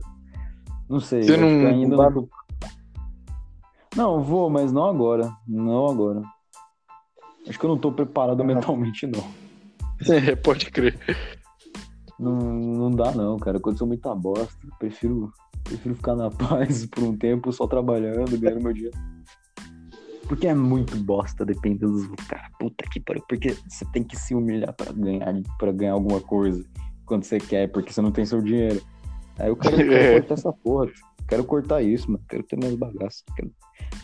[0.88, 1.22] Não sei.
[1.22, 2.28] Você que não- ainda não não.
[3.96, 5.32] Não, vou, mas não agora.
[5.46, 6.20] Não agora.
[7.48, 9.24] Acho que eu não tô preparado mentalmente, não.
[10.12, 10.98] É, pode crer.
[12.20, 13.56] Não, não dá não, cara.
[13.56, 14.58] Aconteceu muita bosta.
[14.78, 15.32] Prefiro,
[15.64, 18.96] prefiro ficar na paz por um tempo só trabalhando, ganhando meu dinheiro.
[20.28, 22.48] Porque é muito bosta dependendo dos cara.
[22.58, 23.24] Puta que pariu.
[23.28, 26.64] Porque você tem que se humilhar pra ganhar, para ganhar alguma coisa
[27.06, 28.80] quando você quer, porque você não tem seu dinheiro.
[29.38, 30.12] Aí eu quero, quero É.
[30.20, 30.88] cortar essa porra.
[31.26, 32.22] Quero cortar isso, mano.
[32.28, 33.24] Quero ter meus bagaços.
[33.34, 33.50] Quero...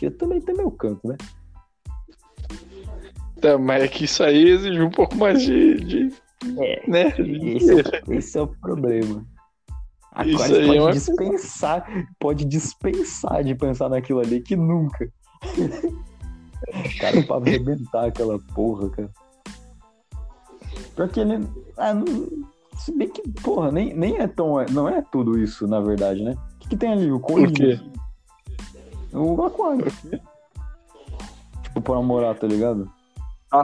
[0.01, 1.15] Eu também tenho meu canto, né?
[3.39, 5.75] Tá, mas é que isso aí exige um pouco mais de.
[5.75, 6.26] de
[6.59, 6.83] É.
[6.89, 7.07] né?
[7.17, 9.25] Esse é, o- esse é o problema.
[10.11, 15.11] Agora Isso é pode uma- dispensar, pode dispensar de pensar naquilo ali que nunca.
[16.99, 19.11] cara, pra arrebentar aquela porra, cara.
[20.95, 21.47] Porque ele.
[21.77, 22.05] Ah, não-
[22.77, 24.55] se bem que, porra, nem, nem é tão.
[24.71, 26.31] Não é tudo isso, na verdade, né?
[26.55, 27.11] O que, que tem ali?
[27.11, 27.47] O cone?
[27.47, 27.79] Por quê?
[29.13, 29.85] O aquário.
[31.63, 32.91] Tipo, pra namorar, tá ligado?
[33.51, 33.63] Ah,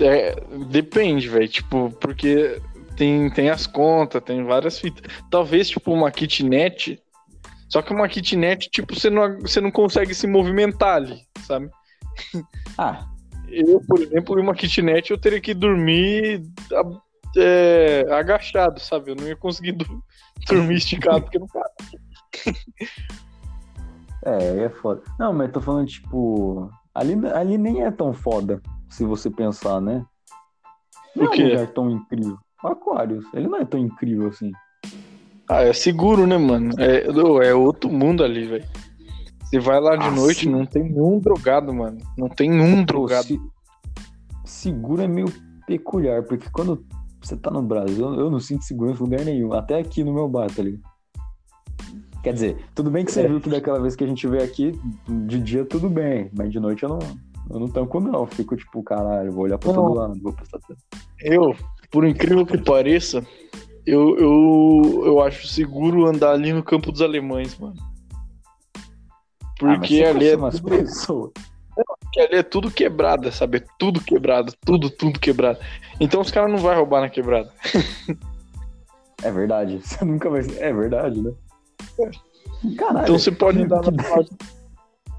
[0.00, 0.36] é,
[0.70, 1.48] depende, velho.
[1.48, 2.60] Tipo, porque
[2.96, 5.02] tem, tem as contas, tem várias fitas.
[5.30, 7.00] Talvez, tipo, uma kitnet.
[7.68, 11.70] Só que uma kitnet, tipo, você não, você não consegue se movimentar ali, sabe?
[12.78, 13.06] Ah,
[13.48, 16.42] Eu, por exemplo, em uma kitnet, eu teria que dormir
[17.36, 19.10] é, agachado, sabe?
[19.10, 19.72] Eu não ia conseguir
[20.48, 22.56] dormir esticado, porque não cabe.
[24.24, 25.02] é, é foda.
[25.18, 26.70] Não, mas tô falando, tipo.
[26.94, 30.04] Ali, ali nem é tão foda, se você pensar, né?
[31.14, 31.42] Não O é quê?
[31.44, 32.38] um lugar tão incrível.
[32.62, 34.50] O Aquários, ele não é tão incrível assim.
[35.48, 36.70] Ah, é seguro, né, mano?
[36.78, 37.06] É,
[37.48, 38.64] é outro mundo ali, velho.
[39.44, 40.50] Você vai lá de Ah, noite, sim.
[40.50, 41.98] não tem nenhum drogado, mano.
[42.18, 43.28] Não tem um drogado.
[43.28, 43.40] se-
[44.44, 45.26] Seguro é meio
[45.66, 46.84] peculiar, porque quando
[47.20, 49.52] você tá no Brasil, eu não sinto segurança em lugar nenhum.
[49.52, 50.82] Até aqui no meu bar, tá ligado?
[52.22, 53.28] Quer dizer, tudo bem que você É.
[53.28, 54.72] viu que daquela vez que a gente veio aqui,
[55.26, 56.98] de dia tudo bem, mas de noite eu não,
[57.50, 58.26] eu não tanco não.
[58.26, 59.82] Fico tipo, caralho, vou olhar pra Não.
[59.82, 60.84] todo lado, vou prestar atenção.
[61.20, 61.54] Eu,
[61.90, 63.24] por incrível que pareça,
[63.86, 67.74] eu, eu, eu acho seguro andar ali no Campo dos Alemães, mano.
[68.76, 71.32] Ah, Porque você ali, é umas tudo, pessoas.
[71.74, 73.58] porque ali é tudo quebrada, sabe?
[73.58, 75.58] É tudo quebrado, tudo, tudo quebrado.
[75.98, 77.52] Então os caras não vão roubar na quebrada.
[79.20, 79.80] É verdade.
[79.82, 80.42] Você nunca vai.
[80.58, 81.32] É verdade, né?
[82.76, 83.02] Caralho.
[83.02, 83.90] Então você pode andar na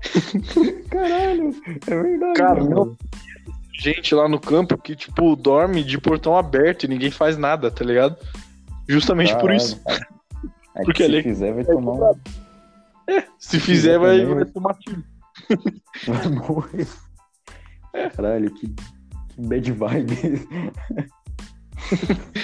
[0.90, 1.56] Caralho,
[1.88, 2.34] é verdade.
[2.36, 2.98] Cara, mano.
[3.80, 7.84] gente lá no campo que, tipo, dorme de portão aberto e ninguém faz nada, tá
[7.84, 8.18] ligado?
[8.88, 9.58] Justamente por Caralho.
[9.58, 9.82] isso.
[10.76, 12.14] É que Porque se fizer, vai tomar um.
[13.38, 15.04] Se fizer, vai, vai tomar tiro.
[16.08, 16.88] Vai morrer.
[18.16, 20.48] Caralho, que, que bad vibe.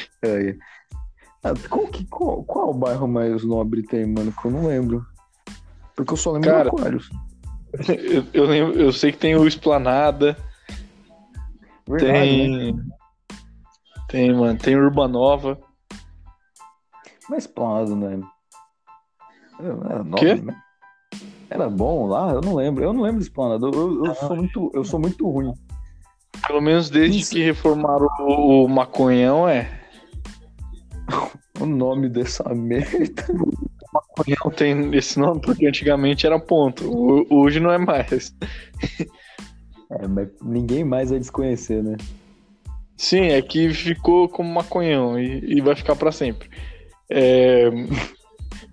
[1.45, 4.31] Ah, qual, que, qual, qual bairro mais nobre tem, mano?
[4.31, 5.05] Que eu não lembro.
[5.95, 7.07] Porque eu só lembro Cara, do Aquários.
[7.87, 10.37] Eu, eu, lembro, eu sei que tem o Esplanada,
[11.87, 12.71] Verdade, né?
[12.71, 12.85] tem.
[14.07, 15.59] Tem, mano, tem Urbanova.
[17.29, 18.21] Mas Planado, né?
[19.59, 20.35] Era Quê?
[20.35, 20.55] né?
[21.49, 22.31] Era bom lá?
[22.31, 22.83] Eu não lembro.
[22.83, 23.69] Eu não lembro desse Planado.
[23.73, 25.53] Eu, eu, sou muito, eu sou muito ruim.
[26.45, 27.31] Pelo menos desde Isso.
[27.31, 29.69] que reformaram o, o Maconhão, é.
[31.57, 33.25] O nome dessa merda.
[33.95, 36.83] Maconhão tem esse nome porque antigamente era ponto.
[37.29, 38.33] Hoje não é mais.
[39.91, 41.95] É, mas ninguém mais vai desconhecer, né?
[42.97, 46.49] Sim, é que ficou como Maconhão e, e vai ficar pra sempre.
[47.07, 47.69] É,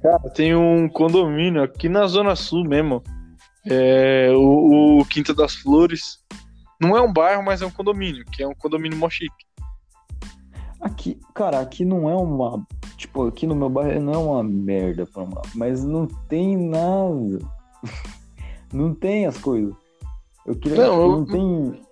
[0.02, 3.02] Cara, tem um condomínio aqui na Zona Sul mesmo.
[3.70, 6.18] É, o, o Quinta das Flores.
[6.80, 9.46] Não é um bairro, mas é um condomínio, que é um condomínio mó chique.
[10.82, 12.66] Aqui, cara, aqui não é uma.
[12.96, 15.08] Tipo, aqui no meu bairro não é uma merda,
[15.54, 17.38] mas não tem nada.
[18.72, 19.74] não tem as coisas.
[20.44, 20.78] Eu queria.
[20.78, 21.82] Não, tipo, eu- não tem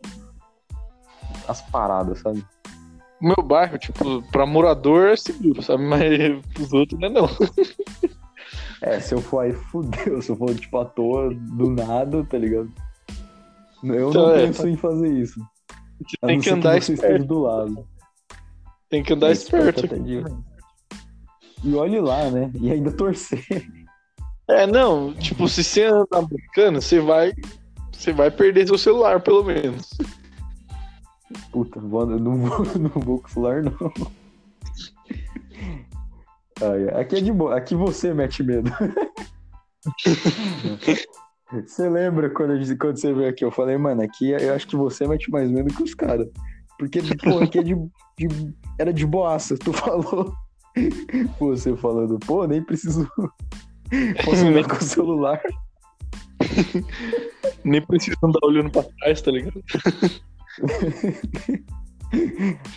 [1.49, 2.45] as paradas, sabe?
[3.23, 5.85] O meu bairro, tipo, pra morador é seguro, sabe?
[5.85, 7.29] Mas pros outros não é não.
[8.83, 10.23] É, se eu for aí, fudeu.
[10.23, 12.73] Se eu for, tipo, à toa, do nada, tá ligado?
[13.85, 15.39] Eu Então, não é, penso em fazer isso.
[16.01, 17.27] Você tem não que andar esteja esperto.
[17.27, 17.87] do lado.
[18.91, 19.87] Tem que andar esperto.
[20.01, 20.25] de-
[21.65, 22.51] E olhe lá, né?
[22.61, 23.45] E ainda torcer.
[24.49, 27.33] É, não, tipo, se você andar brincando, você vai.
[27.93, 29.91] Você vai perder seu celular, pelo menos.
[31.53, 33.93] Puta, eu não vou, não vou com o celular, não.
[36.99, 37.57] Aqui é de boa.
[37.57, 38.71] Aqui você mete medo.
[41.53, 43.45] Você lembra quando, quando você veio aqui?
[43.45, 46.29] Eu falei, mano, aqui eu acho que você mete mais medo que os caras.
[46.81, 47.75] Porque, pô, aqui é de,
[48.19, 49.55] de- Era de boaça.
[49.59, 50.33] Tu falou.
[51.39, 53.07] Você falando, pô, nem preciso.
[54.25, 55.39] Posso andar com o celular.
[57.63, 59.63] Nem precisa andar olhando pra trás, tá ligado?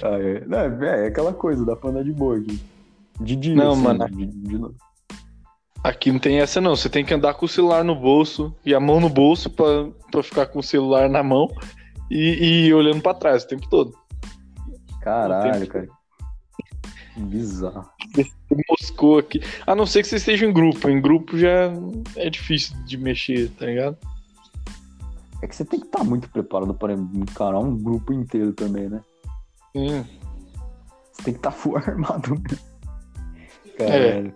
[0.04, 0.46] Ah, é.
[0.46, 2.60] Não, é, é aquela coisa, dá pra andar de boa aqui.
[3.22, 4.06] De dia, Não, assim, mano.
[4.10, 4.60] de- de.
[5.84, 6.76] Aqui não tem essa, não.
[6.76, 9.88] Você tem que andar com o celular no bolso e a mão no bolso pra,
[10.12, 11.48] pra ficar com o celular na mão
[12.14, 13.94] e, e olhando pra trás o tempo todo.
[15.02, 15.88] Caralho, cara.
[17.18, 17.90] Bizarro.
[18.70, 19.42] Moscou aqui.
[19.66, 20.88] A não ser que você esteja em grupo.
[20.90, 21.72] Em grupo já
[22.16, 23.98] é difícil de mexer, tá ligado?
[25.42, 29.02] É que você tem que estar muito preparado para encarar um grupo inteiro também, né?
[29.76, 30.06] Sim.
[31.12, 32.74] Você tem que estar full armado mesmo.
[33.78, 34.36] Caralho.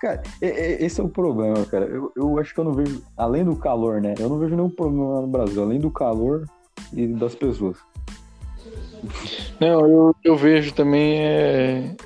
[0.00, 1.84] Cara, e- e- esse é o problema, cara.
[1.86, 4.14] Eu, eu acho que eu não vejo, além do calor, né?
[4.18, 6.48] Eu não vejo nenhum problema lá no Brasil, além do calor
[6.92, 7.76] e das pessoas.
[9.60, 11.96] Não, eu, eu vejo também é,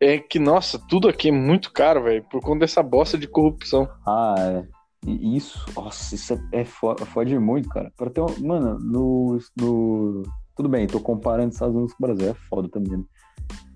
[0.00, 3.88] é que, nossa, tudo aqui é muito caro, velho, por conta dessa bosta de corrupção.
[4.06, 4.64] Ah, é.
[5.06, 7.92] Isso, nossa, isso é, é fo- fode muito, cara.
[7.96, 10.22] Pra ter um, mano, no, no.
[10.56, 13.04] Tudo bem, tô comparando Estados Unidos com o Brasil, é foda também, né?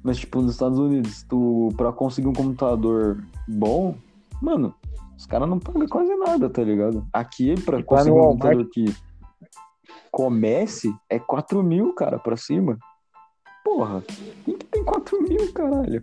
[0.02, 3.94] Mas, tipo, nos Estados Unidos, tu, pra conseguir um computador bom,
[4.40, 4.74] mano,
[5.18, 7.06] os caras não pagam quase nada, tá ligado?
[7.12, 8.84] Aqui, pra E tá conseguir um computador que
[10.10, 12.78] comece, é 4 mil, cara, pra cima.
[13.64, 14.02] Porra,
[14.44, 16.02] quem que tem 4 mil, caralho?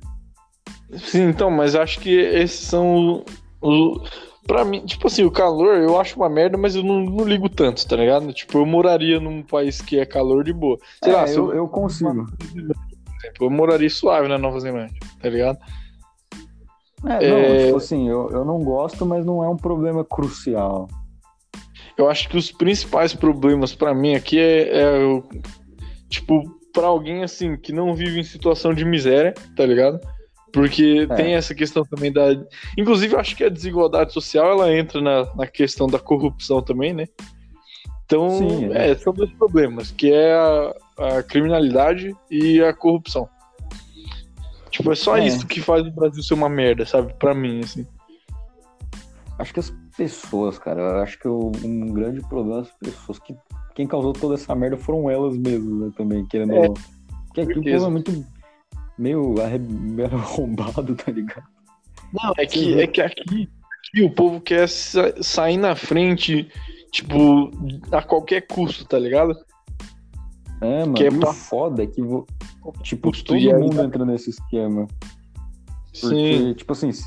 [0.97, 3.23] Sim, então, mas acho que esses são
[3.61, 3.99] o.
[4.45, 7.49] Pra mim, tipo assim, o calor eu acho uma merda, mas eu não, não ligo
[7.49, 8.31] tanto, tá ligado?
[8.31, 10.77] Tipo, eu moraria num país que é calor de boa.
[11.03, 12.27] Sei É, lá, eu, eu, eu consigo.
[13.41, 15.57] eu moraria suave na Nova Zelândia, tá ligado?
[17.07, 17.65] É, não, É.
[17.65, 20.87] tipo assim, eu, eu não gosto, mas não é um problema crucial.
[21.97, 24.95] Eu acho que os principais problemas pra mim aqui é, é
[26.09, 26.43] tipo,
[26.73, 29.99] pra alguém assim que não vive em situação de miséria, tá ligado?
[30.51, 31.15] Porque É.
[31.15, 32.27] tem essa questão também da.
[32.77, 36.93] Inclusive, eu acho que a desigualdade social ela entra na, na questão da corrupção também,
[36.93, 37.05] né?
[38.05, 38.91] Então, Sim, é.
[38.91, 40.75] é, são dois problemas, que é a,
[41.17, 43.27] a criminalidade e a corrupção.
[44.69, 45.25] Tipo, é só É.
[45.25, 47.13] isso que faz o Brasil ser uma merda, sabe?
[47.15, 47.87] Pra mim, assim.
[49.39, 53.35] Acho que as pessoas, cara, eu acho que um grande problema é as pessoas que
[53.75, 56.73] quem causou toda essa merda foram elas mesmas, né, também, querendo É, ou não.
[57.27, 58.25] Porque aqui o povo é muito
[58.97, 61.43] meio arre- meio arrombado, tá ligado?
[62.13, 63.49] Não, é que, é que aqui,
[63.89, 66.47] aqui o povo quer sa- sair na frente,
[66.91, 67.51] tipo,
[67.91, 69.35] a qualquer custo, tá ligado?
[70.61, 72.25] É, mano, Que é pra- foda é que, vo-
[72.81, 74.87] tipo, todo mundo entra nesse esquema.
[75.99, 77.05] Porque, tipo assim, se-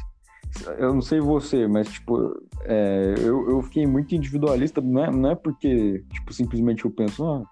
[0.79, 5.31] eu não sei você, mas, tipo, é, eu, eu fiquei muito individualista, não é, não
[5.31, 7.43] é porque, tipo, simplesmente eu penso, ah,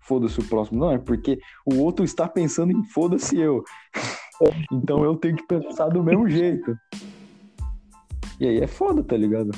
[0.00, 3.62] foda-se o próximo, não, é porque o outro está pensando em foda-se eu.
[4.72, 6.76] então eu tenho que pensar do mesmo jeito.
[8.38, 9.50] E aí é foda, tá ligado?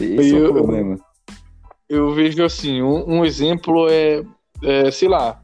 [0.00, 0.98] Esse é Eu- o problema.
[1.88, 4.24] Eu vejo assim, um, um exemplo é,
[4.62, 5.40] é, sei lá,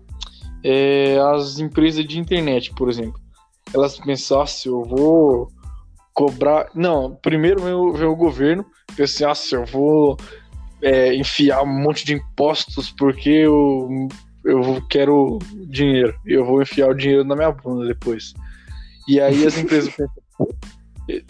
[0.65, 3.21] é, as empresas de internet, por exemplo.
[3.73, 5.49] Elas pensam, se eu vou
[6.13, 6.69] cobrar.
[6.75, 8.65] Não, primeiro vem o, governo,
[8.97, 10.17] pensa assim, ah, se eu vou
[10.83, 14.09] é, enfiar um monte de impostos porque eu,
[14.45, 15.39] eu quero
[15.69, 16.15] dinheiro.
[16.27, 18.35] Eu vou enfiar o dinheiro na minha bunda depois.
[19.09, 20.11] E aí as empresas pensam,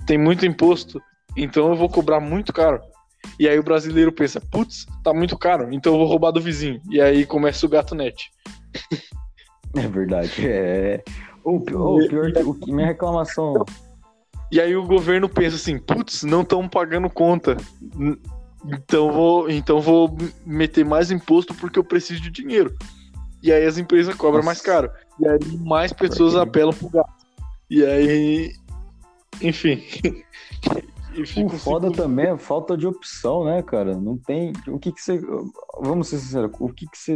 [0.06, 1.00] tem muito imposto,
[1.36, 2.80] então eu vou cobrar muito caro.
[3.38, 6.80] E aí o brasileiro pensa, putz, tá muito caro, então eu vou roubar do vizinho.
[6.90, 8.30] E aí começa o gato net.
[9.76, 10.48] É verdade.
[10.48, 11.00] É.
[11.44, 13.64] O pior, o pior o que minha reclamação.
[14.50, 17.56] E aí o governo pensa assim, putz, não estão pagando conta.
[18.64, 22.74] Então vou, então vou meter mais imposto porque eu preciso de dinheiro.
[23.42, 24.46] E aí as empresas cobram Nossa.
[24.46, 24.90] mais caro.
[25.18, 27.12] E aí mais pessoas apelam pro gato.
[27.70, 28.52] E aí,
[29.40, 29.82] enfim.
[31.12, 33.96] O foda ciclo- também é falta de opção, né, cara?
[33.96, 34.52] Não tem.
[34.68, 35.20] O que que você.
[35.80, 37.14] Vamos ser sinceros, o que que você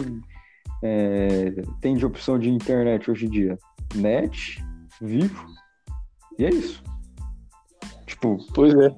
[0.82, 3.58] é, tem de opção de internet hoje em dia?
[3.94, 4.62] Net,
[5.00, 5.46] vivo,
[6.38, 6.82] e é isso.
[8.24, 8.94] Tipo, Pois é.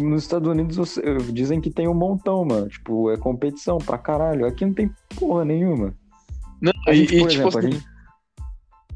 [0.00, 0.98] nos Estados Unidos
[1.32, 2.68] dizem que tem um montão, mano.
[2.68, 4.46] Tipo, é competição pra caralho.
[4.46, 5.94] Aqui não tem porra nenhuma.
[6.60, 7.86] Não, A e, gente, e, por tipo exemplo, a assim, gente,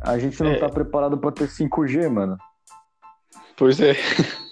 [0.01, 0.59] a gente não É.
[0.59, 2.37] tá preparado pra ter 5G, mano.
[3.57, 3.93] Pois é.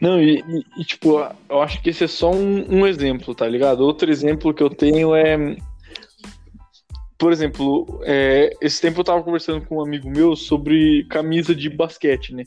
[0.00, 1.18] Não, e, e- e, tipo,
[1.50, 3.80] eu acho que esse é só um, um exemplo, tá ligado?
[3.80, 5.56] Outro exemplo que eu tenho é.
[7.18, 11.68] Por exemplo, é, esse tempo eu tava conversando com um amigo meu sobre camisa de
[11.68, 12.44] basquete, né?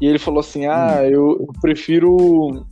[0.00, 2.66] E ele falou assim: ah, eu, eu prefiro.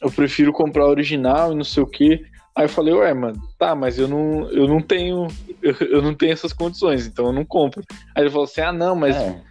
[0.00, 2.22] Eu prefiro comprar original e não sei o quê.
[2.54, 5.26] Aí eu falei, ué, mano, tá, mas eu não, eu não tenho.
[5.62, 7.82] Eu, eu não tenho essas condições, então eu não compro.
[8.16, 9.42] Aí ele falou assim: ah, não, mas É.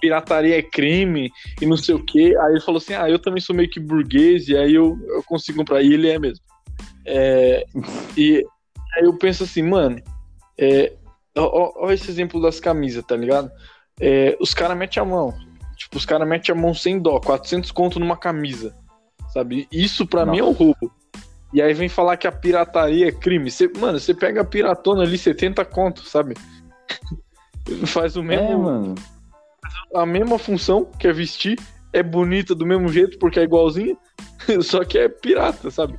[0.00, 1.30] pirataria é crime
[1.60, 2.36] e não sei o que.
[2.36, 5.22] Aí ele falou assim: Ah, eu também sou meio que burguês, e aí eu, eu
[5.24, 5.82] consigo comprar.
[5.82, 6.44] E ele é mesmo.
[7.06, 7.64] É,
[8.16, 8.44] e
[8.96, 10.00] aí eu penso assim, mano,
[10.58, 10.92] é,
[11.36, 13.50] ó- ó esse exemplo das camisas, tá ligado?
[14.00, 15.32] É, os caras metem a mão.
[15.94, 18.74] Os caras metem a mão sem dó, 400 conto numa camisa.
[19.32, 19.66] Sabe?
[19.70, 20.92] Isso pra mim é um roubo.
[21.52, 23.50] E aí vem falar que a pirataria é crime.
[23.50, 26.34] Cê, mano, você pega a piratona ali, 70 conto, sabe?
[27.86, 28.94] Faz o mesmo, É, mano.
[29.94, 31.58] a mesma função, que é vestir,
[31.92, 33.96] é bonita do mesmo jeito porque é igualzinha,
[34.62, 35.98] só que é pirata, sabe?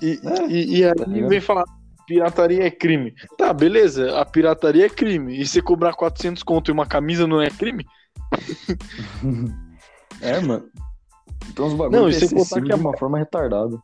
[0.00, 1.64] E, É, e, e aí tá vem falar,
[2.06, 3.14] pirataria é crime.
[3.38, 5.40] Tá, beleza, a pirataria é crime.
[5.40, 7.86] E você cobrar 400 conto em uma camisa não é crime?
[10.20, 10.68] É, mano.
[11.50, 13.76] Então os Não, bagulhos e é sem contar que a- de uma forma retardada.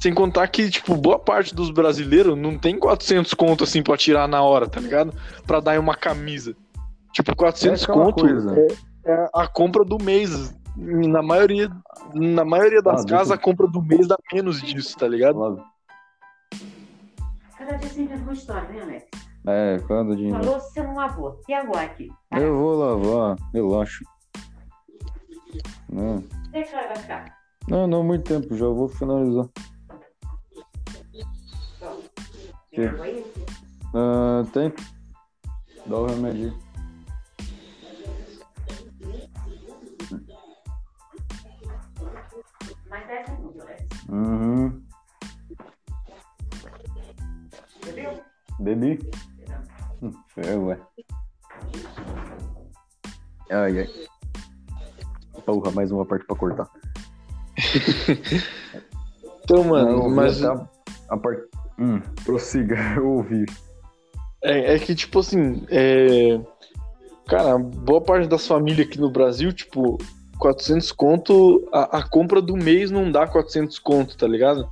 [0.00, 4.26] Sem contar que, tipo, boa parte dos brasileiros não tem 400 conto assim pra tirar
[4.28, 5.12] na hora, tá ligado?
[5.46, 6.54] Pra dar uma camisa.
[7.12, 8.58] Tipo, 400 É conto coisa.
[8.58, 8.66] é,
[9.12, 11.70] é a compra do mês na maioria,
[12.14, 15.62] na maioria das Ah, casas, a compra do mês dá menos disso, tá ligado?
[17.58, 19.06] Cada dia você inventa uma história, né, Alex?
[19.46, 20.30] É, quando de.
[20.30, 21.40] Falou, você não lavou.
[21.48, 22.10] E agora aqui?
[22.32, 24.04] Eu vou lavar, relaxa.
[25.88, 27.38] Não, Deixa que hora vai ficar.
[27.68, 29.48] não, não muito tempo, já vou finalizar.
[32.70, 33.24] Tem água aí?
[33.94, 34.72] Ah, tem?
[35.86, 36.52] Dá o remédio.
[42.88, 43.84] Mais 10 minutos, Alex.
[44.08, 44.82] Uhum.
[47.76, 48.20] Entendeu?
[48.60, 49.10] Bebi?
[50.02, 50.78] Hum, É, ué.
[53.50, 53.88] Ai, ai.
[55.44, 56.68] Porra, mais uma parte pra cortar.
[59.44, 60.68] Então, mano, ouvi mas até a,
[61.10, 61.42] a parte.
[61.78, 63.46] Hum, prossiga, eu ouvi.
[64.42, 66.40] é, é que, tipo assim, é...
[67.28, 69.98] cara, boa parte das famílias aqui no Brasil, tipo,
[70.40, 74.68] 400 conto, a, a compra do mês não dá 400 conto, tá ligado?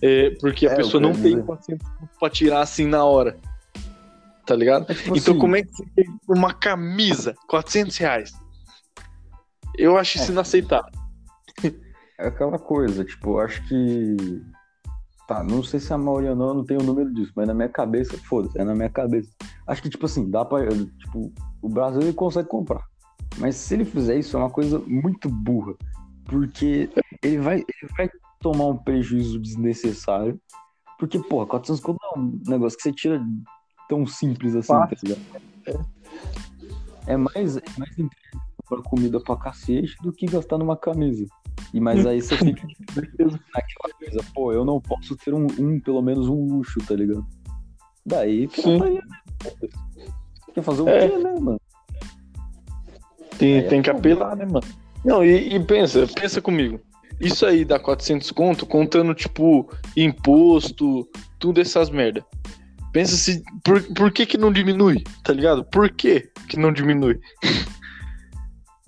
[0.00, 1.44] É, porque a É, pessoa não tem dizer.
[1.44, 3.36] 400 conto pra tirar assim na hora,
[4.48, 4.90] tá ligado?
[4.90, 8.32] É tipo Então, assim, como é que você tem uma camisa, 400 reais?
[9.76, 10.32] Eu acho isso É.
[10.32, 10.90] inaceitável.
[12.20, 14.42] É aquela coisa, tipo, eu acho que.
[15.28, 17.54] Tá, não sei se a maioria não, eu não tenho o número disso, mas na
[17.54, 19.30] minha cabeça, foda-se, é na minha cabeça.
[19.68, 20.66] Acho que, tipo assim, dá pra.
[20.66, 22.82] Tipo, o Brasil ele consegue comprar.
[23.36, 25.74] Mas se ele fizer isso, é uma coisa muito burra.
[26.24, 26.90] Porque
[27.22, 28.10] ele vai, ele vai
[28.40, 30.40] tomar um prejuízo desnecessário.
[30.98, 33.24] Porque, porra, 400 conto não é um negócio que você tira
[33.88, 34.98] tão simples assim, tá Fácil.
[35.66, 35.86] ligado?
[37.06, 41.26] É mais, é mais interessante comprar comida pra cacete do que gastar numa camisa.
[41.72, 46.02] E mas aí você fica naquela coisa, pô, eu não posso ter um, um, pelo
[46.02, 47.26] menos um luxo, tá ligado?
[48.04, 49.68] Daí, pirataria, né?
[50.54, 51.08] Quer fazer o É.
[51.08, 51.60] quê, né, mano?
[53.38, 53.98] Tem, Aí é tem que foda.
[53.98, 54.66] apelar, né, mano?
[55.04, 56.80] Não, e, e pensa, pensa comigo.
[57.20, 61.08] Isso aí dá 400 conto, contando, tipo, imposto,
[61.38, 62.24] tudo essas merda.
[62.98, 63.44] Pensa se.
[63.62, 65.04] Por, por que que não diminui?
[65.22, 65.64] Tá ligado?
[65.64, 67.20] Por que que não diminui?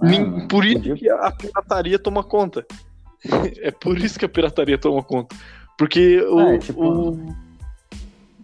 [0.01, 2.67] Mano, por isso que a pirataria toma conta.
[3.63, 5.37] É por isso que a pirataria toma conta.
[5.79, 6.41] Porque o.
[6.41, 7.37] É, tipo- o-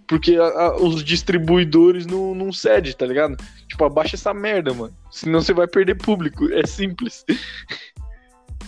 [0.06, 3.36] porque a- a- os distribuidores não, não cedem, tá ligado?
[3.66, 4.94] Tipo, abaixa essa merda, mano.
[5.10, 6.44] Senão você vai perder público.
[6.52, 7.24] É simples.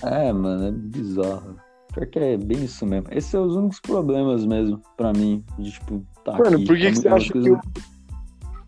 [0.03, 1.57] É, mano, é bizarro.
[1.93, 3.09] Pior que é bem isso mesmo.
[3.11, 5.45] Esses são os únicos problemas mesmo, pra mim.
[5.59, 7.61] De, tipo, tá Mano, aqui, por que, é que você acha que o.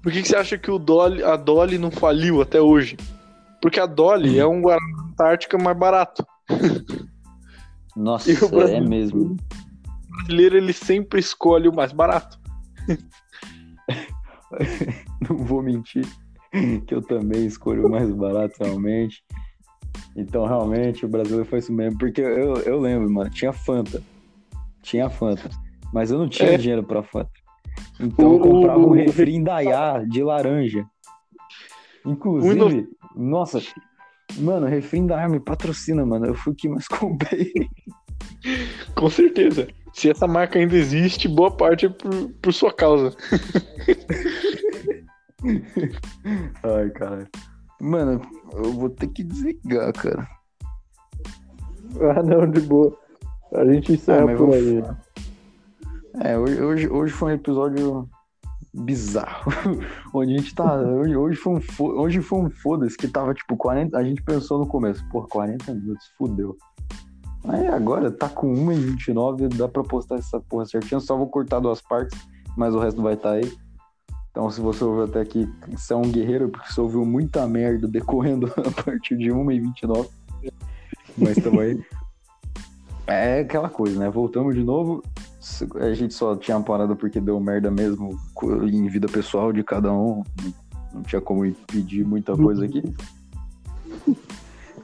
[0.02, 2.96] Por que, que você acha que o Dolly, a Dolly não faliu até hoje?
[3.60, 6.26] Porque a Dolly é um Guaraná Antártica mais barato.
[7.94, 9.32] Nossa, é mesmo.
[9.32, 9.36] O
[10.16, 12.38] brasileiro, ele sempre escolhe o mais barato.
[15.28, 16.06] Não vou mentir,
[16.86, 19.22] que eu também escolho o mais barato, realmente.
[20.16, 21.98] Então, realmente, o brasileiro foi isso mesmo.
[21.98, 24.02] Porque eu, eu lembro, mano, tinha Fanta.
[24.82, 25.50] Tinha Fanta.
[25.92, 26.56] Mas eu não tinha É.
[26.56, 27.30] dinheiro pra Fanta.
[27.98, 30.86] Então eu comprava um refri Indaiá de laranja.
[32.04, 33.60] Inclusive, nossa,
[34.38, 36.26] mano, refri Indaiá me patrocina, mano.
[36.26, 37.52] Eu fui o que mais comprei.
[38.94, 39.68] Com certeza.
[39.92, 43.14] Se essa marca ainda existe, boa parte é por, por sua causa.
[46.62, 47.28] Ai, cara.
[47.80, 48.20] Mano,
[48.52, 50.28] eu vou ter que desligar, cara.
[52.00, 52.96] Ah, não, de boa.
[53.52, 54.82] A gente encerra Ah, por aí.
[56.18, 58.08] É, hoje, hoje, hoje foi um episódio
[58.74, 59.52] bizarro.
[60.12, 60.76] Onde a gente tá.
[60.76, 63.96] Hoje, hoje foi um, fo- hoje foi um foda-se que tava tipo 40.
[63.96, 66.56] A gente pensou no começo, porra, 40 minutos, fudeu.
[67.48, 71.00] Aí agora tá com 1h29, dá pra postar essa porra certinho.
[71.00, 72.18] Só vou cortar duas partes,
[72.56, 73.50] mas o resto vai estar aí.
[74.30, 77.88] Então, se você ouviu até aqui, você é um guerreiro, porque você ouviu muita merda
[77.88, 80.08] decorrendo a partir de 1h29.
[81.16, 81.80] Mas tamo aí.
[83.06, 84.08] É aquela coisa, né?
[84.08, 85.02] Voltamos de novo.
[85.76, 90.22] A gente só tinha parado porque deu merda mesmo em vida pessoal de cada um.
[90.92, 92.82] Não tinha como impedir muita coisa aqui.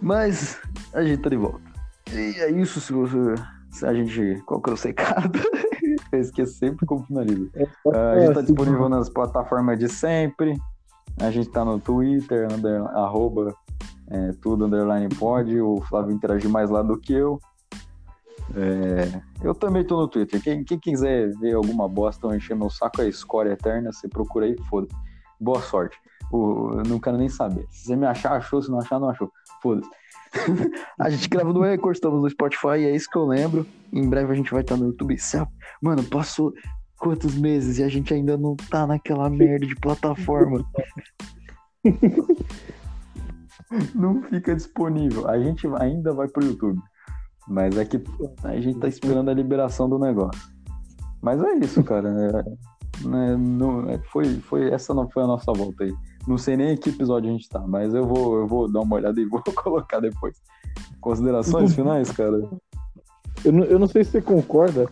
[0.00, 0.58] Mas
[0.92, 1.60] a gente tá de volta.
[2.12, 3.34] E é isso, se você.
[3.70, 4.42] Se a gente.
[4.46, 5.38] Qual que é o secado?
[6.12, 7.50] Eu esqueço sempre como finaliza.
[7.92, 10.56] Ah, a gente tá É, disponível nas plataformas de sempre.
[11.20, 13.54] A gente tá no Twitter, under, arroba
[14.08, 15.60] é, tudo underline pode.
[15.60, 17.40] O Flávio interage mais lá do que eu.
[18.54, 20.42] É, eu também tô no Twitter.
[20.42, 24.46] Quem, quem quiser ver alguma bosta ou encher meu saco é escória eterna, você procura
[24.46, 24.88] aí, foda
[25.40, 25.98] Boa sorte.
[26.32, 27.66] O, eu não quero nem saber.
[27.70, 28.62] Se você me achar, achou.
[28.62, 29.30] Se não achar, não achou.
[29.62, 29.88] Foda-se.
[30.98, 33.66] a gente grava no Record, estamos no Spotify, é isso que eu lembro.
[33.92, 35.18] Em breve a gente vai estar no YouTube.
[35.18, 35.46] Se a-
[35.80, 36.52] Mano, passou
[36.98, 40.64] quantos meses e a gente ainda não tá naquela merda de plataforma.
[43.94, 45.28] não fica disponível.
[45.28, 46.80] A gente ainda vai pro YouTube.
[47.48, 48.02] Mas é que
[48.42, 50.40] a gente tá esperando a liberação do negócio.
[51.22, 52.08] Mas é isso, cara.
[52.08, 55.94] É, não- é, foi, foi, essa não foi a nossa volta aí.
[56.26, 58.80] Não sei nem em que episódio a gente tá, mas eu vou, eu vou dar
[58.80, 60.36] uma olhada e vou colocar depois.
[61.00, 62.40] Considerações finais, cara?
[63.44, 64.88] Eu não, eu não sei se você concorda,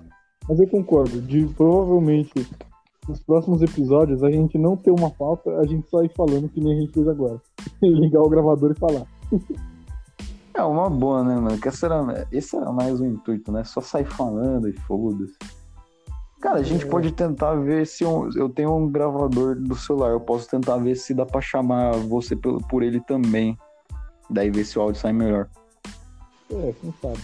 [0.48, 1.20] mas eu concordo.
[1.20, 2.46] De provavelmente
[3.08, 6.60] nos próximos episódios a gente não ter uma pauta, a gente só ir falando que
[6.60, 7.40] nem a gente fez agora.
[7.82, 9.06] Ligar o gravador e falar.
[10.54, 11.58] É uma boa, né, mano?
[11.58, 13.64] Que esse, era, esse era mais o intuito, né?
[13.64, 15.36] Só sair falando e foda-se.
[16.40, 16.88] Cara, a gente É.
[16.88, 20.10] pode tentar ver se eu, eu tenho um gravador do celular.
[20.10, 23.58] Eu posso tentar ver se dá pra chamar você por, por ele também.
[24.30, 25.48] Daí ver se o áudio sai melhor.
[26.50, 27.18] É, quem sabe.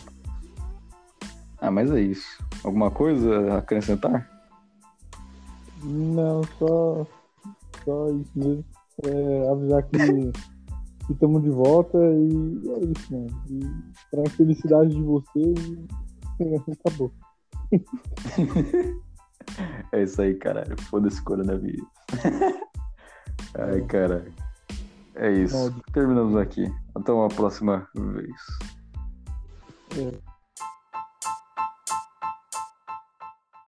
[1.61, 2.43] Ah, mas é isso.
[2.65, 4.28] Alguma coisa a acrescentar?
[5.85, 7.07] Não, só,
[7.85, 8.65] só isso mesmo.
[9.05, 9.98] É, avisar que
[11.12, 13.42] estamos de volta e é isso, mano.
[13.50, 13.60] E
[14.10, 15.54] pra felicidade de vocês,
[16.84, 17.12] acabou.
[19.92, 20.80] É isso aí, caralho.
[20.82, 21.86] Foda-se coronavírus.
[23.58, 24.32] Ai, caralho.
[25.16, 25.74] É isso.
[25.92, 26.72] Terminamos aqui.
[26.94, 28.30] Até uma próxima vez.
[29.98, 30.30] É.